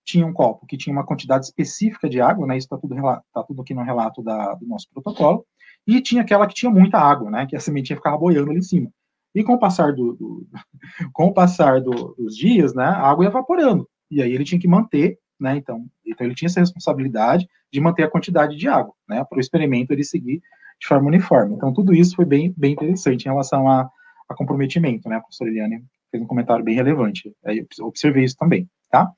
tinha 0.04 0.26
um 0.26 0.32
copo 0.32 0.66
que 0.66 0.76
tinha 0.76 0.92
uma 0.92 1.04
quantidade 1.04 1.44
específica 1.44 2.08
de 2.08 2.20
água, 2.20 2.46
né? 2.46 2.56
Isso 2.56 2.66
está 2.66 2.76
tudo, 2.76 2.96
tá 2.96 3.42
tudo 3.42 3.62
aqui 3.62 3.74
no 3.74 3.82
relato 3.82 4.22
da, 4.22 4.54
do 4.54 4.66
nosso 4.66 4.88
protocolo. 4.92 5.44
E 5.86 6.00
tinha 6.00 6.22
aquela 6.22 6.46
que 6.46 6.54
tinha 6.54 6.70
muita 6.70 6.98
água, 6.98 7.30
né? 7.30 7.46
Que 7.46 7.56
a 7.56 7.60
sementinha 7.60 7.96
ficava 7.96 8.18
boiando 8.18 8.50
ali 8.50 8.58
em 8.58 8.62
cima. 8.62 8.90
E 9.34 9.44
com 9.44 9.54
o 9.54 9.58
passar, 9.58 9.92
do, 9.92 10.14
do 10.14 10.46
com 11.12 11.26
o 11.26 11.34
passar 11.34 11.80
do, 11.80 12.14
dos 12.18 12.36
dias, 12.36 12.74
né? 12.74 12.84
A 12.84 13.08
água 13.08 13.24
ia 13.24 13.30
evaporando. 13.30 13.88
E 14.10 14.22
aí 14.22 14.32
ele 14.32 14.44
tinha 14.44 14.60
que 14.60 14.68
manter, 14.68 15.18
né? 15.38 15.56
Então, 15.56 15.86
então 16.04 16.26
ele 16.26 16.34
tinha 16.34 16.48
essa 16.48 16.60
responsabilidade 16.60 17.46
de 17.72 17.80
manter 17.80 18.02
a 18.02 18.10
quantidade 18.10 18.56
de 18.56 18.68
água, 18.68 18.94
né? 19.08 19.24
Para 19.24 19.38
o 19.38 19.40
experimento 19.40 19.92
ele 19.92 20.04
seguir 20.04 20.42
de 20.80 20.86
forma 20.86 21.08
uniforme. 21.08 21.54
Então, 21.54 21.72
tudo 21.72 21.94
isso 21.94 22.16
foi 22.16 22.24
bem, 22.24 22.54
bem 22.56 22.72
interessante 22.72 23.24
em 23.24 23.28
relação 23.28 23.68
a, 23.68 23.88
a 24.28 24.34
comprometimento, 24.34 25.08
né? 25.08 25.16
A 25.16 25.20
professora 25.20 25.50
Eliane 25.50 25.84
fez 26.10 26.22
um 26.22 26.26
comentário 26.26 26.64
bem 26.64 26.74
relevante. 26.74 27.32
Eu 27.44 27.86
observei 27.86 28.24
isso 28.24 28.36
também, 28.36 28.68
tá? 28.90 29.10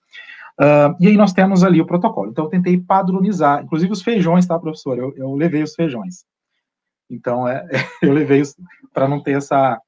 Uh, 0.61 0.95
e 1.01 1.09
aí 1.09 1.17
nós 1.17 1.33
temos 1.33 1.65
ali 1.65 1.81
o 1.81 1.87
protocolo. 1.87 2.31
Então 2.31 2.45
eu 2.45 2.51
tentei 2.51 2.79
padronizar, 2.79 3.63
inclusive 3.63 3.93
os 3.93 4.03
feijões, 4.03 4.47
tá, 4.47 4.59
professor? 4.59 4.99
Eu, 4.99 5.15
eu 5.17 5.35
levei 5.35 5.63
os 5.63 5.75
feijões. 5.75 6.25
Então 7.09 7.49
é, 7.49 7.67
eu 8.03 8.13
levei 8.13 8.43
para 8.93 9.09
não 9.09 9.23
ter 9.23 9.33
essa, 9.33 9.81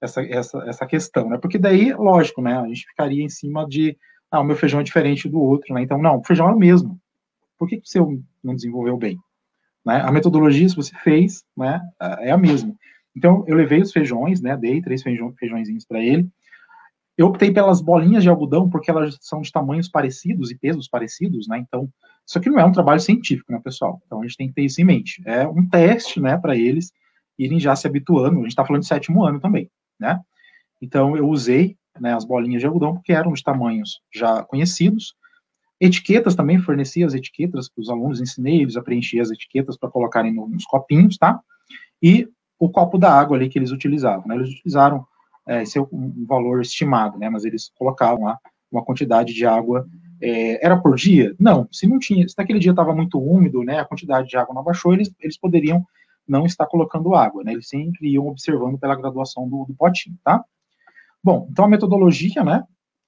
essa, 0.00 0.22
essa, 0.22 0.58
essa 0.66 0.86
questão, 0.86 1.28
né? 1.28 1.38
Porque 1.38 1.58
daí, 1.58 1.92
lógico, 1.92 2.42
né? 2.42 2.58
A 2.58 2.66
gente 2.66 2.86
ficaria 2.86 3.22
em 3.22 3.28
cima 3.28 3.66
de, 3.66 3.96
ah, 4.32 4.40
o 4.40 4.44
meu 4.44 4.56
feijão 4.56 4.80
é 4.80 4.82
diferente 4.82 5.28
do 5.28 5.38
outro, 5.38 5.74
né? 5.74 5.82
Então, 5.82 5.98
não, 5.98 6.18
o 6.18 6.24
feijão 6.24 6.48
é 6.48 6.54
o 6.54 6.58
mesmo. 6.58 6.98
Por 7.58 7.68
que, 7.68 7.76
que 7.76 7.86
o 7.86 7.90
seu 7.90 8.20
não 8.42 8.54
desenvolveu 8.54 8.96
bem? 8.96 9.18
Né? 9.84 10.00
A 10.00 10.10
metodologia, 10.10 10.68
se 10.68 10.74
você 10.74 10.92
fez, 11.04 11.44
né, 11.56 11.80
é 12.20 12.30
a 12.30 12.38
mesma. 12.38 12.74
Então, 13.14 13.44
eu 13.46 13.54
levei 13.54 13.82
os 13.82 13.92
feijões, 13.92 14.40
né? 14.40 14.56
Dei 14.56 14.80
três 14.80 15.02
feijõezinhos 15.02 15.84
para 15.84 16.00
ele. 16.00 16.28
Eu 17.16 17.26
optei 17.26 17.52
pelas 17.52 17.82
bolinhas 17.82 18.22
de 18.22 18.30
algodão 18.30 18.70
porque 18.70 18.90
elas 18.90 19.18
são 19.20 19.42
de 19.42 19.52
tamanhos 19.52 19.88
parecidos 19.88 20.50
e 20.50 20.56
pesos 20.56 20.88
parecidos, 20.88 21.46
né? 21.46 21.58
Então, 21.58 21.88
isso 22.26 22.38
aqui 22.38 22.48
não 22.48 22.58
é 22.58 22.64
um 22.64 22.72
trabalho 22.72 23.00
científico, 23.00 23.52
né, 23.52 23.60
pessoal? 23.62 24.00
Então 24.06 24.20
a 24.20 24.22
gente 24.22 24.36
tem 24.36 24.48
que 24.48 24.54
ter 24.54 24.62
isso 24.62 24.80
em 24.80 24.84
mente. 24.84 25.22
É 25.26 25.46
um 25.46 25.68
teste, 25.68 26.20
né, 26.20 26.38
para 26.38 26.56
eles 26.56 26.90
irem 27.38 27.60
já 27.60 27.76
se 27.76 27.86
habituando. 27.86 28.38
A 28.38 28.42
gente 28.42 28.48
está 28.48 28.64
falando 28.64 28.82
de 28.82 28.88
sétimo 28.88 29.24
ano 29.24 29.40
também, 29.40 29.70
né? 29.98 30.18
Então 30.80 31.16
eu 31.16 31.28
usei 31.28 31.76
né, 32.00 32.14
as 32.14 32.24
bolinhas 32.24 32.60
de 32.60 32.66
algodão 32.66 32.94
porque 32.94 33.12
eram 33.12 33.32
de 33.32 33.42
tamanhos 33.42 34.00
já 34.14 34.42
conhecidos. 34.44 35.14
Etiquetas 35.80 36.34
também 36.34 36.58
fornecia 36.58 37.04
as 37.04 37.14
etiquetas 37.14 37.68
para 37.68 37.82
os 37.82 37.90
alunos, 37.90 38.20
ensinei 38.20 38.62
eles 38.62 38.76
a 38.76 38.82
preencher 38.82 39.20
as 39.20 39.30
etiquetas 39.30 39.76
para 39.76 39.90
colocarem 39.90 40.32
nos 40.32 40.64
copinhos, 40.64 41.18
tá? 41.18 41.40
E 42.00 42.28
o 42.58 42.70
copo 42.70 42.98
da 42.98 43.12
água 43.12 43.36
ali 43.36 43.48
que 43.48 43.58
eles 43.58 43.72
utilizavam, 43.72 44.26
né? 44.26 44.36
Eles 44.36 44.50
utilizaram 44.50 45.04
é, 45.46 45.62
esse 45.62 45.78
é 45.78 45.82
um 45.82 46.24
valor 46.26 46.60
estimado, 46.60 47.18
né? 47.18 47.28
Mas 47.28 47.44
eles 47.44 47.72
colocavam 47.76 48.24
lá 48.24 48.38
uma 48.70 48.84
quantidade 48.84 49.34
de 49.34 49.44
água. 49.44 49.86
É, 50.20 50.64
era 50.64 50.76
por 50.76 50.94
dia? 50.94 51.34
Não. 51.38 51.68
Se 51.72 51.86
não 51.86 51.98
tinha, 51.98 52.28
se 52.28 52.34
naquele 52.38 52.60
dia 52.60 52.70
estava 52.70 52.94
muito 52.94 53.20
úmido, 53.20 53.62
né? 53.64 53.80
A 53.80 53.84
quantidade 53.84 54.28
de 54.28 54.36
água 54.36 54.54
não 54.54 54.62
baixou, 54.62 54.94
eles, 54.94 55.12
eles 55.20 55.36
poderiam 55.36 55.84
não 56.26 56.46
estar 56.46 56.66
colocando 56.66 57.14
água, 57.14 57.42
né? 57.42 57.52
Eles 57.52 57.68
sempre 57.68 58.12
iam 58.12 58.28
observando 58.28 58.78
pela 58.78 58.94
graduação 58.94 59.48
do, 59.48 59.64
do 59.64 59.74
potinho, 59.74 60.16
tá? 60.24 60.44
Bom, 61.22 61.46
então 61.50 61.64
a 61.64 61.68
metodologia, 61.68 62.42
né? 62.42 62.64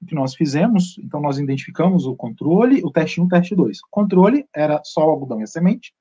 Que 0.06 0.14
nós 0.14 0.34
fizemos, 0.34 0.98
então 0.98 1.20
nós 1.20 1.38
identificamos 1.38 2.06
o 2.06 2.14
controle, 2.14 2.82
o 2.84 2.90
teste 2.90 3.20
1, 3.20 3.24
o 3.24 3.28
teste 3.28 3.54
2. 3.54 3.78
O 3.78 3.88
controle 3.90 4.46
era 4.54 4.80
só 4.84 5.06
o 5.06 5.10
algodão 5.10 5.40
e 5.40 5.42
a 5.42 5.46
semente. 5.46 5.92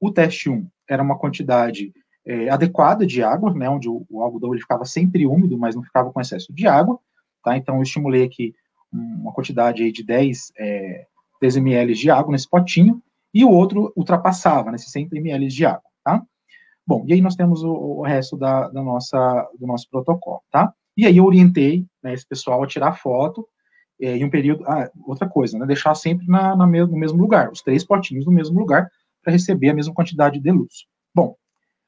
O 0.00 0.10
teste 0.10 0.48
1 0.48 0.66
era 0.88 1.02
uma 1.02 1.18
quantidade 1.18 1.92
é, 2.26 2.48
adequada 2.48 3.06
de 3.06 3.22
água, 3.22 3.52
né, 3.52 3.68
onde 3.68 3.88
o, 3.88 4.06
o, 4.08 4.22
algodão 4.22 4.52
ele 4.52 4.62
ficava 4.62 4.84
sempre 4.84 5.26
úmido, 5.26 5.58
mas 5.58 5.74
não 5.74 5.82
ficava 5.82 6.12
com 6.12 6.20
excesso 6.20 6.52
de 6.52 6.66
água, 6.66 6.98
tá? 7.42 7.56
Então 7.56 7.76
eu 7.76 7.82
estimulei 7.82 8.24
aqui 8.24 8.54
uma 8.92 9.32
quantidade 9.32 9.82
aí 9.82 9.92
de 9.92 10.02
10, 10.02 10.52
é, 10.58 11.06
10 11.40 11.56
ml 11.56 11.94
de 11.94 12.10
água 12.10 12.32
nesse 12.32 12.48
potinho, 12.48 13.02
e 13.32 13.44
o 13.44 13.50
outro 13.50 13.92
ultrapassava, 13.96 14.70
né, 14.70 14.78
100 14.78 15.08
ml 15.12 15.48
de 15.48 15.64
água, 15.64 15.90
tá? 16.04 16.22
Bom, 16.86 17.04
e 17.06 17.12
aí 17.12 17.20
nós 17.20 17.36
temos 17.36 17.62
o, 17.62 17.72
o 17.72 18.02
resto 18.02 18.36
da, 18.36 18.68
da, 18.68 18.82
nossa, 18.82 19.48
do 19.58 19.66
nosso 19.66 19.88
protocolo, 19.88 20.42
tá? 20.50 20.74
E 21.00 21.06
aí 21.06 21.16
eu 21.16 21.24
orientei 21.24 21.86
né, 22.02 22.14
esse 22.14 22.26
pessoal 22.26 22.62
a 22.62 22.66
tirar 22.66 22.94
foto 22.94 23.46
é, 24.00 24.16
em 24.16 24.24
um 24.24 24.30
período... 24.30 24.64
Ah, 24.66 24.90
outra 25.04 25.28
coisa, 25.28 25.58
né, 25.58 25.66
deixar 25.66 25.94
sempre 25.94 26.26
na, 26.26 26.54
na 26.54 26.66
no 26.66 26.96
mesmo 26.96 27.20
lugar, 27.20 27.50
os 27.50 27.62
três 27.62 27.84
potinhos 27.84 28.26
no 28.26 28.32
mesmo 28.32 28.58
lugar, 28.58 28.88
para 29.22 29.32
receber 29.32 29.70
a 29.70 29.74
mesma 29.74 29.94
quantidade 29.94 30.40
de 30.40 30.50
luz. 30.50 30.86
Bom, 31.14 31.34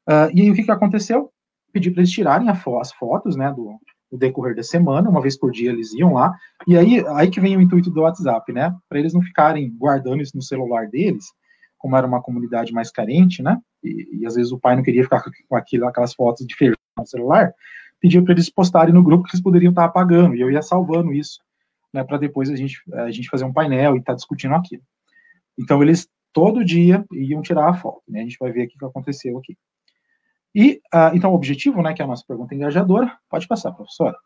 Uh, 0.09 0.27
e 0.35 0.43
aí 0.43 0.51
o 0.51 0.55
que, 0.55 0.65
que 0.65 0.71
aconteceu? 0.71 1.31
Pedi 1.73 1.91
para 1.91 2.01
eles 2.01 2.11
tirarem 2.11 2.53
fo 2.57 2.79
as 2.79 2.93
fotos, 2.93 3.37
né, 3.37 3.53
do, 3.53 3.79
do, 4.11 4.19
decorrer 4.19 4.55
da 4.55 4.63
semana, 4.63 5.09
uma 5.09 5.23
vez 5.23 5.39
por 5.39 5.53
dia 5.53 5.71
eles 5.71 5.93
iam 5.95 6.15
lá, 6.15 6.35
e 6.67 6.77
aí, 6.77 7.05
aí 7.15 7.31
que 7.31 7.41
vem 7.41 7.57
o 7.57 7.61
intuito 7.61 7.91
do 7.91 8.03
WhatsApp, 8.03 8.53
né, 8.53 8.75
para 8.89 8.99
eles 8.99 9.15
não 9.15 9.23
ficarem 9.23 9.73
guardando 9.77 10.21
isso 10.21 10.37
no 10.37 10.43
celular 10.43 10.89
deles, 10.89 11.27
como 11.79 11.97
era 11.97 12.07
uma 12.07 12.21
comunidade 12.21 12.73
mais 12.73 12.91
carente, 12.91 13.43
né, 13.43 13.59
e, 13.83 14.21
e 14.21 14.27
às 14.27 14.35
vezes 14.35 14.51
o 14.53 14.59
pai 14.59 14.75
não 14.75 14.83
queria 14.83 15.05
ficar 15.05 15.23
com 15.49 15.57
aquilo, 15.57 15.87
aquelas 15.87 16.15
fotos 16.15 16.45
de 16.47 16.55
feijão 16.55 16.77
no 16.99 17.07
celular, 17.07 17.55
pediu 18.03 18.25
para 18.25 18.35
eles 18.35 18.51
postarem 18.51 18.93
no 18.93 19.03
grupo 19.03 19.23
que 19.23 19.31
eles 19.31 19.43
poderiam 19.43 19.71
estar 19.71 19.85
apagando, 19.85 20.35
e 20.35 20.41
eu 20.41 20.51
ia 20.51 20.61
salvando 20.61 21.13
isso, 21.13 21.41
né, 21.95 22.03
para 22.03 22.19
depois 22.19 22.51
a 22.51 22.57
gente, 22.57 22.83
a 22.93 23.11
gente 23.13 23.31
fazer 23.31 23.45
um 23.45 23.53
painel 23.53 23.95
e 23.95 24.01
estar 24.01 24.13
tá 24.13 24.17
discutindo 24.17 24.55
aquilo. 24.55 24.83
Então 25.57 25.81
eles 25.81 26.09
todo 26.33 26.65
dia 26.65 27.05
iam 27.13 27.41
tirar 27.43 27.71
a 27.71 27.75
foto, 27.75 28.03
né, 28.09 28.21
a 28.21 28.23
gente 28.25 28.39
vai 28.41 28.51
ver 28.51 28.63
aqui 28.63 28.75
o 28.75 28.79
que 28.79 28.85
aconteceu 28.85 29.39
aqui. 29.39 29.57
E, 30.55 30.83
uh, 30.93 31.15
então, 31.15 31.31
o 31.31 31.35
objetivo, 31.35 31.81
né, 31.81 31.95
que 31.95 32.03
é 32.03 32.05
a 32.05 32.09
nossa 32.09 32.25
pergunta 32.27 32.55
engajadora, 32.55 33.17
pode 33.31 33.49
passar, 33.49 33.73
professora. 33.73 34.17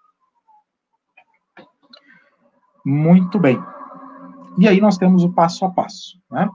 Muito 2.85 3.39
bem. 3.39 3.57
E 4.59 4.67
aí 4.67 4.81
nós 4.81 4.99
temos 4.99 5.23
o 5.23 5.33
passo 5.33 5.65
a 5.65 5.71
passo, 5.71 6.21
né? 6.29 6.49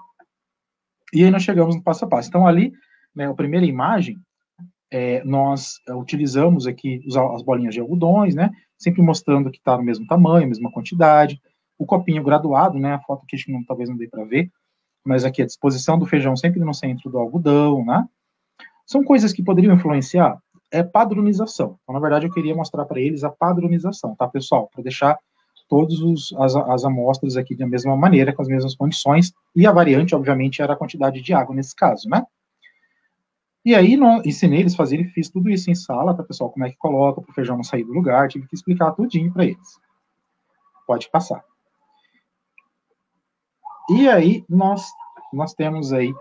E 1.13 1.23
aí 1.23 1.31
nós 1.31 1.43
chegamos 1.43 1.75
no 1.75 1.83
passo 1.83 2.03
a 2.03 2.07
passo. 2.07 2.27
Então, 2.27 2.45
ali, 2.45 2.73
né, 3.15 3.29
a 3.29 3.33
primeira 3.33 3.65
imagem, 3.65 4.17
é, 4.91 5.23
nós 5.23 5.75
é, 5.87 5.93
utilizamos 5.93 6.67
aqui 6.67 7.01
as 7.33 7.41
bolinhas 7.41 7.73
de 7.73 7.79
algodões, 7.79 8.35
né? 8.35 8.51
sempre 8.81 9.01
mostrando 9.03 9.51
que 9.51 9.59
está 9.59 9.77
no 9.77 9.83
mesmo 9.83 10.07
tamanho, 10.07 10.47
mesma 10.47 10.71
quantidade. 10.71 11.39
O 11.77 11.85
copinho 11.85 12.23
graduado, 12.23 12.79
né? 12.79 12.93
A 12.95 12.99
foto 12.99 13.23
aqui 13.23 13.51
não, 13.51 13.63
talvez 13.63 13.87
não 13.87 13.95
dê 13.95 14.07
para 14.07 14.23
ver, 14.23 14.51
mas 15.05 15.23
aqui 15.23 15.41
a 15.41 15.45
disposição 15.45 15.97
do 15.97 16.05
feijão 16.05 16.35
sempre 16.35 16.59
no 16.59 16.73
centro 16.73 17.09
do 17.09 17.19
algodão, 17.19 17.85
né? 17.85 18.07
São 18.85 19.03
coisas 19.03 19.31
que 19.31 19.43
poderiam 19.43 19.75
influenciar? 19.75 20.37
É 20.71 20.83
padronização. 20.83 21.77
Então, 21.83 21.93
na 21.93 21.99
verdade, 21.99 22.25
eu 22.25 22.31
queria 22.31 22.55
mostrar 22.55 22.85
para 22.85 22.99
eles 22.99 23.23
a 23.23 23.29
padronização, 23.29 24.15
tá, 24.15 24.27
pessoal? 24.27 24.69
Para 24.73 24.83
deixar 24.83 25.17
todas 25.69 25.99
as, 26.37 26.55
as 26.55 26.83
amostras 26.83 27.37
aqui 27.37 27.55
da 27.55 27.67
mesma 27.67 27.95
maneira, 27.95 28.33
com 28.33 28.41
as 28.41 28.47
mesmas 28.47 28.75
condições, 28.75 29.31
e 29.55 29.65
a 29.65 29.71
variante, 29.71 30.15
obviamente, 30.15 30.61
era 30.61 30.73
a 30.73 30.75
quantidade 30.75 31.21
de 31.21 31.33
água 31.33 31.55
nesse 31.55 31.75
caso, 31.75 32.09
né? 32.09 32.23
E 33.63 33.75
aí, 33.75 33.95
não, 33.95 34.21
ensinei 34.25 34.61
eles 34.61 34.75
fazerem, 34.75 35.07
fiz 35.09 35.29
tudo 35.29 35.49
isso 35.49 35.69
em 35.69 35.75
sala, 35.75 36.15
tá, 36.15 36.23
pessoal? 36.23 36.49
Como 36.49 36.65
é 36.65 36.71
que 36.71 36.77
coloca 36.77 37.21
para 37.21 37.31
o 37.31 37.33
feijão 37.33 37.55
não 37.55 37.63
sair 37.63 37.83
do 37.83 37.93
lugar, 37.93 38.27
tive 38.27 38.47
que 38.47 38.55
explicar 38.55 38.91
tudinho 38.91 39.31
para 39.31 39.45
eles. 39.45 39.79
Pode 40.87 41.09
passar. 41.09 41.43
E 43.91 44.09
aí, 44.09 44.43
nós, 44.49 44.89
nós 45.31 45.53
temos 45.53 45.93
aí 45.93 46.11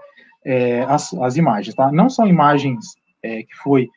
é, 0.45 0.83
as, 0.83 1.15
as 1.15 1.37
imagens, 1.37 1.75
tá? 1.75 1.91
Não 1.91 2.11
são 2.11 2.27
imagens 2.27 2.95
é, 3.23 3.43
que 3.43 3.57
foi 3.63 3.89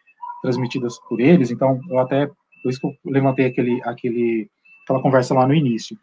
transmitidas 0.41 1.00
por 1.08 1.20
eles, 1.20 1.52
então 1.52 1.80
eu 1.89 2.00
até, 2.00 2.28
por 2.28 2.70
isso 2.70 2.80
que 2.80 2.88
eu 2.88 2.94
levantei 3.06 3.48
aquele, 3.48 3.82
aquele, 3.84 4.50
aquela 4.84 5.02
conversa 5.02 5.34
lá 5.34 5.48
no 5.48 5.54
início. 5.54 5.98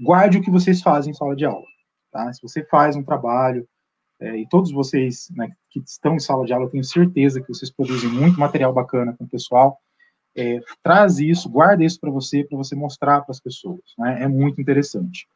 Guarde 0.00 0.38
o 0.38 0.42
que 0.42 0.50
vocês 0.50 0.82
fazem 0.82 1.10
em 1.10 1.14
sala 1.14 1.36
de 1.36 1.44
aula, 1.44 1.64
tá? 2.10 2.32
Se 2.32 2.42
você 2.42 2.64
faz 2.64 2.96
um 2.96 3.02
trabalho, 3.02 3.66
é, 4.24 4.38
e 4.38 4.48
todos 4.48 4.72
vocês 4.72 5.28
né, 5.36 5.52
que 5.68 5.80
estão 5.80 6.14
em 6.14 6.18
sala 6.18 6.46
de 6.46 6.52
aula, 6.54 6.64
eu 6.64 6.70
tenho 6.70 6.82
certeza 6.82 7.42
que 7.42 7.48
vocês 7.48 7.70
produzem 7.70 8.08
muito 8.08 8.40
material 8.40 8.72
bacana 8.72 9.14
com 9.18 9.24
o 9.24 9.28
pessoal, 9.28 9.78
é, 10.34 10.60
traz 10.82 11.18
isso, 11.18 11.46
guarda 11.50 11.84
isso 11.84 12.00
para 12.00 12.10
você, 12.10 12.42
para 12.42 12.56
você 12.56 12.74
mostrar 12.74 13.20
para 13.20 13.32
as 13.32 13.40
pessoas, 13.40 13.82
né? 13.98 14.22
É 14.22 14.26
muito 14.26 14.60
interessante. 14.60 15.28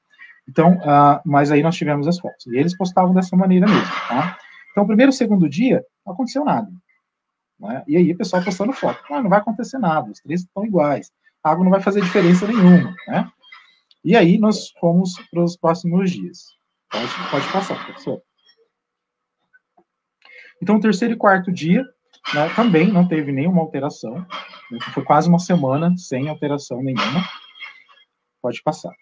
Então, 0.49 0.79
uh, 0.79 1.21
mas 1.23 1.51
aí 1.51 1.63
nós 1.63 1.77
tivemos 1.77 2.09
as 2.09 2.19
fotos. 2.19 2.47
E 2.47 2.57
eles 2.57 2.75
postavam 2.77 3.13
dessa 3.13 3.37
maneira 3.37 3.67
mesmo, 3.67 3.93
tá? 4.09 4.39
Então, 4.71 4.87
primeiro, 4.87 5.13
segundo 5.13 5.47
dia, 5.49 5.85
não 6.07 6.15
aconteceu 6.15 6.43
nada. 6.43 6.69
Né? 7.61 7.85
E 7.87 7.97
aí 7.97 8.11
o 8.11 8.17
pessoal 8.17 8.43
postando 8.43 8.73
foto. 8.73 8.99
Ah, 9.11 9.21
não 9.21 9.29
vai 9.29 9.41
acontecer 9.41 9.79
nada, 9.79 10.11
os 10.11 10.21
três 10.21 10.41
estão 10.41 10.65
iguais. 10.65 11.13
A 11.45 11.51
água 11.51 11.63
não 11.63 11.71
vai 11.71 11.83
fazer 11.83 12.01
diferença 12.01 12.47
nenhuma, 12.47 12.95
né? 13.07 13.31
E 14.03 14.17
aí 14.17 14.39
nós 14.39 14.71
fomos 14.81 15.13
para 15.31 15.45
os 15.45 15.57
próximos 15.57 16.11
dias. 16.11 16.47
Pode, 16.91 17.31
pode 17.31 17.53
passar, 17.53 17.85
professor. 17.85 18.23
Então, 20.61 20.81
terceiro 20.81 21.15
e 21.15 21.17
quarto 21.17 21.53
dia, 21.53 21.85
né, 22.35 22.49
também 22.55 22.93
não 22.93 23.07
teve 23.07 23.33
nenhuma 23.33 23.63
alteração. 23.63 24.15
Né? 24.71 24.79
Foi 24.93 25.05
quase 25.05 25.29
uma 25.29 25.39
semana 25.39 25.97
sem 25.97 26.29
alteração 26.29 26.83
nenhuma. 26.83 27.25
Pode 28.43 28.63
passar. 28.63 28.93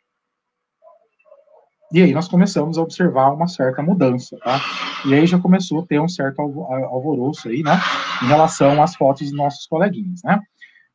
E 1.92 2.02
aí 2.02 2.12
nós 2.12 2.26
começamos 2.26 2.78
a 2.78 2.82
observar 2.82 3.32
uma 3.32 3.46
certa 3.46 3.80
mudança, 3.80 4.36
tá? 4.38 4.60
E 5.04 5.14
aí 5.14 5.24
já 5.24 5.38
começou 5.38 5.80
a 5.80 5.86
ter 5.86 6.00
um 6.00 6.08
certo 6.08 6.40
alvoroço 6.40 7.48
aí, 7.48 7.62
né? 7.62 7.80
Em 8.22 8.26
relação 8.26 8.82
às 8.82 8.96
fotos 8.96 9.28
dos 9.28 9.36
nossos 9.36 9.66
coleguinhas, 9.66 10.20
né? 10.24 10.40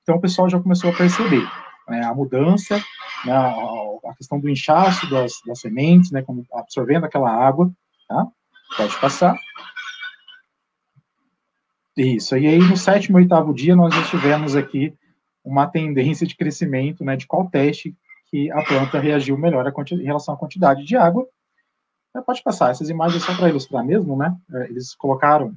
Então 0.03 0.15
o 0.15 0.21
pessoal 0.21 0.49
já 0.49 0.59
começou 0.59 0.89
a 0.89 0.93
perceber 0.93 1.47
né, 1.87 2.03
a 2.03 2.13
mudança, 2.13 2.75
né, 3.23 3.33
a 3.33 4.13
questão 4.17 4.39
do 4.39 4.49
inchaço 4.49 5.09
das, 5.09 5.33
das 5.45 5.61
sementes, 5.61 6.11
né? 6.11 6.23
Como 6.23 6.45
absorvendo 6.53 7.05
aquela 7.05 7.31
água, 7.31 7.71
tá? 8.09 8.27
Pode 8.75 8.99
passar. 8.99 9.37
Isso. 11.97 12.37
E 12.37 12.47
aí 12.47 12.59
no 12.59 12.77
sétimo 12.77 13.19
e 13.19 13.23
oitavo 13.23 13.53
dia 13.53 13.75
nós 13.75 13.93
já 13.93 14.03
tivemos 14.05 14.55
aqui 14.55 14.93
uma 15.43 15.67
tendência 15.67 16.25
de 16.25 16.35
crescimento, 16.35 17.03
né? 17.03 17.15
De 17.15 17.27
qual 17.27 17.49
teste 17.49 17.95
que 18.27 18.49
a 18.51 18.63
planta 18.63 18.99
reagiu 18.99 19.37
melhor 19.37 19.65
em 19.67 20.03
relação 20.03 20.33
à 20.33 20.37
quantidade 20.37 20.85
de 20.85 20.95
água. 20.95 21.27
É, 22.15 22.21
pode 22.21 22.41
passar, 22.43 22.71
essas 22.71 22.89
imagens 22.89 23.23
são 23.23 23.35
para 23.35 23.49
ilustrar 23.49 23.85
mesmo, 23.85 24.15
né? 24.15 24.35
É, 24.53 24.69
eles 24.69 24.95
colocaram, 24.95 25.53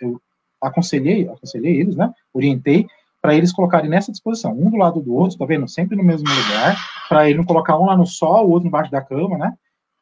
eu 0.00 0.20
aconselhei, 0.60 1.28
aconselhei 1.28 1.80
eles, 1.80 1.96
né? 1.96 2.12
Orientei 2.32 2.86
para 3.20 3.36
eles 3.36 3.52
colocarem 3.52 3.88
nessa 3.88 4.10
disposição, 4.10 4.52
um 4.52 4.68
do 4.68 4.76
lado 4.76 5.00
do 5.00 5.14
outro, 5.14 5.38
tá 5.38 5.44
vendo? 5.44 5.68
Sempre 5.68 5.96
no 5.96 6.02
mesmo 6.02 6.28
lugar, 6.28 6.76
para 7.08 7.28
ele 7.28 7.38
não 7.38 7.44
colocar 7.44 7.78
um 7.78 7.86
lá 7.86 7.96
no 7.96 8.06
sol, 8.06 8.48
o 8.48 8.50
outro 8.50 8.66
embaixo 8.66 8.90
da 8.90 9.00
cama, 9.00 9.38
né? 9.38 9.54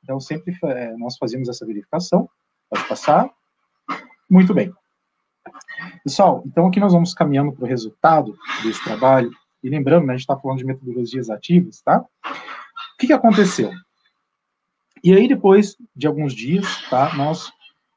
Então, 0.02 0.18
sempre 0.18 0.56
é, 0.64 0.96
nós 0.96 1.18
fazíamos 1.18 1.48
essa 1.48 1.66
verificação. 1.66 2.28
Pode 2.70 2.88
passar. 2.88 3.30
Muito 4.28 4.54
bem. 4.54 4.72
Pessoal, 6.04 6.42
então 6.46 6.66
aqui 6.66 6.80
nós 6.80 6.92
vamos 6.92 7.14
caminhando 7.14 7.52
para 7.52 7.64
o 7.64 7.68
resultado 7.68 8.36
desse 8.62 8.82
trabalho. 8.82 9.30
E 9.62 9.68
lembrando, 9.68 10.06
né, 10.06 10.14
a 10.14 10.16
gente 10.16 10.22
está 10.22 10.36
falando 10.36 10.58
de 10.58 10.64
metodologias 10.64 11.28
ativas, 11.28 11.80
tá? 11.82 12.00
O 12.00 12.98
que, 12.98 13.06
que 13.06 13.12
aconteceu? 13.12 13.70
E 15.02 15.12
aí, 15.12 15.28
depois 15.28 15.76
de 15.94 16.06
alguns 16.06 16.34
dias, 16.34 16.66
tá, 16.88 17.14
nós 17.14 17.50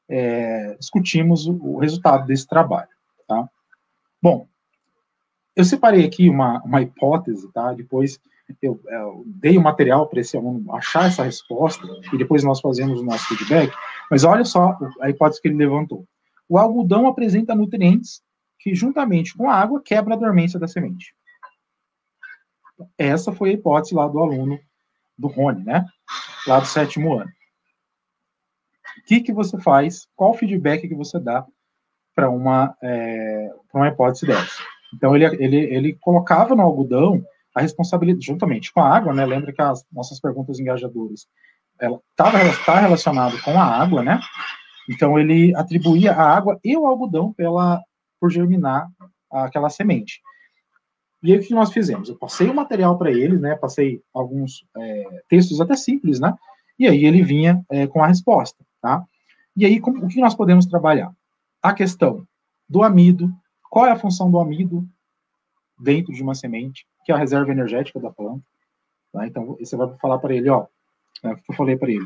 é, 0.08 0.76
discutimos 0.78 1.46
o, 1.46 1.52
o, 1.52 1.78
resultado 1.78 2.26
desse 2.26 2.46
trabalho, 2.46 2.88
tá? 3.26 3.48
Bom, 4.22 4.46
eu 5.54 5.64
separei 5.64 6.04
aqui 6.04 6.28
uma, 6.28 6.62
uma 6.62 6.82
hipótese, 6.82 7.50
tá? 7.52 7.72
Depois 7.72 8.18
eu, 8.60 8.80
eu 8.86 9.22
dei 9.26 9.56
o 9.56 9.62
material 9.62 10.06
para 10.06 10.20
esse 10.20 10.36
aluno 10.36 10.74
achar 10.74 11.06
essa 11.06 11.22
resposta 11.22 11.86
e 12.12 12.18
depois 12.18 12.44
nós 12.44 12.60
fazemos 12.60 13.00
o 13.00 13.04
nosso 13.04 13.26
feedback. 13.28 13.72
Mas 14.10 14.24
olha 14.24 14.44
só 14.44 14.76
a 15.00 15.10
hipótese 15.10 15.40
que 15.40 15.48
ele 15.48 15.56
levantou. 15.56 16.06
O 16.48 16.58
algodão 16.58 17.06
apresenta 17.06 17.54
nutrientes 17.54 18.22
que, 18.58 18.74
juntamente 18.74 19.36
com 19.36 19.48
a 19.48 19.54
água, 19.54 19.82
quebra 19.82 20.14
a 20.14 20.18
dormência 20.18 20.58
da 20.58 20.68
semente. 20.68 21.14
Essa 22.98 23.32
foi 23.32 23.50
a 23.50 23.52
hipótese 23.52 23.94
lá 23.94 24.08
do 24.08 24.18
aluno 24.18 24.58
do 25.16 25.28
Rony, 25.28 25.64
né? 25.64 25.84
Lá 26.46 26.60
do 26.60 26.66
sétimo 26.66 27.14
ano. 27.14 27.30
O 28.98 29.06
que, 29.06 29.20
que 29.20 29.32
você 29.32 29.60
faz? 29.60 30.06
Qual 30.16 30.30
o 30.30 30.34
feedback 30.34 30.88
que 30.88 30.94
você 30.94 31.18
dá 31.18 31.46
para 32.14 32.30
uma, 32.30 32.76
é, 32.82 33.50
uma 33.72 33.88
hipótese 33.88 34.26
dessa? 34.26 34.62
Então, 34.94 35.14
ele, 35.14 35.24
ele, 35.42 35.56
ele 35.56 35.98
colocava 36.00 36.54
no 36.54 36.62
algodão 36.62 37.24
a 37.54 37.60
responsabilidade, 37.60 38.26
juntamente 38.26 38.72
com 38.72 38.80
a 38.80 38.96
água, 38.96 39.14
né? 39.14 39.24
Lembra 39.24 39.52
que 39.52 39.62
as 39.62 39.84
nossas 39.92 40.20
perguntas 40.20 40.58
engajadoras 40.58 41.26
ela 41.80 42.00
estava 42.10 42.38
tá 42.64 42.78
relacionado 42.78 43.40
com 43.42 43.58
a 43.58 43.64
água, 43.64 44.02
né? 44.02 44.20
Então 44.88 45.18
ele 45.18 45.54
atribuía 45.54 46.12
a 46.12 46.36
água 46.36 46.58
e 46.62 46.76
o 46.76 46.86
algodão 46.86 47.32
pela 47.32 47.82
por 48.20 48.30
germinar 48.30 48.90
aquela 49.30 49.68
semente. 49.68 50.20
E 51.22 51.32
aí, 51.32 51.38
o 51.38 51.42
que 51.42 51.54
nós 51.54 51.72
fizemos? 51.72 52.08
Eu 52.08 52.16
passei 52.16 52.48
o 52.48 52.54
material 52.54 52.98
para 52.98 53.10
eles, 53.10 53.40
né? 53.40 53.56
Passei 53.56 54.02
alguns 54.12 54.64
é, 54.76 55.22
textos 55.28 55.58
até 55.58 55.74
simples, 55.74 56.20
né? 56.20 56.34
E 56.78 56.86
aí 56.86 57.04
ele 57.04 57.22
vinha 57.22 57.64
é, 57.70 57.86
com 57.86 58.02
a 58.02 58.06
resposta, 58.06 58.62
tá? 58.80 59.02
E 59.56 59.64
aí, 59.64 59.80
como, 59.80 60.04
o 60.04 60.08
que 60.08 60.20
nós 60.20 60.34
podemos 60.34 60.66
trabalhar? 60.66 61.10
A 61.62 61.72
questão 61.72 62.26
do 62.68 62.82
amido, 62.82 63.32
qual 63.70 63.86
é 63.86 63.90
a 63.90 63.98
função 63.98 64.30
do 64.30 64.38
amido 64.38 64.86
dentro 65.78 66.12
de 66.12 66.22
uma 66.22 66.34
semente, 66.34 66.86
que 67.04 67.12
é 67.12 67.14
a 67.14 67.18
reserva 67.18 67.50
energética 67.50 67.98
da 68.00 68.10
planta. 68.10 68.44
Tá? 69.12 69.26
Então, 69.26 69.56
você 69.58 69.76
vai 69.76 69.88
falar 69.98 70.18
para 70.18 70.34
ele, 70.34 70.48
ó, 70.48 70.66
né, 71.24 71.34
que 71.34 71.50
eu 71.50 71.56
falei 71.56 71.76
para 71.76 71.90
ele, 71.90 72.04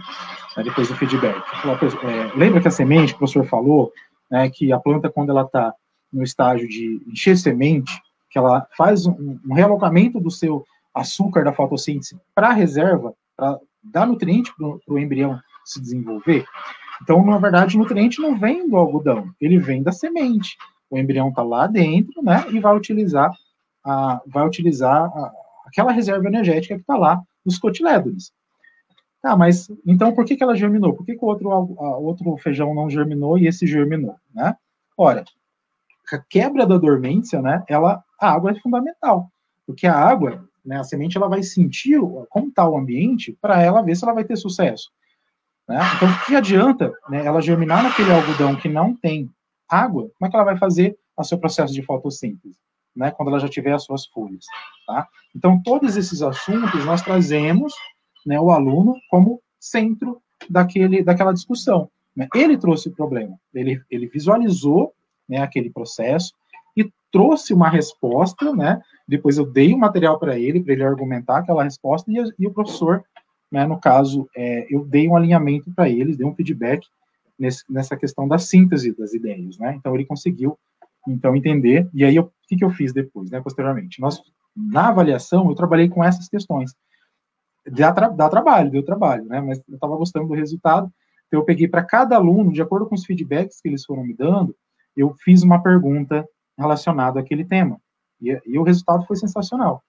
né, 0.57 0.63
depois 0.63 0.89
do 0.89 0.95
feedback. 0.95 1.37
É, 1.67 2.39
lembra 2.39 2.61
que 2.61 2.69
a 2.69 2.71
semente, 2.71 3.13
que 3.13 3.17
o 3.17 3.19
professor 3.19 3.45
falou, 3.45 3.93
né, 4.31 4.49
que 4.49 4.73
a 4.73 4.79
planta, 4.79 5.11
quando 5.11 5.31
ela 5.31 5.43
está 5.43 5.75
no 6.13 6.23
estágio 6.23 6.69
de 6.69 7.03
encher 7.07 7.37
semente, 7.37 7.93
que 8.31 8.39
ela 8.39 8.67
faz 8.77 9.07
um, 9.07 9.39
um 9.47 9.55
realocamento 9.55 10.21
do 10.21 10.31
seu 10.31 10.65
açúcar 10.95 11.45
da 11.45 11.53
fotossíntese 11.53 12.19
para 12.35 12.49
a 12.49 12.53
reserva, 12.53 13.13
para 13.37 13.59
dar 13.83 14.07
nutriente 14.07 14.53
para 14.57 14.95
o 14.95 14.99
embrião 14.99 15.39
se 15.65 15.81
desenvolver. 15.81 16.45
Então, 17.03 17.25
na 17.25 17.39
verdade, 17.39 17.77
o 17.77 17.81
nutriente 17.81 18.21
não 18.21 18.39
vem 18.39 18.69
do 18.69 18.77
algodão, 18.77 19.31
ele 19.41 19.59
vem 19.59 19.83
da 19.83 19.93
semente. 19.93 20.57
O 20.91 20.99
embrião 20.99 21.29
está 21.29 21.43
lá 21.43 21.67
dentro, 21.67 22.23
né, 22.23 22.45
e 22.51 22.59
vai 22.59 22.75
utilizar 22.77 23.31
a, 23.85 24.21
vai 24.27 24.47
utilizar 24.47 25.05
a, 25.05 25.33
aquela 25.67 25.93
reserva 25.93 26.27
energética 26.27 26.75
que 26.75 26.81
está 26.81 26.97
lá 26.97 27.23
nos 27.45 27.59
cotilédones. 27.59 28.33
Tá, 29.29 29.37
mas 29.37 29.71
então 29.87 30.15
por 30.15 30.25
que, 30.25 30.37
que 30.37 30.43
ela 30.43 30.57
germinou? 30.57 30.95
Por 30.95 31.05
que, 31.05 31.15
que 31.15 31.23
o 31.23 31.29
outro, 31.29 31.53
a, 31.53 31.99
outro 31.99 32.35
feijão 32.39 32.75
não 32.75 32.89
germinou 32.89 33.37
e 33.37 33.47
esse 33.47 33.67
germinou, 33.67 34.17
né? 34.35 34.57
Ora, 34.97 35.23
a 36.11 36.17
quebra 36.17 36.65
da 36.65 36.79
dormência, 36.79 37.43
né, 37.43 37.63
ela, 37.69 38.03
a 38.19 38.33
água 38.33 38.53
é 38.53 38.55
fundamental, 38.55 39.31
porque 39.67 39.87
a 39.87 39.95
água, 39.95 40.49
né, 40.65 40.79
a 40.79 40.83
semente, 40.83 41.19
ela 41.19 41.29
vai 41.29 41.43
sentir 41.43 42.01
como 42.31 42.49
está 42.49 42.67
o 42.67 42.79
ambiente 42.79 43.37
para 43.39 43.63
ela 43.63 43.83
ver 43.83 43.97
se 43.97 44.03
ela 44.03 44.15
vai 44.15 44.25
ter 44.25 44.37
sucesso. 44.37 44.91
Né? 45.69 45.79
Então, 45.97 46.09
o 46.09 46.25
que 46.25 46.35
adianta 46.35 46.91
né, 47.11 47.27
ela 47.27 47.43
germinar 47.43 47.83
naquele 47.83 48.11
algodão 48.11 48.57
que 48.57 48.71
não 48.71 48.97
tem 48.97 49.31
água, 49.69 50.09
como 50.19 50.27
é 50.27 50.31
que 50.31 50.37
ela 50.37 50.45
vai 50.47 50.57
fazer 50.57 50.99
o 51.15 51.23
seu 51.23 51.37
processo 51.37 51.75
de 51.75 51.83
fotossíntese? 51.83 52.57
Né, 52.97 53.11
quando 53.11 53.29
ela 53.29 53.41
já 53.41 53.49
tiver 53.49 53.75
as 53.75 53.85
suas 53.85 54.07
folhas. 54.07 54.47
Tá? 54.87 55.07
Então, 55.37 55.63
todos 55.63 55.99
esses 55.99 56.23
assuntos 56.23 56.83
nós 56.87 57.03
trazemos 57.03 57.75
né, 58.27 58.41
o 58.41 58.51
aluno 58.51 58.95
como 59.11 59.41
centro 59.59 60.21
daquele, 60.49 61.03
daquela 61.03 61.33
discussão. 61.33 61.91
Né? 62.15 62.29
Ele 62.35 62.57
trouxe 62.57 62.89
o 62.89 62.95
problema, 62.95 63.39
ele, 63.55 63.81
ele 63.91 64.07
visualizou 64.07 64.93
né, 65.29 65.39
aquele 65.39 65.71
processo 65.71 66.33
e 66.77 66.91
trouxe 67.13 67.53
uma 67.53 67.69
resposta, 67.69 68.55
né? 68.55 68.81
Depois 69.07 69.39
eu 69.39 69.47
dei 69.47 69.73
o 69.73 69.77
um 69.77 69.79
material 69.79 70.19
para 70.19 70.39
ele, 70.39 70.63
para 70.63 70.73
ele 70.73 70.85
argumentar 70.85 71.39
aquela 71.39 71.65
resposta, 71.65 72.11
e, 72.11 72.17
e 72.39 72.47
o 72.47 72.53
professor, 72.53 73.03
né, 73.51 73.67
no 73.67 73.81
caso, 73.81 74.29
é, 74.37 74.67
eu 74.71 74.85
dei 74.85 75.09
um 75.09 75.17
alinhamento 75.17 75.73
para 75.75 75.89
eles, 75.89 76.17
dei 76.17 76.27
um 76.27 76.35
feedback 76.35 76.87
nesse, 77.39 77.65
nessa 77.71 77.97
questão 77.97 78.27
da 78.27 78.39
síntese 78.39 78.97
das 78.97 79.15
ideias, 79.15 79.59
né? 79.59 79.75
Então 79.77 79.95
ele 79.95 80.05
conseguiu, 80.05 80.59
então, 81.07 81.35
entender, 81.37 81.89
e 81.95 82.05
aí 82.05 82.19
o 82.19 82.31
que, 82.47 82.57
que 82.57 82.65
eu 82.65 82.71
fiz 82.71 82.93
depois, 82.93 83.31
né, 83.31 83.41
posteriormente? 83.41 84.01
Nós, 84.01 84.21
na 84.55 84.89
avaliação, 84.89 85.49
eu 85.49 85.55
trabalhei 85.55 85.89
com 85.89 86.03
essas 86.03 86.29
questões. 86.29 86.75
Dá, 87.71 87.93
tra 87.93 88.09
dá 88.09 88.29
trabalho, 88.29 88.71
deu 88.71 88.85
trabalho, 88.85 89.25
né? 89.25 89.41
Mas 89.41 89.59
eu 89.69 89.75
estava 89.75 89.97
gostando 89.97 90.29
do 90.29 90.35
resultado, 90.35 90.91
então 91.27 91.41
eu 91.41 91.45
peguei 91.45 91.69
para 91.69 91.85
cada 91.85 92.17
aluno, 92.17 92.53
de 92.53 92.63
acordo 92.63 92.87
com 92.87 92.95
os 92.95 93.05
feedbacks 93.05 93.61
que 93.61 93.69
eles 93.69 93.85
foram 93.85 94.05
me 94.05 94.15
dando, 94.15 94.55
eu 94.97 95.15
fiz 95.23 95.43
uma 95.43 95.63
pergunta 95.63 96.27
relacionada 96.57 97.21
àquele 97.21 97.45
tema. 97.45 97.81
E, 98.21 98.41
e 98.47 98.59
o 98.59 98.63
resultado 98.63 99.05
foi 99.07 99.17
sensacional. 99.17 99.83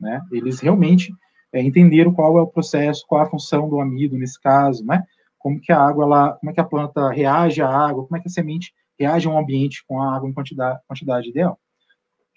Né? 0.00 0.20
Eles 0.32 0.60
realmente 0.60 1.12
é, 1.52 1.60
entenderam 1.62 2.12
qual 2.12 2.38
é 2.38 2.42
o 2.42 2.46
processo, 2.46 3.04
qual 3.06 3.22
é 3.22 3.24
a 3.24 3.30
função 3.30 3.68
do 3.68 3.80
amido 3.80 4.16
nesse 4.16 4.40
caso, 4.40 4.84
né? 4.84 5.02
Como 5.38 5.60
que 5.60 5.72
a 5.72 5.80
água, 5.80 6.04
ela, 6.04 6.32
como 6.34 6.50
é 6.50 6.54
que 6.54 6.60
a 6.60 6.64
planta 6.64 7.10
reage 7.10 7.62
à 7.62 7.68
água, 7.68 8.04
como 8.04 8.16
é 8.16 8.20
que 8.20 8.28
a 8.28 8.30
semente 8.30 8.72
reage 8.98 9.28
a 9.28 9.30
um 9.30 9.38
ambiente 9.38 9.84
com 9.86 10.00
a 10.00 10.16
água 10.16 10.28
em 10.28 10.32
quantidade, 10.32 10.80
quantidade 10.86 11.28
ideal. 11.28 11.58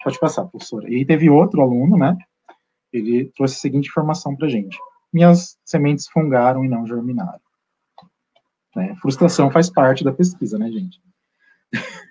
Pode 0.02 0.18
passar, 0.18 0.44
professora. 0.46 0.88
E 0.88 0.96
aí 0.96 1.04
teve 1.04 1.28
outro 1.28 1.60
aluno, 1.60 1.96
né? 1.96 2.16
Ele 2.92 3.26
trouxe 3.36 3.56
a 3.56 3.60
seguinte 3.60 3.88
informação 3.88 4.36
para 4.36 4.48
gente: 4.48 4.78
minhas 5.12 5.58
sementes 5.64 6.08
fungaram 6.08 6.64
e 6.64 6.68
não 6.68 6.86
germinaram. 6.86 7.40
É, 8.76 8.94
frustração 8.96 9.50
faz 9.50 9.68
parte 9.68 10.04
da 10.04 10.12
pesquisa, 10.12 10.58
né, 10.58 10.70
gente? 10.70 11.00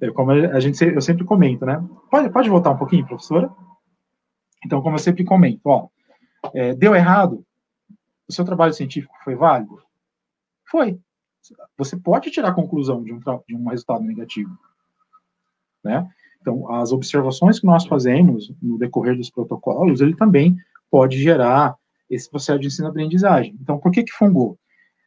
É, 0.00 0.10
como 0.10 0.32
a 0.32 0.58
gente, 0.58 0.84
eu 0.84 1.00
sempre 1.00 1.24
comento, 1.24 1.64
né? 1.64 1.82
Pode, 2.10 2.28
pode 2.28 2.50
voltar 2.50 2.72
um 2.72 2.76
pouquinho, 2.76 3.06
professora? 3.06 3.48
Então, 4.66 4.82
como 4.82 4.96
eu 4.96 4.98
sempre 4.98 5.24
comento, 5.24 5.60
ó, 5.64 5.88
é, 6.52 6.74
deu 6.74 6.94
errado? 6.94 7.46
O 8.28 8.32
seu 8.32 8.44
trabalho 8.44 8.74
científico 8.74 9.14
foi 9.22 9.36
válido? 9.36 9.80
Foi. 10.66 10.98
Você 11.78 11.96
pode 11.96 12.30
tirar 12.32 12.48
a 12.48 12.54
conclusão 12.54 13.02
de 13.04 13.12
um, 13.12 13.20
de 13.46 13.54
um 13.54 13.68
resultado 13.68 14.02
negativo, 14.02 14.58
né? 15.84 16.10
Então, 16.44 16.70
as 16.70 16.92
observações 16.92 17.58
que 17.58 17.64
nós 17.64 17.86
fazemos 17.86 18.52
no 18.60 18.76
decorrer 18.76 19.16
dos 19.16 19.30
protocolos, 19.30 20.02
ele 20.02 20.14
também 20.14 20.54
pode 20.90 21.18
gerar 21.18 21.74
esse 22.10 22.28
processo 22.28 22.58
de 22.58 22.66
ensino-aprendizagem. 22.66 23.56
Então, 23.62 23.78
por 23.78 23.90
que 23.90 24.02
que 24.02 24.12
fungou? 24.12 24.58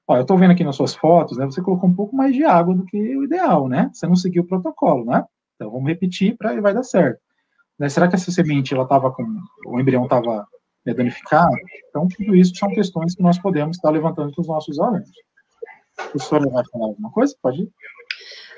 Ó, 0.08 0.16
eu 0.16 0.24
estou 0.24 0.36
vendo 0.36 0.50
aqui 0.50 0.64
nas 0.64 0.76
suas 0.76 0.96
fotos, 0.96 1.38
né? 1.38 1.46
Você 1.46 1.62
colocou 1.62 1.88
um 1.88 1.94
pouco 1.94 2.16
mais 2.16 2.34
de 2.34 2.44
água 2.44 2.74
do 2.74 2.84
que 2.86 2.98
o 3.16 3.24
ideal, 3.24 3.68
né? 3.68 3.92
Você 3.94 4.08
não 4.08 4.16
seguiu 4.16 4.42
o 4.42 4.48
protocolo, 4.48 5.06
né? 5.06 5.24
Então 5.56 5.70
vamos 5.70 5.88
repetir 5.88 6.36
para 6.36 6.60
vai 6.60 6.74
dar 6.74 6.84
certo. 6.84 7.20
Né? 7.78 7.88
Será 7.88 8.08
que 8.08 8.16
essa 8.16 8.32
semente 8.32 8.74
ela 8.74 8.84
estava 8.84 9.12
com 9.12 9.24
o 9.68 9.80
embrião 9.80 10.06
estava 10.06 10.48
né, 10.84 10.94
danificado? 10.94 11.56
Então 11.90 12.08
tudo 12.08 12.36
isso 12.36 12.56
são 12.56 12.70
questões 12.70 13.14
que 13.14 13.22
nós 13.22 13.38
podemos 13.38 13.78
estar 13.78 13.92
levantando 13.92 14.34
com 14.34 14.42
os 14.42 14.48
nossos 14.48 14.80
alunos. 14.80 15.12
A 16.00 16.04
professora 16.04 16.50
vai 16.50 16.64
falar 16.72 16.86
alguma 16.86 17.12
coisa? 17.12 17.36
Pode 17.42 17.62
ir. 17.62 17.72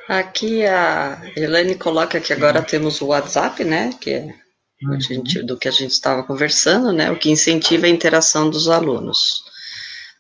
Aqui 0.09 0.65
a 0.65 1.21
Elaine 1.35 1.75
coloca 1.75 2.19
que 2.19 2.33
agora 2.33 2.61
temos 2.61 2.99
o 2.99 3.07
WhatsApp, 3.07 3.63
né? 3.63 3.91
Que 4.01 4.11
é 4.11 4.35
uhum. 4.83 4.99
gente, 4.99 5.43
do 5.43 5.57
que 5.57 5.67
a 5.67 5.71
gente 5.71 5.91
estava 5.91 6.23
conversando, 6.23 6.91
né? 6.91 7.11
O 7.11 7.15
que 7.15 7.29
incentiva 7.29 7.85
a 7.85 7.89
interação 7.89 8.49
dos 8.49 8.67
alunos 8.67 9.47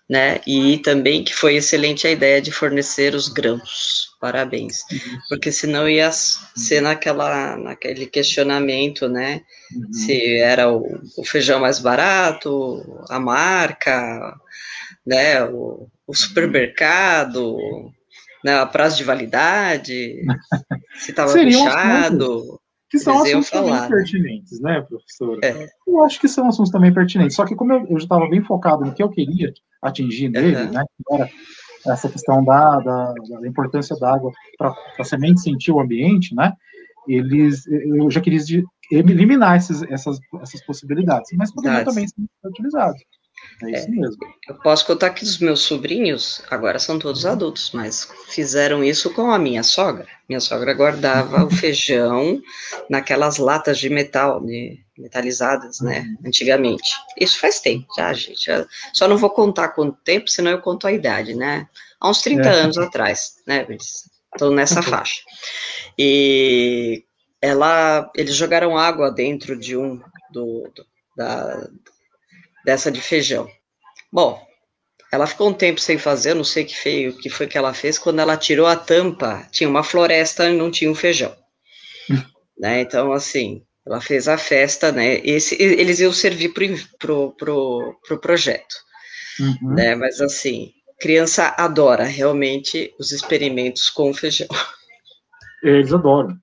né? 0.09 0.41
E 0.47 0.79
também 0.79 1.23
que 1.23 1.35
foi 1.35 1.55
excelente 1.55 2.07
a 2.07 2.11
ideia 2.11 2.41
de 2.41 2.51
fornecer 2.51 3.13
os 3.13 3.27
grãos. 3.27 4.09
Parabéns. 4.19 4.79
Porque 5.29 5.51
senão 5.51 5.87
ia 5.87 6.11
ser 6.11 6.81
naquela, 6.81 7.55
naquele 7.55 8.07
questionamento, 8.07 9.07
né? 9.07 9.41
Uhum. 9.73 9.93
Se 9.93 10.37
era 10.37 10.69
o, 10.69 10.83
o, 11.15 11.23
feijão 11.23 11.59
mais 11.59 11.77
barato, 11.77 13.05
a 13.07 13.19
marca, 13.19 14.35
né? 15.05 15.43
O, 15.45 15.87
o 16.07 16.15
supermercado, 16.15 17.55
né? 18.43 18.59
a 18.59 18.65
prazo 18.65 18.97
de 18.97 19.03
validade, 19.03 20.21
se 20.95 21.11
estava 21.11 21.31
fechado. 21.31 22.59
Que 22.89 22.97
são 22.97 23.21
assuntos 23.21 23.49
falar, 23.49 23.65
também 23.65 23.81
né? 23.81 23.87
pertinentes, 23.87 24.59
né, 24.61 24.81
professora? 24.81 25.39
É. 25.43 25.67
Eu 25.87 26.03
acho 26.03 26.19
que 26.19 26.27
são 26.27 26.47
assuntos 26.47 26.71
também 26.71 26.91
pertinentes. 26.91 27.35
Só 27.35 27.45
que 27.45 27.55
como 27.55 27.71
eu, 27.71 27.81
eu 27.81 27.99
já 27.99 28.05
estava 28.05 28.27
bem 28.27 28.43
focado 28.43 28.83
no 28.83 28.93
que 28.93 29.03
eu 29.03 29.09
queria 29.09 29.53
atingir 29.79 30.29
nele, 30.29 30.55
uhum. 30.55 30.71
né, 30.71 30.83
que 30.83 31.13
era 31.13 31.29
essa 31.85 32.09
questão 32.09 32.43
da, 32.43 32.79
da, 32.79 33.13
da 33.13 33.47
importância 33.47 33.95
da 33.97 34.15
água 34.15 34.31
para 34.57 34.73
a 34.97 35.03
semente 35.03 35.39
sentir 35.41 35.71
o 35.71 35.79
ambiente, 35.79 36.33
né, 36.33 36.51
eles, 37.07 37.65
eu 37.67 38.09
já 38.09 38.21
queria 38.21 38.39
eliminar 38.91 39.57
esses, 39.57 39.81
essas, 39.83 40.19
essas 40.41 40.63
possibilidades, 40.65 41.29
mas 41.35 41.53
poderiam 41.53 41.83
também 41.83 42.07
ser 42.07 42.15
utilizados. 42.43 43.01
É 43.63 43.71
isso 43.71 43.87
é, 43.87 43.91
mesmo. 43.91 44.17
Eu 44.47 44.55
posso 44.55 44.85
contar 44.85 45.09
que 45.11 45.23
os 45.23 45.37
meus 45.39 45.61
sobrinhos, 45.61 46.41
agora 46.49 46.79
são 46.79 46.97
todos 46.97 47.25
adultos, 47.25 47.71
mas 47.73 48.09
fizeram 48.29 48.83
isso 48.83 49.13
com 49.13 49.31
a 49.31 49.39
minha 49.39 49.63
sogra. 49.63 50.07
Minha 50.27 50.39
sogra 50.39 50.73
guardava 50.73 51.43
o 51.43 51.49
feijão 51.49 52.41
naquelas 52.89 53.37
latas 53.37 53.77
de 53.77 53.89
metal, 53.89 54.39
de, 54.45 54.79
metalizadas, 54.97 55.79
né, 55.81 56.01
uhum. 56.01 56.27
antigamente. 56.27 56.89
Isso 57.19 57.39
faz 57.39 57.59
tempo, 57.59 57.87
já, 57.97 58.13
gente. 58.13 58.45
Já, 58.45 58.65
só 58.93 59.07
não 59.07 59.17
vou 59.17 59.29
contar 59.29 59.69
quanto 59.69 59.97
tempo, 60.03 60.29
senão 60.29 60.51
eu 60.51 60.61
conto 60.61 60.87
a 60.87 60.91
idade, 60.91 61.35
né? 61.35 61.67
Há 61.99 62.09
uns 62.09 62.21
30 62.21 62.47
é. 62.47 62.61
anos 62.61 62.77
atrás, 62.77 63.35
né? 63.45 63.67
Estou 64.33 64.51
nessa 64.51 64.81
faixa. 64.81 65.21
E 65.97 67.03
ela, 67.41 68.09
eles 68.15 68.35
jogaram 68.35 68.77
água 68.77 69.11
dentro 69.11 69.57
de 69.57 69.75
um 69.75 69.99
do, 70.31 70.69
do 70.73 70.85
da, 71.17 71.67
dessa 72.65 72.91
de 72.91 73.01
feijão. 73.01 73.47
Bom, 74.11 74.41
ela 75.11 75.27
ficou 75.27 75.49
um 75.49 75.53
tempo 75.53 75.79
sem 75.79 75.97
fazer, 75.97 76.33
não 76.33 76.43
sei 76.43 76.63
o 76.63 76.67
que, 76.67 76.77
feio, 76.77 77.17
que 77.17 77.29
foi 77.29 77.47
que 77.47 77.57
ela 77.57 77.73
fez, 77.73 77.97
quando 77.97 78.19
ela 78.19 78.37
tirou 78.37 78.67
a 78.67 78.75
tampa, 78.75 79.47
tinha 79.51 79.69
uma 79.69 79.83
floresta 79.83 80.49
e 80.49 80.55
não 80.55 80.69
tinha 80.69 80.91
um 80.91 80.95
feijão. 80.95 81.35
né? 82.59 82.81
Então, 82.81 83.11
assim, 83.11 83.63
ela 83.85 83.99
fez 84.01 84.27
a 84.27 84.37
festa, 84.37 84.91
né? 84.91 85.15
Esse, 85.23 85.59
eles 85.61 85.99
iam 85.99 86.13
servir 86.13 86.49
pro, 86.49 86.65
pro, 86.99 87.31
pro, 87.31 87.99
pro 88.07 88.19
projeto. 88.19 88.75
Uhum. 89.39 89.73
Né? 89.73 89.95
Mas 89.95 90.21
assim, 90.21 90.71
criança 90.99 91.55
adora 91.57 92.03
realmente 92.03 92.93
os 92.99 93.11
experimentos 93.11 93.89
com 93.89 94.13
feijão. 94.13 94.47
Eles 95.63 95.91
adoram. 95.91 96.37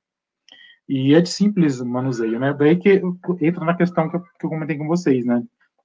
E 0.88 1.14
é 1.14 1.20
de 1.20 1.28
simples 1.28 1.80
manuseio, 1.80 2.38
né? 2.38 2.54
Daí 2.56 2.76
que 2.76 3.00
entra 3.40 3.64
na 3.64 3.76
questão 3.76 4.08
que 4.08 4.16
eu, 4.16 4.20
que 4.20 4.46
eu 4.46 4.50
comentei 4.50 4.76
com 4.76 4.86
vocês, 4.86 5.24
né? 5.24 5.42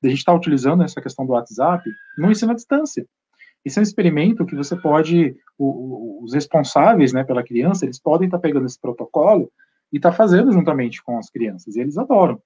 A 0.07 0.09
gente 0.09 0.19
está 0.19 0.33
utilizando 0.33 0.83
essa 0.83 1.01
questão 1.01 1.25
do 1.25 1.33
WhatsApp 1.33 1.83
no 2.17 2.31
ensino 2.31 2.51
à 2.51 2.55
distância. 2.55 3.05
Isso 3.63 3.79
é 3.79 3.81
um 3.81 3.83
experimento 3.83 4.45
que 4.45 4.55
você 4.55 4.75
pode, 4.75 5.35
o, 5.57 6.23
os 6.23 6.33
responsáveis 6.33 7.13
né, 7.13 7.23
pela 7.23 7.43
criança, 7.43 7.85
eles 7.85 7.99
podem 7.99 8.27
estar 8.27 8.37
tá 8.37 8.41
pegando 8.41 8.65
esse 8.65 8.79
protocolo 8.79 9.51
e 9.93 9.97
estar 9.97 10.11
tá 10.11 10.15
fazendo 10.15 10.51
juntamente 10.51 11.03
com 11.03 11.17
as 11.17 11.29
crianças, 11.29 11.75
e 11.75 11.79
eles 11.79 11.97
adoram. 11.97 12.41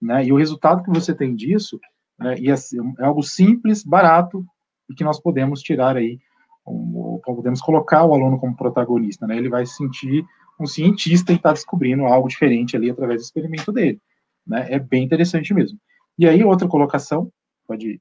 Né? 0.00 0.26
E 0.26 0.32
o 0.32 0.36
resultado 0.36 0.82
que 0.82 0.90
você 0.90 1.14
tem 1.14 1.34
disso 1.34 1.80
né, 2.18 2.34
é, 2.34 3.02
é 3.02 3.04
algo 3.04 3.22
simples, 3.22 3.82
barato, 3.82 4.44
e 4.88 4.94
que 4.94 5.04
nós 5.04 5.20
podemos 5.20 5.62
tirar 5.62 5.96
aí, 5.96 6.18
um, 6.66 7.20
podemos 7.24 7.60
colocar 7.60 8.04
o 8.04 8.12
aluno 8.12 8.38
como 8.38 8.56
protagonista. 8.56 9.26
Né? 9.26 9.38
Ele 9.38 9.48
vai 9.48 9.64
se 9.64 9.76
sentir 9.76 10.24
um 10.58 10.66
cientista 10.66 11.32
e 11.32 11.36
está 11.36 11.52
descobrindo 11.52 12.04
algo 12.04 12.28
diferente 12.28 12.76
ali 12.76 12.90
através 12.90 13.22
do 13.22 13.24
experimento 13.24 13.72
dele. 13.72 13.98
Né? 14.46 14.66
É 14.68 14.78
bem 14.78 15.04
interessante 15.04 15.54
mesmo. 15.54 15.78
E 16.20 16.28
aí, 16.28 16.44
outra 16.44 16.68
colocação, 16.68 17.32
pode, 17.66 17.98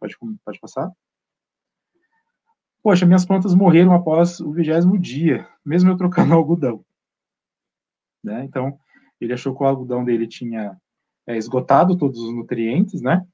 pode, 0.00 0.16
pode 0.44 0.58
passar. 0.58 0.90
Poxa, 2.82 3.06
minhas 3.06 3.24
plantas 3.24 3.54
morreram 3.54 3.94
após 3.94 4.40
o 4.40 4.50
vigésimo 4.50 4.98
dia, 4.98 5.48
mesmo 5.64 5.88
eu 5.88 5.96
trocando 5.96 6.34
algodão. 6.34 6.84
Né? 8.24 8.42
Então, 8.42 8.76
ele 9.20 9.32
achou 9.32 9.56
que 9.56 9.62
o 9.62 9.66
algodão 9.66 10.04
dele 10.04 10.26
tinha 10.26 10.76
é, 11.28 11.36
esgotado 11.36 11.96
todos 11.96 12.20
os 12.20 12.34
nutrientes, 12.34 13.00
né? 13.00 13.24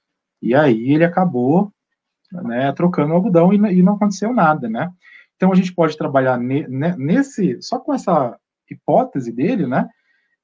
E 0.42 0.54
aí 0.54 0.92
ele 0.92 1.04
acabou 1.04 1.72
né, 2.30 2.70
trocando 2.72 3.14
algodão 3.14 3.54
e, 3.54 3.56
e, 3.56 3.82
não 3.82 3.94
aconteceu 3.94 4.34
nada, 4.34 4.68
né? 4.68 4.92
Então 5.36 5.50
a 5.50 5.54
gente 5.54 5.74
pode 5.74 5.96
trabalhar 5.96 6.36
ne, 6.36 6.66
nesse, 6.68 7.56
só 7.62 7.78
com 7.78 7.94
essa 7.94 8.38
hipótese 8.70 9.32
dele, 9.32 9.66
né? 9.66 9.88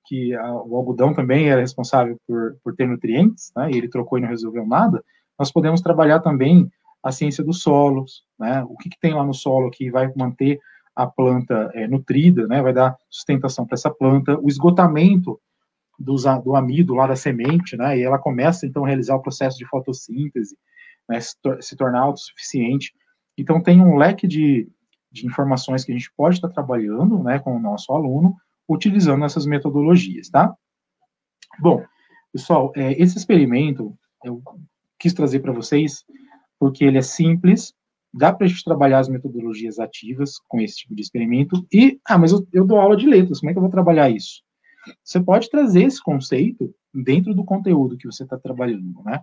Que 0.05 0.34
a, 0.34 0.53
o 0.53 0.76
algodão 0.76 1.14
também 1.14 1.48
era 1.48 1.61
responsável 1.61 2.16
por, 2.26 2.57
por 2.62 2.74
ter 2.74 2.86
nutrientes, 2.86 3.53
né, 3.57 3.70
e 3.70 3.76
ele 3.76 3.88
trocou 3.88 4.18
e 4.18 4.20
não 4.20 4.28
resolveu 4.28 4.66
nada, 4.66 5.03
nós 5.38 5.50
podemos 5.50 5.80
trabalhar 5.80 6.20
também 6.20 6.70
a 7.03 7.11
ciência 7.11 7.42
dos 7.42 7.62
solos, 7.62 8.24
né, 8.38 8.64
o 8.68 8.76
que, 8.76 8.88
que 8.88 9.00
tem 9.00 9.14
lá 9.14 9.24
no 9.24 9.34
solo 9.34 9.70
que 9.70 9.90
vai 9.90 10.12
manter 10.16 10.61
a 10.94 11.07
planta 11.07 11.70
é, 11.74 11.88
nutrida, 11.88 12.46
né, 12.46 12.62
vai 12.62 12.72
dar 12.72 12.96
sustentação 13.11 13.66
para 13.66 13.74
essa 13.74 13.90
planta, 13.90 14.38
o 14.38 14.48
esgotamento 14.48 15.40
do, 15.98 16.16
do 16.44 16.55
amido 16.55 16.94
lá 16.94 17.07
da 17.07 17.16
semente, 17.16 17.76
né, 17.76 17.98
e 17.98 18.03
ela 18.03 18.18
começa 18.18 18.66
então 18.66 18.84
a 18.84 18.88
realizar 18.88 19.16
o 19.16 19.22
processo 19.22 19.57
de 19.59 19.66
fotossíntese, 19.66 20.57
né, 21.09 21.20
se, 21.20 21.34
se 21.61 21.76
tornar 21.76 22.00
autossuficiente. 22.00 22.92
Então 23.36 23.62
tem 23.62 23.80
um 23.80 23.96
leque 23.96 24.26
de, 24.26 24.68
de 25.11 25.26
informações 25.26 25.84
que 25.84 25.92
a 25.92 25.94
gente 25.94 26.12
pode 26.16 26.36
estar 26.36 26.48
trabalhando, 26.48 27.22
né, 27.22 27.38
com 27.38 27.57
o 27.57 27.61
nosso 27.61 27.92
aluno, 27.92 28.36
utilizando 28.69 29.25
essas 29.25 29.47
metodologias, 29.47 30.29
tá? 30.29 30.55
Bom, 31.59 31.85
pessoal, 32.33 32.73
é, 32.75 32.93
esse 33.01 33.17
experimento 33.17 33.97
eu 34.25 34.43
quis 34.99 35.13
trazer 35.13 35.41
para 35.41 35.53
vocês 35.53 36.05
porque 36.59 36.85
ele 36.85 36.99
é 36.99 37.03
simples, 37.03 37.75
dá 38.15 38.33
para 38.33 38.47
a 38.47 38.49
gente 38.49 38.65
trabalhar 38.65 39.01
as 39.01 39.09
metodologias 39.09 39.79
ativas 39.79 40.39
com 40.49 40.61
esse 40.61 40.77
tipo 40.77 40.95
de 40.95 41.03
experimento 41.03 41.67
e, 41.73 42.01
ah, 42.07 42.17
mas 42.17 42.33
eu, 42.33 42.47
eu 42.53 42.65
dou 42.65 42.79
aula 42.79 42.97
de 42.97 43.07
letras, 43.07 43.41
como 43.41 43.51
é 43.51 43.53
que 43.53 43.59
eu 43.59 43.63
vou 43.63 43.71
trabalhar 43.71 44.11
isso? 44.11 44.43
Você 45.03 45.21
pode 45.21 45.49
trazer 45.51 45.85
esse 45.85 46.03
conceito 46.03 46.75
dentro 46.93 47.35
do 47.35 47.45
conteúdo 47.45 47.97
que 47.97 48.07
você 48.07 48.25
está 48.25 48.39
trabalhando, 48.39 49.03
né? 49.05 49.21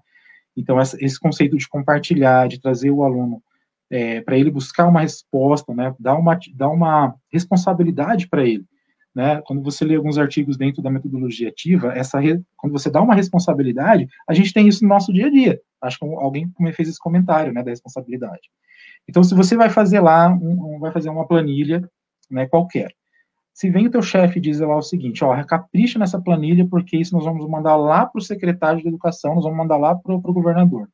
Então, 0.56 0.80
essa, 0.80 0.98
esse 1.00 1.20
conceito 1.20 1.58
de 1.58 1.68
compartilhar, 1.68 2.48
de 2.48 2.60
trazer 2.60 2.92
o 2.92 3.04
aluno 3.04 3.42
é, 3.90 4.22
para 4.22 4.38
ele 4.38 4.52
buscar 4.52 4.88
uma 4.88 5.02
resposta, 5.02 5.74
né? 5.74 5.96
Dar 6.00 6.16
uma, 6.16 6.38
dar 6.54 6.70
uma 6.70 7.16
responsabilidade 7.32 8.28
para 8.28 8.46
ele. 8.46 8.66
Né? 9.14 9.42
Quando 9.46 9.62
você 9.64 9.84
lê 9.84 9.96
alguns 9.96 10.18
artigos 10.18 10.56
dentro 10.58 10.82
da 10.82 10.90
metodologia 10.90 11.50
ativa, 11.50 11.94
essa 11.94 12.20
re... 12.20 12.42
quando 12.56 12.74
você 12.74 12.90
dá 12.90 13.02
uma 13.02 13.16
responsabilidade, 13.16 14.08
a 14.28 14.34
gente 14.34 14.54
tem 14.54 14.68
isso 14.68 14.84
no 14.84 14.90
nosso 14.90 15.12
dia 15.12 15.28
a 15.28 15.30
dia. 15.30 15.60
Acho 15.82 15.98
que 15.98 16.06
alguém 16.06 16.52
fez 16.74 16.90
esse 16.90 17.00
comentário, 17.00 17.52
né, 17.52 17.64
da 17.64 17.72
responsabilidade. 17.72 18.50
Então, 19.08 19.24
se 19.24 19.34
você 19.34 19.56
vai 19.56 19.70
fazer 19.70 20.00
lá, 20.00 20.30
um, 20.30 20.76
um, 20.76 20.80
vai 20.80 20.92
fazer 20.92 21.10
uma 21.10 21.28
planilha, 21.28 21.90
né, 22.30 22.48
qualquer, 22.48 22.94
se 23.60 23.70
vem 23.70 23.88
o 23.88 23.92
teu 23.92 24.02
chefe 24.02 24.38
e 24.38 24.42
diz 24.42 24.60
lá 24.60 24.78
o 24.78 24.82
seguinte, 24.82 25.24
ó, 25.24 25.44
capricha 25.44 26.00
nessa 26.00 26.22
planilha, 26.22 26.66
porque 26.66 26.96
isso 26.96 27.14
nós 27.14 27.26
vamos 27.26 27.46
mandar 27.50 27.76
lá 27.76 28.06
para 28.06 28.20
o 28.20 28.24
secretário 28.24 28.82
de 28.82 28.88
educação, 28.88 29.36
nós 29.36 29.44
vamos 29.44 29.58
mandar 29.58 29.78
lá 29.78 29.96
para 29.96 30.14
o 30.14 30.22
governador. 30.22 30.88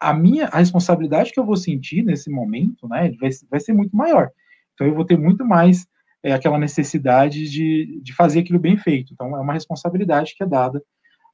A 0.00 0.14
minha, 0.14 0.46
a 0.46 0.58
responsabilidade 0.58 1.30
que 1.32 1.38
eu 1.38 1.44
vou 1.44 1.56
sentir 1.56 2.02
nesse 2.02 2.30
momento, 2.30 2.88
né, 2.88 3.12
vai, 3.20 3.30
vai 3.50 3.60
ser 3.60 3.72
muito 3.74 3.94
maior. 3.94 4.30
Então, 4.72 4.86
eu 4.86 4.94
vou 4.94 5.04
ter 5.04 5.18
muito 5.18 5.44
mais 5.44 5.86
é, 6.22 6.32
aquela 6.32 6.58
necessidade 6.58 7.48
de, 7.48 8.00
de 8.02 8.14
fazer 8.14 8.40
aquilo 8.40 8.58
bem 8.58 8.76
feito. 8.76 9.12
Então, 9.12 9.36
é 9.36 9.40
uma 9.40 9.52
responsabilidade 9.52 10.34
que 10.36 10.42
é 10.42 10.46
dada 10.46 10.82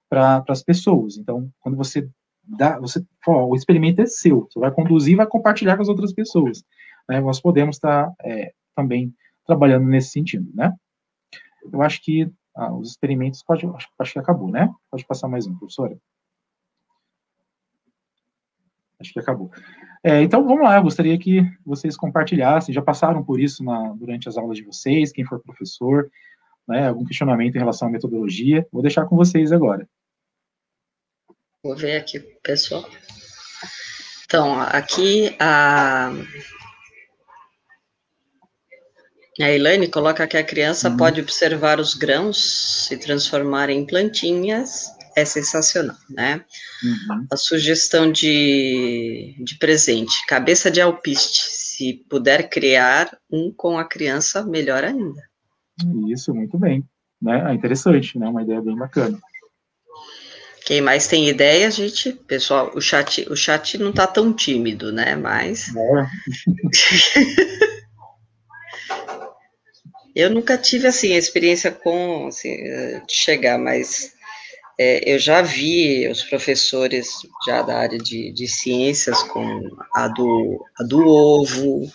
para 0.09 0.45
as 0.49 0.63
pessoas. 0.63 1.17
Então, 1.17 1.51
quando 1.61 1.77
você 1.77 2.09
dá, 2.43 2.79
você, 2.79 3.05
o 3.27 3.55
experimento 3.57 4.03
é 4.03 4.07
seu, 4.07 4.47
você 4.51 4.59
vai 4.59 4.71
conduzir 4.71 5.15
e 5.15 5.17
vai 5.17 5.27
compartilhar 5.27 5.77
com 5.77 5.83
as 5.83 5.89
outras 5.89 6.13
pessoas. 6.13 6.63
Né? 7.09 7.21
Nós 7.21 7.41
podemos 7.41 7.77
estar 7.77 8.13
é, 8.23 8.53
também 8.75 9.15
trabalhando 9.47 9.87
nesse 9.87 10.11
sentido, 10.11 10.51
né? 10.55 10.73
Eu 11.73 11.83
acho 11.83 12.03
que 12.03 12.31
ah, 12.55 12.73
os 12.73 12.91
experimentos, 12.91 13.43
pode, 13.43 13.67
acho, 13.67 13.89
acho 13.99 14.13
que 14.13 14.19
acabou, 14.19 14.51
né? 14.51 14.73
Pode 14.91 15.05
passar 15.07 15.29
mais 15.29 15.47
um, 15.47 15.57
professora. 15.57 15.99
Acho 19.01 19.13
que 19.13 19.19
acabou. 19.19 19.51
É, 20.07 20.21
então, 20.21 20.47
vamos 20.47 20.63
lá, 20.63 20.77
eu 20.77 20.83
gostaria 20.83 21.19
que 21.19 21.41
vocês 21.65 21.97
compartilhassem, 21.97 22.75
já 22.75 22.83
passaram 22.83 23.25
por 23.25 23.41
isso 23.41 23.65
na, 23.65 23.95
durante 23.95 24.29
as 24.29 24.37
aulas 24.37 24.59
de 24.59 24.63
vocês, 24.63 25.11
quem 25.11 25.25
for 25.25 25.41
professor, 25.41 26.11
né, 26.69 26.89
algum 26.89 27.07
questionamento 27.07 27.57
em 27.57 27.59
relação 27.59 27.89
à 27.89 27.91
metodologia, 27.91 28.67
vou 28.71 28.83
deixar 28.83 29.07
com 29.07 29.17
vocês 29.17 29.51
agora. 29.51 29.89
Vou 31.63 31.75
ver 31.75 31.97
aqui, 31.97 32.21
pessoal. 32.43 32.85
Então, 34.27 34.61
aqui 34.61 35.35
a, 35.41 36.11
a 39.41 39.51
Elaine 39.51 39.89
coloca 39.89 40.27
que 40.27 40.37
a 40.37 40.45
criança 40.45 40.91
uhum. 40.91 40.99
pode 40.99 41.23
observar 41.23 41.81
os 41.81 41.95
grãos 41.95 42.87
se 42.89 42.99
transformarem 42.99 43.79
em 43.79 43.87
plantinhas 43.87 44.95
é 45.17 45.25
sensacional, 45.25 45.97
né? 46.11 46.45
Uhum. 46.83 47.27
A 47.31 47.37
sugestão 47.37 48.11
de, 48.11 49.35
de 49.39 49.57
presente, 49.59 50.27
cabeça 50.27 50.71
de 50.71 50.81
alpiste, 50.81 51.41
se 51.51 52.05
puder 52.09 52.49
criar 52.49 53.17
um 53.31 53.53
com 53.55 53.79
a 53.79 53.85
criança, 53.85 54.45
melhor 54.45 54.85
ainda. 54.85 55.23
Isso, 56.09 56.35
muito 56.35 56.59
bem. 56.59 56.85
Né? 57.21 57.51
É 57.51 57.55
interessante, 57.55 58.19
né? 58.19 58.29
Uma 58.29 58.43
ideia 58.43 58.61
bem 58.61 58.77
bacana. 58.77 59.19
Quem 60.65 60.81
mais 60.81 61.07
tem 61.07 61.29
ideia, 61.29 61.71
gente? 61.71 62.13
Pessoal, 62.13 62.73
o 62.75 62.81
chat, 62.81 63.27
o 63.31 63.37
chat 63.37 63.77
não 63.77 63.93
tá 63.93 64.07
tão 64.07 64.33
tímido, 64.33 64.93
né? 64.93 65.15
Mas. 65.15 65.69
É. 70.17 70.25
Eu 70.25 70.31
nunca 70.31 70.57
tive 70.57 70.87
assim 70.87 71.15
experiência 71.15 71.73
com 71.73 72.29
assim, 72.29 72.57
de 73.05 73.13
chegar, 73.13 73.59
mas 73.59 74.14
é, 74.79 75.15
eu 75.15 75.19
já 75.19 75.41
vi 75.41 76.09
os 76.09 76.23
professores 76.23 77.09
já 77.47 77.63
da 77.63 77.79
área 77.79 77.99
de, 77.99 78.33
de 78.33 78.49
ciências 78.49 79.23
com 79.23 79.61
a 79.95 80.09
do, 80.09 80.65
a 80.79 80.85
do 80.85 81.07
ovo, 81.07 81.89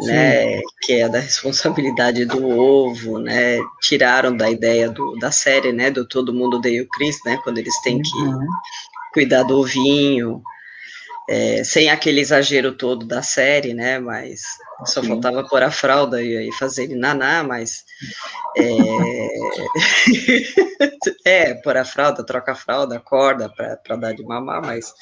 né, 0.00 0.60
que 0.82 0.94
é 0.94 1.08
da 1.08 1.18
responsabilidade 1.18 2.24
do 2.24 2.46
ovo, 2.48 3.18
né, 3.18 3.58
tiraram 3.80 4.36
da 4.36 4.50
ideia 4.50 4.88
do, 4.88 5.16
da 5.18 5.30
série, 5.30 5.72
né, 5.72 5.90
do 5.90 6.06
Todo 6.06 6.32
Mundo 6.32 6.56
Odeia 6.56 6.82
o 6.82 6.88
Chris, 6.88 7.16
né, 7.24 7.38
quando 7.42 7.58
eles 7.58 7.80
têm 7.82 8.00
que 8.00 8.18
uhum. 8.18 8.46
cuidar 9.12 9.42
do 9.42 9.58
ovinho, 9.58 10.42
é, 11.28 11.62
sem 11.64 11.88
aquele 11.88 12.20
exagero 12.20 12.72
todo 12.72 13.06
da 13.06 13.22
série, 13.22 13.72
né? 13.72 13.98
Mas 13.98 14.42
só 14.84 15.00
Sim. 15.00 15.08
faltava 15.08 15.46
pôr 15.48 15.62
a 15.62 15.70
fralda 15.70 16.22
e 16.22 16.36
aí 16.36 16.52
fazer 16.52 16.84
ele 16.84 16.96
naná, 16.96 17.44
mas 17.44 17.84
é, 18.56 19.21
é 21.24 21.54
pôr 21.54 21.76
a 21.76 21.84
fralda, 21.84 22.24
troca 22.24 22.52
a 22.52 22.56
fralda, 22.56 22.96
acorda 22.96 23.48
para 23.48 23.96
dar 23.96 24.12
de 24.12 24.24
mamar, 24.24 24.62
mas 24.62 24.92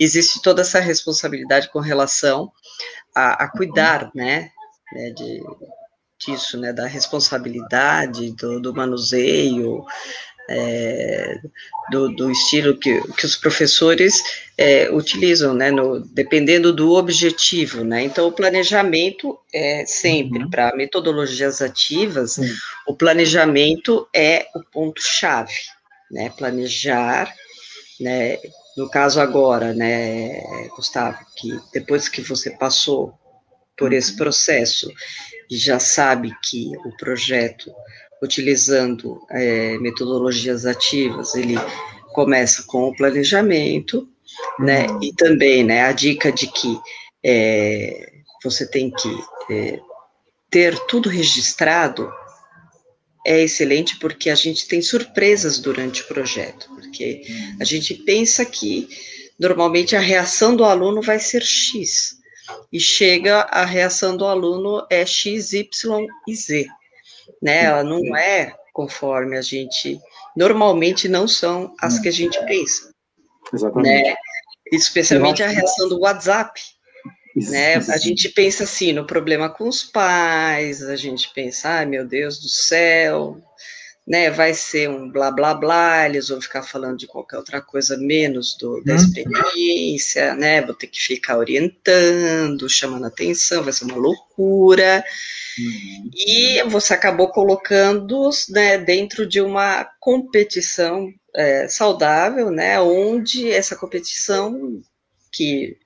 existe 0.00 0.40
toda 0.42 0.62
essa 0.62 0.80
responsabilidade 0.80 1.70
com 1.70 1.80
relação 1.80 2.50
a, 3.14 3.44
a 3.44 3.48
cuidar, 3.48 4.10
né? 4.14 4.50
né 4.92 5.10
de, 5.10 5.42
disso, 6.20 6.58
né, 6.58 6.72
da 6.72 6.86
responsabilidade, 6.86 8.32
do, 8.32 8.60
do 8.60 8.74
manuseio, 8.74 9.84
é, 10.50 11.40
do, 11.92 12.08
do, 12.08 12.30
estilo 12.30 12.76
que, 12.76 13.00
que 13.12 13.24
os 13.24 13.36
professores 13.36 14.20
é, 14.58 14.90
utilizam, 14.90 15.54
né, 15.54 15.70
no, 15.70 16.00
dependendo 16.00 16.72
do 16.72 16.94
objetivo, 16.94 17.84
né, 17.84 18.02
então 18.02 18.26
o 18.26 18.32
planejamento 18.32 19.38
é 19.54 19.86
sempre, 19.86 20.42
uhum. 20.42 20.50
para 20.50 20.74
metodologias 20.74 21.62
ativas, 21.62 22.36
uhum. 22.36 22.52
o 22.88 22.94
planejamento 22.96 24.08
é 24.12 24.48
o 24.52 24.60
ponto-chave, 24.72 25.54
né, 26.10 26.32
planejar, 26.36 27.32
né, 28.00 28.36
no 28.76 28.90
caso 28.90 29.20
agora, 29.20 29.72
né, 29.72 30.68
Gustavo, 30.74 31.18
que 31.36 31.56
depois 31.72 32.08
que 32.08 32.22
você 32.22 32.50
passou 32.50 33.14
por 33.76 33.92
esse 33.92 34.10
uhum. 34.12 34.16
processo 34.16 34.92
e 35.48 35.56
já 35.56 35.78
sabe 35.78 36.34
que 36.42 36.72
o 36.84 36.96
projeto 36.96 37.72
utilizando 38.22 39.20
é, 39.30 39.78
metodologias 39.78 40.66
ativas, 40.66 41.34
ele 41.34 41.56
começa 42.12 42.62
com 42.64 42.88
o 42.88 42.96
planejamento, 42.96 44.08
né, 44.58 44.86
uhum. 44.86 45.02
e 45.02 45.12
também, 45.14 45.64
né, 45.64 45.82
a 45.82 45.92
dica 45.92 46.30
de 46.30 46.46
que 46.46 46.78
é, 47.24 48.12
você 48.42 48.68
tem 48.68 48.90
que 48.90 49.08
é, 49.50 49.80
ter 50.50 50.78
tudo 50.86 51.08
registrado 51.08 52.10
é 53.26 53.42
excelente 53.42 53.98
porque 53.98 54.30
a 54.30 54.34
gente 54.34 54.66
tem 54.66 54.80
surpresas 54.80 55.58
durante 55.58 56.02
o 56.02 56.06
projeto, 56.06 56.68
porque 56.74 57.22
a 57.60 57.64
gente 57.64 57.94
pensa 57.94 58.44
que 58.44 58.88
normalmente 59.38 59.94
a 59.94 60.00
reação 60.00 60.56
do 60.56 60.64
aluno 60.64 61.02
vai 61.02 61.18
ser 61.18 61.42
X, 61.42 62.18
e 62.72 62.80
chega 62.80 63.42
a 63.42 63.64
reação 63.64 64.16
do 64.16 64.24
aluno 64.24 64.84
é 64.90 65.06
X, 65.06 65.52
Y 65.52 66.06
e 66.26 66.34
Z 66.34 66.66
né? 67.42 67.64
Ela 67.64 67.84
não 67.84 68.16
é 68.16 68.54
conforme 68.72 69.36
a 69.36 69.42
gente 69.42 69.98
normalmente 70.36 71.08
não 71.08 71.26
são 71.26 71.74
as 71.80 71.98
que 71.98 72.08
a 72.08 72.12
gente 72.12 72.38
pensa. 72.46 72.92
Exatamente. 73.52 74.08
Né? 74.08 74.14
Especialmente 74.72 75.42
a 75.42 75.48
reação 75.48 75.88
do 75.88 76.00
WhatsApp. 76.00 76.60
Isso, 77.36 77.50
né? 77.50 77.78
Isso. 77.78 77.92
A 77.92 77.96
gente 77.96 78.28
pensa 78.28 78.64
assim 78.64 78.92
no 78.92 79.06
problema 79.06 79.48
com 79.48 79.68
os 79.68 79.82
pais, 79.82 80.82
a 80.82 80.96
gente 80.96 81.32
pensa, 81.32 81.68
ai 81.68 81.86
meu 81.86 82.06
Deus 82.06 82.38
do 82.40 82.48
céu, 82.48 83.36
né, 84.10 84.28
vai 84.28 84.52
ser 84.52 84.90
um 84.90 85.08
blá 85.08 85.30
blá 85.30 85.54
blá, 85.54 86.04
eles 86.04 86.30
vão 86.30 86.40
ficar 86.40 86.64
falando 86.64 86.98
de 86.98 87.06
qualquer 87.06 87.36
outra 87.36 87.60
coisa 87.60 87.96
menos 87.96 88.56
do, 88.56 88.82
da 88.82 88.94
uhum. 88.94 88.98
experiência, 88.98 90.34
né, 90.34 90.60
vou 90.60 90.74
ter 90.74 90.88
que 90.88 91.00
ficar 91.00 91.38
orientando, 91.38 92.68
chamando 92.68 93.06
atenção, 93.06 93.62
vai 93.62 93.72
ser 93.72 93.84
uma 93.84 93.94
loucura. 93.94 95.04
Uhum. 95.56 96.10
E 96.12 96.60
você 96.64 96.92
acabou 96.92 97.28
colocando 97.28 98.28
né, 98.48 98.78
dentro 98.78 99.24
de 99.24 99.40
uma 99.40 99.84
competição 100.00 101.08
é, 101.32 101.68
saudável, 101.68 102.50
né, 102.50 102.80
onde 102.80 103.48
essa 103.48 103.76
competição 103.76 104.82
que 105.30 105.76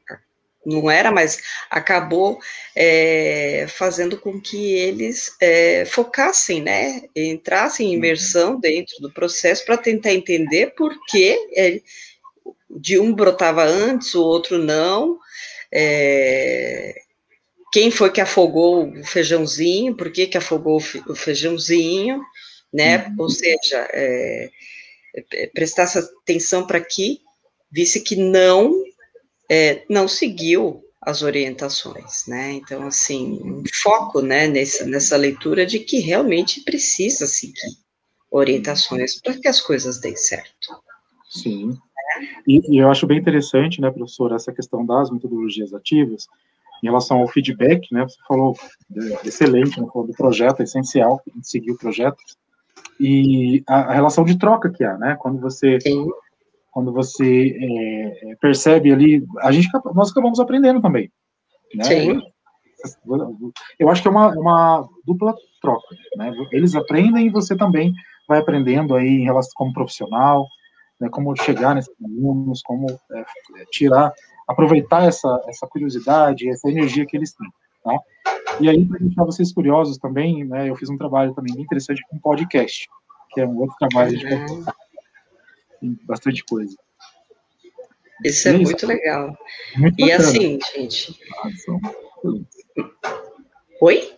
não 0.64 0.90
era, 0.90 1.10
mas 1.10 1.38
acabou 1.70 2.38
é, 2.74 3.66
fazendo 3.68 4.18
com 4.18 4.40
que 4.40 4.74
eles 4.74 5.34
é, 5.40 5.84
focassem, 5.84 6.62
né, 6.62 7.02
entrassem 7.14 7.86
em 7.86 7.90
uhum. 7.90 7.96
imersão 7.96 8.58
dentro 8.58 9.00
do 9.00 9.12
processo 9.12 9.64
para 9.64 9.76
tentar 9.76 10.12
entender 10.12 10.74
por 10.74 10.94
que 11.06 11.38
é, 11.56 11.80
de 12.70 12.98
um 12.98 13.12
brotava 13.12 13.64
antes, 13.64 14.14
o 14.14 14.22
outro 14.22 14.58
não, 14.58 15.18
é, 15.72 16.94
quem 17.72 17.90
foi 17.90 18.12
que 18.12 18.20
afogou 18.20 18.88
o 18.88 19.04
feijãozinho, 19.04 19.96
por 19.96 20.12
que, 20.12 20.28
que 20.28 20.38
afogou 20.38 20.76
o 21.08 21.14
feijãozinho, 21.16 22.20
né? 22.72 23.08
Uhum. 23.08 23.14
Ou 23.18 23.28
seja, 23.28 23.88
é, 23.92 24.48
é, 25.32 25.46
prestar 25.48 25.88
atenção 25.98 26.66
para 26.66 26.80
que 26.80 27.20
visse 27.72 28.00
que 28.00 28.14
não 28.14 28.72
é, 29.50 29.84
não 29.88 30.08
seguiu 30.08 30.82
as 31.00 31.22
orientações, 31.22 32.26
né? 32.26 32.52
Então, 32.52 32.86
assim, 32.86 33.38
um 33.44 33.62
foco, 33.82 34.22
né, 34.22 34.46
nessa, 34.46 34.86
nessa 34.86 35.16
leitura 35.16 35.66
de 35.66 35.78
que 35.80 36.00
realmente 36.00 36.62
precisa 36.62 37.26
seguir 37.26 37.76
orientações 38.30 39.20
para 39.20 39.38
que 39.38 39.46
as 39.46 39.60
coisas 39.60 40.00
deem 40.00 40.16
certo. 40.16 40.82
Sim. 41.28 41.76
E, 42.46 42.60
e, 42.74 42.78
eu 42.78 42.90
acho 42.90 43.06
bem 43.06 43.18
interessante, 43.18 43.80
né, 43.80 43.90
professor, 43.90 44.32
essa 44.32 44.52
questão 44.52 44.84
das 44.84 45.10
metodologias 45.10 45.74
ativas, 45.74 46.26
em 46.82 46.86
relação 46.86 47.18
ao 47.18 47.28
feedback, 47.28 47.92
né, 47.92 48.02
você 48.02 48.16
falou 48.26 48.56
é, 48.96 49.28
excelente, 49.28 49.80
né, 49.80 49.86
falou 49.92 50.06
do 50.06 50.14
projeto, 50.14 50.60
é 50.60 50.64
essencial, 50.64 51.22
seguir 51.42 51.72
o 51.72 51.78
projeto, 51.78 52.16
e 52.98 53.62
a, 53.66 53.90
a, 53.90 53.94
relação 53.94 54.24
de 54.24 54.38
troca 54.38 54.70
que 54.70 54.84
há, 54.84 54.96
né, 54.96 55.16
quando 55.20 55.40
você 55.40 55.78
Sim 55.80 56.06
quando 56.74 56.92
você 56.92 57.56
é, 57.56 58.32
é, 58.32 58.36
percebe 58.40 58.92
ali, 58.92 59.24
a 59.38 59.52
gente 59.52 59.68
nós 59.94 60.10
acabamos 60.10 60.40
aprendendo 60.40 60.82
também. 60.82 61.08
Né? 61.72 61.84
Sim. 61.84 62.22
Eu 63.78 63.88
acho 63.88 64.02
que 64.02 64.08
é 64.08 64.10
uma, 64.10 64.34
é 64.34 64.38
uma 64.38 64.86
dupla 65.06 65.34
troca, 65.62 65.96
né? 66.16 66.32
Eles 66.50 66.74
aprendem 66.74 67.28
e 67.28 67.30
você 67.30 67.56
também 67.56 67.94
vai 68.28 68.40
aprendendo 68.40 68.94
aí 68.96 69.06
em 69.06 69.24
relação 69.24 69.52
como 69.54 69.72
profissional, 69.72 70.48
né? 71.00 71.08
Como 71.08 71.34
chegar 71.36 71.76
nesses 71.76 71.94
alunos, 72.04 72.60
como 72.62 72.90
é, 72.90 73.24
tirar, 73.70 74.12
aproveitar 74.48 75.04
essa 75.04 75.42
essa 75.46 75.66
curiosidade, 75.68 76.50
essa 76.50 76.68
energia 76.68 77.06
que 77.06 77.16
eles 77.16 77.32
têm, 77.32 77.48
tá? 77.84 77.98
E 78.60 78.68
aí 78.68 78.84
para 78.84 78.98
deixar 78.98 79.24
vocês 79.24 79.52
curiosos 79.52 79.96
também, 79.96 80.44
né? 80.44 80.68
Eu 80.68 80.74
fiz 80.74 80.90
um 80.90 80.98
trabalho 80.98 81.32
também 81.34 81.54
interessante 81.58 82.02
com 82.10 82.18
podcast, 82.18 82.86
que 83.30 83.40
é 83.40 83.46
um 83.46 83.60
outro 83.60 83.76
trabalho 83.78 84.18
de 84.18 84.26
uhum 84.26 84.64
tem 85.84 85.98
bastante 86.04 86.42
coisa. 86.44 86.74
Isso 88.24 88.48
é, 88.48 88.54
é 88.54 88.58
muito 88.58 88.86
legal. 88.86 89.36
Muito 89.76 90.00
e 90.00 90.10
assim, 90.10 90.58
gente. 90.74 91.20
Oi? 93.82 94.14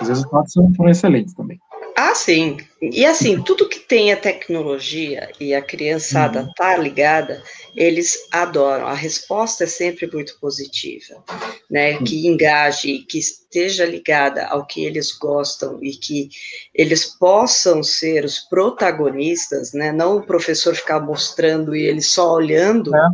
Os 0.00 0.08
resultados 0.08 0.52
são, 0.52 0.74
foram 0.74 0.90
excelentes 0.90 1.34
também. 1.34 1.60
Ah, 2.00 2.14
sim. 2.14 2.58
E 2.80 3.04
assim, 3.04 3.42
tudo 3.42 3.68
que 3.68 3.80
tem 3.80 4.12
a 4.12 4.16
tecnologia 4.16 5.32
e 5.40 5.52
a 5.52 5.60
criançada 5.60 6.42
uhum. 6.42 6.52
tá 6.54 6.76
ligada, 6.76 7.42
eles 7.74 8.28
adoram. 8.30 8.86
A 8.86 8.94
resposta 8.94 9.64
é 9.64 9.66
sempre 9.66 10.06
muito 10.06 10.38
positiva, 10.40 11.24
né? 11.68 11.96
Uhum. 11.96 12.04
Que 12.04 12.28
engaje, 12.28 12.98
que 13.00 13.18
esteja 13.18 13.84
ligada 13.84 14.46
ao 14.46 14.64
que 14.64 14.84
eles 14.84 15.10
gostam 15.10 15.80
e 15.82 15.90
que 15.90 16.28
eles 16.72 17.04
possam 17.04 17.82
ser 17.82 18.24
os 18.24 18.38
protagonistas, 18.38 19.72
né? 19.72 19.90
Não 19.90 20.18
o 20.18 20.22
professor 20.22 20.76
ficar 20.76 21.00
mostrando 21.00 21.74
e 21.74 21.82
ele 21.82 22.00
só 22.00 22.34
olhando, 22.34 22.94
é, 22.94 23.08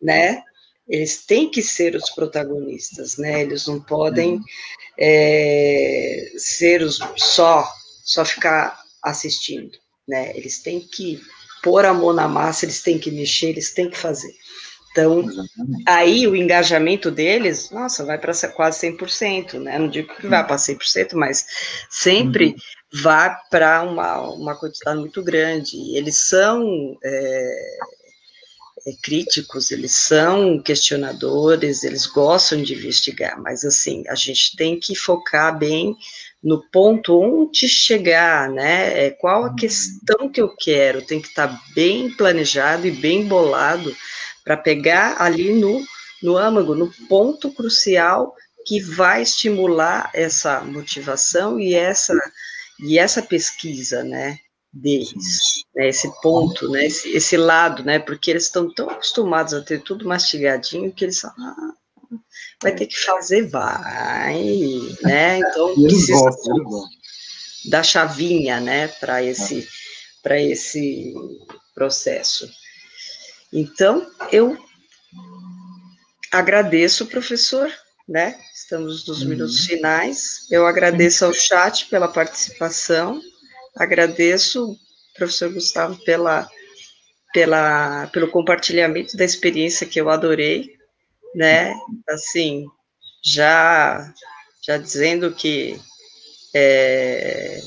né? 0.00 0.42
Eles 0.88 1.26
têm 1.26 1.50
que 1.50 1.60
ser 1.60 1.94
os 1.94 2.08
protagonistas, 2.08 3.18
né? 3.18 3.42
Eles 3.42 3.66
não 3.66 3.78
podem 3.78 4.40
é, 4.98 6.32
ser 6.38 6.80
os 6.80 6.98
só 7.18 7.70
só 8.02 8.24
ficar 8.24 8.80
assistindo, 9.02 9.70
né? 10.06 10.36
Eles 10.36 10.62
têm 10.62 10.80
que 10.80 11.20
pôr 11.62 11.84
a 11.84 11.94
mão 11.94 12.12
na 12.12 12.26
massa, 12.26 12.64
eles 12.64 12.82
têm 12.82 12.98
que 12.98 13.10
mexer, 13.10 13.50
eles 13.50 13.72
têm 13.72 13.88
que 13.88 13.96
fazer. 13.96 14.34
Então, 14.92 15.20
Exatamente. 15.20 15.84
aí 15.86 16.26
o 16.26 16.36
engajamento 16.36 17.10
deles, 17.10 17.70
nossa, 17.70 18.04
vai 18.04 18.18
para 18.18 18.32
quase 18.48 18.86
100%, 18.86 19.54
né? 19.54 19.78
Não 19.78 19.88
digo 19.88 20.14
que 20.14 20.26
vai 20.26 20.46
para 20.46 20.56
100%, 20.56 21.14
mas 21.14 21.46
sempre 21.88 22.48
uhum. 22.48 22.54
vai 23.00 23.34
para 23.50 23.82
uma, 23.82 24.20
uma 24.20 24.54
quantidade 24.54 25.00
muito 25.00 25.22
grande. 25.22 25.96
Eles 25.96 26.18
são 26.18 26.98
é, 27.02 27.78
é, 28.86 28.92
críticos, 29.02 29.70
eles 29.70 29.92
são 29.92 30.60
questionadores, 30.60 31.84
eles 31.84 32.04
gostam 32.04 32.62
de 32.62 32.74
investigar, 32.74 33.40
mas 33.40 33.64
assim, 33.64 34.04
a 34.08 34.14
gente 34.14 34.54
tem 34.56 34.78
que 34.78 34.94
focar 34.94 35.58
bem 35.58 35.96
no 36.42 36.62
ponto 36.70 37.20
onde 37.20 37.68
chegar, 37.68 38.50
né? 38.50 39.06
É, 39.06 39.10
qual 39.10 39.44
a 39.44 39.54
questão 39.54 40.28
que 40.28 40.40
eu 40.40 40.54
quero? 40.56 41.00
Tem 41.02 41.20
que 41.20 41.28
estar 41.28 41.48
tá 41.48 41.60
bem 41.74 42.10
planejado 42.10 42.86
e 42.86 42.90
bem 42.90 43.26
bolado 43.26 43.94
para 44.44 44.56
pegar 44.56 45.20
ali 45.22 45.52
no, 45.52 45.84
no 46.22 46.36
âmago, 46.36 46.74
no 46.74 46.92
ponto 47.08 47.52
crucial 47.52 48.34
que 48.66 48.80
vai 48.80 49.22
estimular 49.22 50.10
essa 50.14 50.60
motivação 50.60 51.60
e 51.60 51.74
essa 51.74 52.14
e 52.80 52.98
essa 52.98 53.22
pesquisa, 53.22 54.02
né? 54.02 54.38
Deles, 54.74 55.64
né, 55.76 55.88
esse 55.88 56.10
ponto, 56.22 56.66
né, 56.70 56.86
esse, 56.86 57.14
esse 57.14 57.36
lado, 57.36 57.84
né, 57.84 57.98
porque 57.98 58.30
eles 58.30 58.44
estão 58.44 58.72
tão 58.72 58.88
acostumados 58.88 59.52
a 59.52 59.60
ter 59.60 59.82
tudo 59.82 60.08
mastigadinho 60.08 60.90
que 60.90 61.04
eles 61.04 61.20
falam, 61.20 61.36
ah, 61.38 61.74
vai 62.62 62.74
ter 62.74 62.86
que 62.86 62.98
fazer, 62.98 63.48
vai, 63.48 64.42
né? 65.02 65.38
Então 65.38 65.74
precisa 65.82 66.30
da 67.70 67.82
chavinha, 67.82 68.60
né, 68.60 68.88
para 68.88 69.22
esse 69.22 69.68
para 70.22 70.40
esse 70.40 71.14
processo. 71.74 72.48
Então 73.52 74.06
eu 74.30 74.56
agradeço, 76.30 77.06
professor, 77.06 77.70
né? 78.08 78.38
Estamos 78.54 79.06
nos 79.06 79.22
uhum. 79.22 79.28
minutos 79.28 79.66
finais. 79.66 80.46
Eu 80.50 80.66
agradeço 80.66 81.24
ao 81.24 81.34
chat 81.34 81.86
pela 81.86 82.08
participação. 82.08 83.20
Agradeço, 83.76 84.76
professor 85.14 85.52
Gustavo, 85.52 86.02
pela, 86.04 86.48
pela, 87.32 88.06
pelo 88.08 88.28
compartilhamento 88.28 89.16
da 89.16 89.24
experiência 89.24 89.86
que 89.86 90.00
eu 90.00 90.08
adorei 90.08 90.74
né? 91.34 91.74
Assim, 92.08 92.66
já 93.24 94.12
já 94.64 94.76
dizendo 94.78 95.32
que 95.32 95.78
é, 96.54 97.60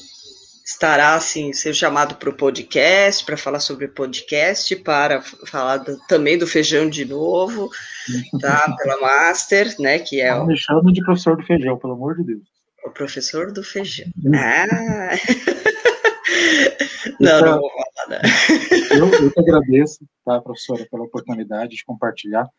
estará 0.65 1.15
assim 1.15 1.51
ser 1.51 1.73
chamado 1.73 2.15
para 2.15 2.29
o 2.29 2.37
podcast 2.37 3.25
para 3.25 3.37
falar 3.37 3.59
sobre 3.59 3.87
podcast 3.87 4.75
para 4.77 5.21
falar 5.21 5.77
do, 5.77 5.97
também 6.07 6.37
do 6.37 6.47
feijão 6.47 6.89
de 6.89 7.05
novo 7.05 7.69
tá? 8.39 8.73
Pela 8.81 9.01
master 9.01 9.75
né? 9.79 9.99
Que 9.99 10.21
é 10.21 10.33
não 10.33 10.47
me 10.47 10.57
chama 10.57 10.91
de 10.93 11.03
professor 11.03 11.35
do 11.37 11.45
feijão 11.45 11.77
pelo 11.77 11.93
amor 11.93 12.15
de 12.17 12.23
Deus. 12.23 12.43
O 12.85 12.91
professor 12.91 13.51
do 13.51 13.63
feijão. 13.63 14.07
Ah 14.33 15.15
não, 17.19 17.41
não 17.41 17.59
vou 17.59 17.69
falar 17.69 18.09
né? 18.09 18.21
eu, 18.91 19.07
eu 19.07 19.31
que 19.31 19.39
agradeço 19.39 20.05
tá 20.23 20.41
professora 20.41 20.87
pela 20.89 21.03
oportunidade 21.03 21.75
de 21.75 21.85
compartilhar 21.85 22.49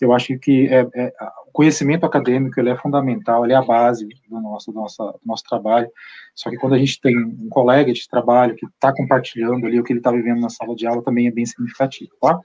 eu 0.00 0.12
acho 0.12 0.38
que 0.38 0.68
é, 0.68 0.86
é, 0.94 1.12
o 1.46 1.52
conhecimento 1.52 2.04
acadêmico 2.04 2.58
ele 2.58 2.70
é 2.70 2.76
fundamental, 2.76 3.44
ele 3.44 3.52
é 3.52 3.56
a 3.56 3.62
base 3.62 4.06
do 4.28 4.40
nosso, 4.40 4.72
do 4.72 4.80
nosso, 4.80 5.02
do 5.02 5.20
nosso 5.24 5.42
trabalho. 5.44 5.88
Só 6.34 6.50
que 6.50 6.56
quando 6.56 6.74
a 6.74 6.78
gente 6.78 7.00
tem 7.00 7.16
um 7.16 7.48
colega 7.48 7.92
de 7.92 8.08
trabalho 8.08 8.54
que 8.56 8.66
está 8.66 8.94
compartilhando 8.94 9.66
ali 9.66 9.78
o 9.78 9.84
que 9.84 9.92
ele 9.92 10.00
está 10.00 10.10
vivendo 10.10 10.40
na 10.40 10.50
sala 10.50 10.74
de 10.74 10.86
aula, 10.86 11.02
também 11.02 11.26
é 11.26 11.30
bem 11.30 11.46
significativo, 11.46 12.10
tá? 12.20 12.38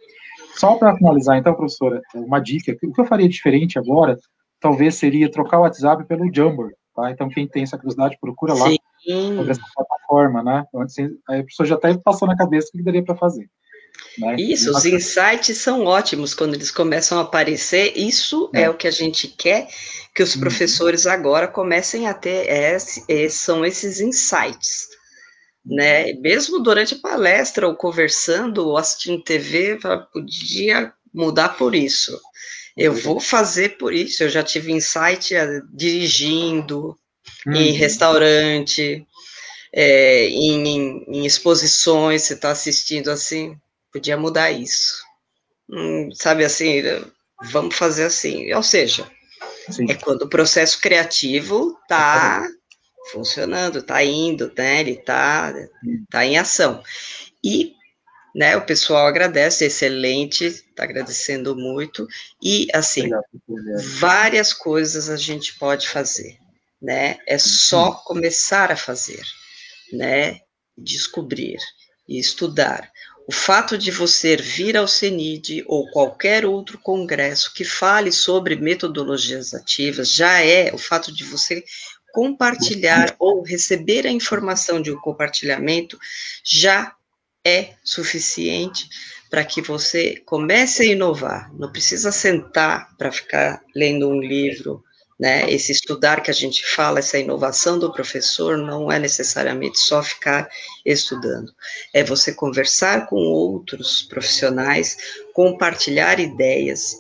Só 0.56 0.76
para 0.76 0.96
finalizar, 0.96 1.38
então, 1.38 1.54
professora, 1.54 2.02
uma 2.14 2.40
dica: 2.40 2.76
o 2.84 2.94
que 2.94 3.02
eu 3.02 3.06
faria 3.06 3.28
diferente 3.28 3.78
agora, 3.78 4.18
talvez 4.60 4.96
seria 4.96 5.32
trocar 5.32 5.60
o 5.60 5.62
WhatsApp 5.62 6.06
pelo 6.06 6.34
Jamboard, 6.34 6.74
tá? 6.96 7.12
Então, 7.12 7.30
quem 7.30 7.48
tem 7.48 7.64
essa 7.64 7.78
curiosidade, 7.78 8.18
procura 8.20 8.54
lá 8.54 8.68
Sim. 8.68 8.78
Sobre 9.06 9.52
essa 9.52 9.62
plataforma, 9.76 10.44
né? 10.44 10.66
Então, 10.68 10.82
assim, 10.82 11.10
aí 11.30 11.42
a 11.42 11.44
pessoa 11.44 11.68
já 11.68 11.76
está 11.76 11.98
passando 11.98 12.30
na 12.30 12.38
cabeça 12.38 12.70
o 12.70 12.78
que 12.78 12.84
daria 12.84 13.04
para 13.04 13.16
fazer. 13.16 13.50
Né? 14.18 14.36
Isso, 14.38 14.72
os 14.72 14.86
insights 14.86 15.58
são 15.58 15.86
ótimos 15.86 16.34
quando 16.34 16.56
eles 16.56 16.72
começam 16.72 17.18
a 17.18 17.22
aparecer. 17.22 17.94
Isso 17.96 18.50
é, 18.54 18.64
é 18.64 18.70
o 18.70 18.74
que 18.74 18.88
a 18.88 18.92
gente 18.92 19.28
quer 19.28 19.68
que 20.14 20.24
os 20.24 20.36
uhum. 20.36 20.42
professores 20.42 21.08
agora 21.08 21.48
comecem 21.48 22.08
a 22.08 22.14
ter. 22.14 22.48
É, 22.48 22.78
é, 23.08 23.30
são 23.30 23.66
esses 23.66 24.00
insights. 24.00 24.88
Né? 25.66 26.14
Mesmo 26.14 26.60
durante 26.60 26.96
a 26.96 27.00
palestra, 27.00 27.68
ou 27.68 27.76
conversando, 27.76 28.68
ou 28.68 28.78
assistindo 28.78 29.24
TV, 29.24 29.80
podia 30.12 30.92
mudar 31.14 31.50
por 31.50 31.76
isso. 31.76 32.20
Eu 32.76 32.94
vou 32.94 33.20
fazer 33.20 33.78
por 33.78 33.94
isso. 33.94 34.24
Eu 34.24 34.30
já 34.30 34.44
tive 34.44 34.72
insight 34.72 35.36
eh, 35.36 35.62
dirigindo, 35.72 36.98
uhum. 37.46 37.56
em 37.56 37.72
restaurante, 37.72 39.06
é, 39.74 40.28
em, 40.28 41.04
em, 41.08 41.26
exposições, 41.26 42.24
você 42.24 42.34
está 42.34 42.52
assistindo 42.52 43.10
assim, 43.10 43.58
podia 43.92 44.18
mudar 44.18 44.52
isso. 44.52 45.04
Hum, 45.70 46.10
sabe 46.14 46.44
assim, 46.44 46.82
vamos 47.44 47.76
fazer 47.76 48.06
assim. 48.06 48.52
Ou 48.54 48.64
seja, 48.64 49.10
Sim. 49.70 49.90
é 49.90 49.96
quando 49.96 50.24
o 50.24 50.30
processo 50.30 50.80
criativo 50.82 51.78
está 51.84 52.48
funcionando, 53.12 53.80
está 53.80 54.04
indo, 54.04 54.52
né? 54.58 54.82
Ele 54.82 54.92
está 54.92 55.54
tá 56.10 56.26
em 56.26 56.38
ação. 56.38 56.84
E 57.44 57.76
né? 58.34 58.56
O 58.56 58.66
pessoal 58.66 59.08
agradece, 59.08 59.66
excelente, 59.66 60.46
está 60.46 60.84
agradecendo 60.84 61.56
muito. 61.56 62.08
E, 62.42 62.68
assim, 62.74 63.14
Obrigado, 63.14 63.26
várias 64.00 64.54
coisas 64.54 65.10
a 65.10 65.18
gente 65.18 65.58
pode 65.58 65.88
fazer, 65.88 66.38
né? 66.82 67.18
É 67.28 67.38
só 67.38 67.92
começar 67.92 68.72
a 68.72 68.76
fazer, 68.76 69.24
né? 69.94 70.40
Descobrir 70.78 71.58
e 72.08 72.20
estudar. 72.20 72.92
O 73.28 73.32
fato 73.32 73.78
de 73.78 73.92
você 73.92 74.36
vir 74.36 74.76
ao 74.76 74.88
CENID 74.88 75.64
ou 75.68 75.90
qualquer 75.92 76.46
outro 76.46 76.80
congresso 76.80 77.54
que 77.54 77.64
fale 77.64 78.12
sobre 78.12 78.56
metodologias 78.56 79.54
ativas 79.54 80.12
já 80.12 80.42
é 80.42 80.74
o 80.74 80.78
fato 80.78 81.14
de 81.14 81.24
você 81.24 81.64
compartilhar 82.12 83.16
ou 83.20 83.42
receber 83.44 84.06
a 84.06 84.12
informação 84.12 84.82
de 84.82 84.92
um 84.92 85.00
compartilhamento 85.00 85.98
já 86.44 86.94
é 87.46 87.76
suficiente 87.84 88.90
para 89.30 89.46
que 89.46 89.62
você 89.62 90.22
comece 90.26 90.84
a 90.84 90.86
inovar. 90.86 91.54
Não 91.54 91.72
precisa 91.72 92.12
sentar 92.12 92.96
para 92.98 93.12
ficar 93.12 93.62
lendo 93.74 94.10
um 94.10 94.20
livro, 94.20 94.84
né? 95.22 95.48
Esse 95.52 95.72
estudar 95.72 96.24
que 96.24 96.32
a 96.32 96.34
gente 96.34 96.66
fala, 96.66 96.98
essa 96.98 97.20
inovação 97.20 97.78
do 97.78 97.94
professor, 97.94 98.58
não 98.58 98.92
é 98.92 98.98
necessariamente 98.98 99.80
só 99.80 100.02
ficar 100.02 100.50
estudando. 100.84 101.54
É 101.94 102.04
você 102.04 102.34
conversar 102.34 103.06
com 103.06 103.18
outros 103.18 104.02
profissionais, 104.02 104.98
compartilhar 105.32 106.20
ideias, 106.20 106.96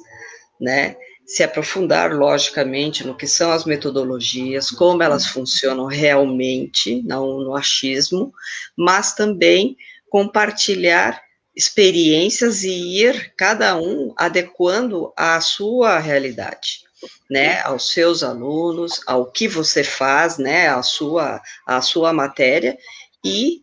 né? 0.59 0.95
Se 1.26 1.41
aprofundar, 1.41 2.13
logicamente, 2.13 3.07
no 3.07 3.17
que 3.17 3.26
são 3.26 3.51
as 3.51 3.65
metodologias, 3.65 4.69
como 4.69 5.01
elas 5.01 5.26
funcionam 5.26 5.88
realmente, 5.88 7.01
não 7.01 7.39
no 7.39 7.55
achismo, 7.55 8.32
mas 8.78 9.15
também 9.15 9.76
compartilhar 10.11 11.19
experiências 11.55 12.63
e 12.63 13.01
ir 13.01 13.34
cada 13.36 13.76
um 13.78 14.13
adequando 14.15 15.11
à 15.17 15.41
sua 15.41 15.97
realidade, 15.97 16.84
né, 17.30 17.62
aos 17.62 17.91
seus 17.91 18.24
alunos, 18.24 19.02
ao 19.08 19.32
que 19.32 19.47
você 19.47 19.84
faz, 19.84 20.38
né, 20.38 20.68
a 20.68 20.82
sua 20.84 21.41
a 21.66 21.82
sua 21.82 22.14
matéria 22.14 22.78
e, 23.24 23.62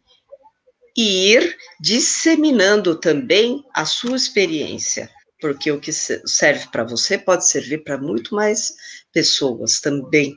e 0.97 1.32
ir 1.32 1.57
disseminando 1.80 2.97
também 2.97 3.64
a 3.74 3.84
sua 3.84 4.16
experiência, 4.16 5.11
porque 5.41 5.70
o 5.70 5.80
que 5.80 5.93
serve 5.93 6.66
para 6.70 6.84
você 6.84 7.18
pode 7.18 7.47
servir 7.47 7.84
para 7.84 7.99
muito 7.99 8.34
mais 8.34 8.74
pessoas 9.12 9.80
também 9.80 10.36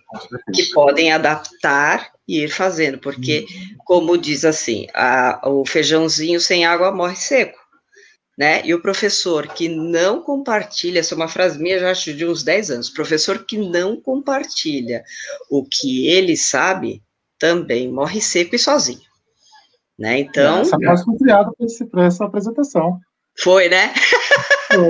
que 0.53 0.65
podem 0.71 1.11
adaptar 1.11 2.11
e 2.27 2.43
ir 2.43 2.49
fazendo, 2.49 2.97
porque, 2.97 3.45
uhum. 3.49 3.75
como 3.85 4.17
diz 4.17 4.45
assim, 4.45 4.87
a, 4.93 5.41
o 5.45 5.65
feijãozinho 5.65 6.39
sem 6.39 6.65
água 6.65 6.91
morre 6.91 7.15
seco. 7.15 7.59
Né? 8.37 8.65
E 8.65 8.73
o 8.73 8.81
professor 8.81 9.47
que 9.47 9.67
não 9.67 10.21
compartilha, 10.21 10.99
essa 10.99 11.13
é 11.13 11.17
uma 11.17 11.27
frase 11.27 11.59
minha, 11.59 11.79
já 11.79 11.91
acho 11.91 12.13
de 12.13 12.25
uns 12.25 12.43
10 12.43 12.71
anos, 12.71 12.89
professor 12.89 13.45
que 13.45 13.57
não 13.57 13.99
compartilha 13.99 15.03
o 15.49 15.63
que 15.63 16.07
ele 16.07 16.37
sabe, 16.37 17.03
também 17.37 17.91
morre 17.91 18.21
seco 18.21 18.55
e 18.55 18.59
sozinho. 18.59 19.01
Né? 19.99 20.19
Então. 20.19 20.61
Essa 20.61 20.77
frase 20.77 21.03
foi 21.03 21.17
criada 21.17 21.51
para 21.91 22.05
essa 22.05 22.25
apresentação. 22.25 22.99
Foi, 23.37 23.69
né? 23.69 23.93
Foi. 24.67 24.87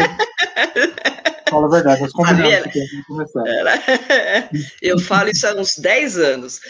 Fala 1.49 1.67
a 1.67 1.69
verdade, 1.69 2.01
nós 2.01 2.13
combinamos 2.13 2.71
que 2.71 3.03
começar. 3.07 3.43
Eu 4.81 4.97
falo 4.99 5.29
isso 5.29 5.45
há 5.45 5.53
uns 5.53 5.77
10 5.77 6.17
anos. 6.17 6.61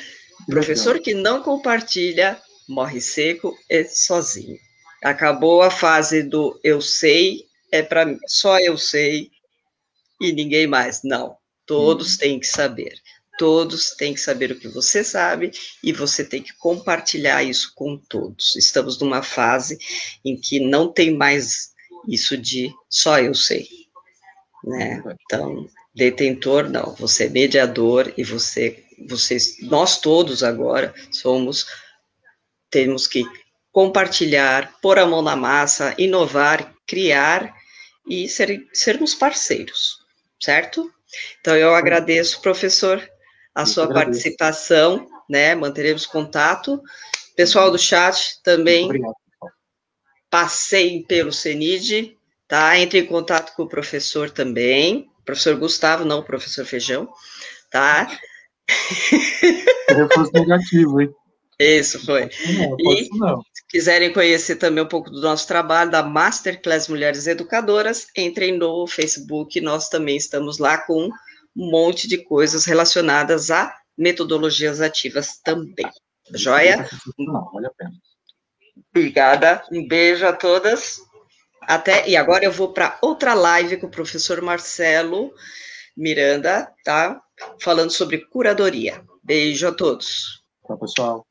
Professor 0.48 1.00
que 1.00 1.14
não 1.14 1.44
compartilha 1.44 2.38
morre 2.68 3.00
seco 3.00 3.56
e 3.70 3.84
sozinho. 3.86 4.58
Acabou 5.04 5.62
a 5.62 5.72
fase 5.72 6.24
do 6.24 6.60
eu 6.64 6.82
sei, 6.82 7.45
é 7.72 7.82
para 7.82 8.06
mim, 8.06 8.20
só 8.28 8.60
eu 8.60 8.78
sei 8.78 9.32
e 10.20 10.32
ninguém 10.32 10.68
mais. 10.68 11.02
Não, 11.04 11.36
todos 11.66 12.16
hum. 12.16 12.18
têm 12.20 12.39
que 12.39 12.47
saber. 12.47 12.99
Todos 13.38 13.91
têm 13.91 14.14
que 14.14 14.20
saber 14.20 14.52
o 14.52 14.60
que 14.60 14.68
você 14.68 15.04
sabe 15.04 15.52
e 15.84 15.91
você 15.91 16.24
tem 16.24 16.43
que 16.43 16.54
compartilhar 16.58 17.43
isso 17.43 17.72
com 17.74 17.97
todos. 17.97 18.56
Estamos 18.56 18.99
numa 18.99 19.24
fase 19.24 19.80
em 20.24 20.36
que 20.36 20.60
não 20.60 20.91
tem 20.91 21.16
mais 21.16 21.72
isso 22.08 22.38
de 22.38 22.72
só 22.88 23.20
eu 23.20 23.34
sei 23.34 23.82
né? 24.64 25.02
Então, 25.26 25.68
detentor 25.93 26.70
não, 26.70 26.95
você 26.95 27.26
é 27.26 27.30
mediador 27.30 28.14
e 28.18 28.24
você, 28.24 28.84
vocês, 29.08 29.58
nós 29.62 29.99
todos 29.99 30.43
agora 30.43 30.93
somos, 31.12 31.66
temos 32.70 33.08
que 33.08 33.24
compartilhar, 33.72 34.74
pôr 34.82 35.00
a 35.00 35.06
mão 35.06 35.22
na 35.22 35.36
massa, 35.36 35.96
inovar, 35.98 36.74
criar 36.86 37.54
e 38.08 38.28
ser, 38.28 38.68
sermos 38.74 39.16
parceiros, 39.16 39.98
certo? 40.42 40.92
Então, 41.40 41.56
eu 41.56 41.74
agradeço, 41.74 42.42
professor, 42.42 43.02
a 43.54 43.66
sua 43.66 43.88
participação, 43.88 45.08
né? 45.30 45.56
Manteremos 45.56 46.06
contato. 46.06 46.82
Pessoal 47.36 47.72
do 47.72 47.78
chat 47.78 48.42
também 48.44 48.90
passei 50.30 51.04
pelo 51.04 51.32
CENID, 51.32 52.18
tá? 52.48 52.78
Entre 52.78 53.00
em 53.00 53.06
contato 53.06 53.54
com 53.56 53.64
o 53.64 53.70
professor 53.70 54.30
também, 54.30 55.10
professor 55.26 55.56
Gustavo, 55.56 56.06
não 56.06 56.20
o 56.20 56.26
professor 56.26 56.66
Feijão, 56.66 57.10
tá? 57.70 58.08
Reforço 59.90 60.32
negativo, 60.34 61.02
hein? 61.02 61.14
Isso 61.62 62.03
foi. 62.05 62.30
Não, 62.57 62.76
e 62.80 63.05
se 63.53 63.68
quiserem 63.70 64.12
conhecer 64.12 64.55
também 64.55 64.84
um 64.84 64.88
pouco 64.88 65.12
do 65.12 65.22
nosso 65.22 65.47
trabalho 65.47 65.91
da 65.91 66.01
Masterclass 66.01 66.88
Mulheres 66.88 67.28
Educadoras, 67.28 68.07
entrem 68.18 68.57
no 68.57 68.88
Facebook, 68.88 69.62
nós 69.62 69.89
também 69.89 70.18
estamos 70.18 70.57
lá 70.57 70.78
com 70.80 71.09
um 71.55 71.70
monte 71.70 72.07
de 72.07 72.18
coisas 72.18 72.66
relacionadas 72.66 73.51
a 73.51 73.76
metodologias 73.97 74.82
ativas 74.82 75.39
também. 75.43 75.89
Joia? 76.34 76.89
Não, 77.18 77.51
vale 77.51 77.68
a 77.68 77.72
pena. 77.72 77.91
Obrigada, 78.89 79.64
um 79.72 79.88
beijo 79.88 80.26
a 80.26 80.34
todas. 80.34 80.99
Até, 81.62 82.09
e 82.09 82.16
agora 82.16 82.43
eu 82.43 82.51
vou 82.51 82.74
para 82.74 82.97
outra 83.01 83.34
live 83.34 83.78
com 83.78 83.88
o 83.88 83.91
professor 83.91 84.41
Marcelo 84.41 85.32
Miranda, 85.95 86.74
tá? 86.84 87.22
Falando 87.62 87.91
sobre 87.91 88.26
curadoria. 88.26 89.03
Beijo 89.24 89.68
a 89.68 89.72
todos. 89.72 90.43
Tchau, 90.66 90.78
pessoal. 90.78 91.31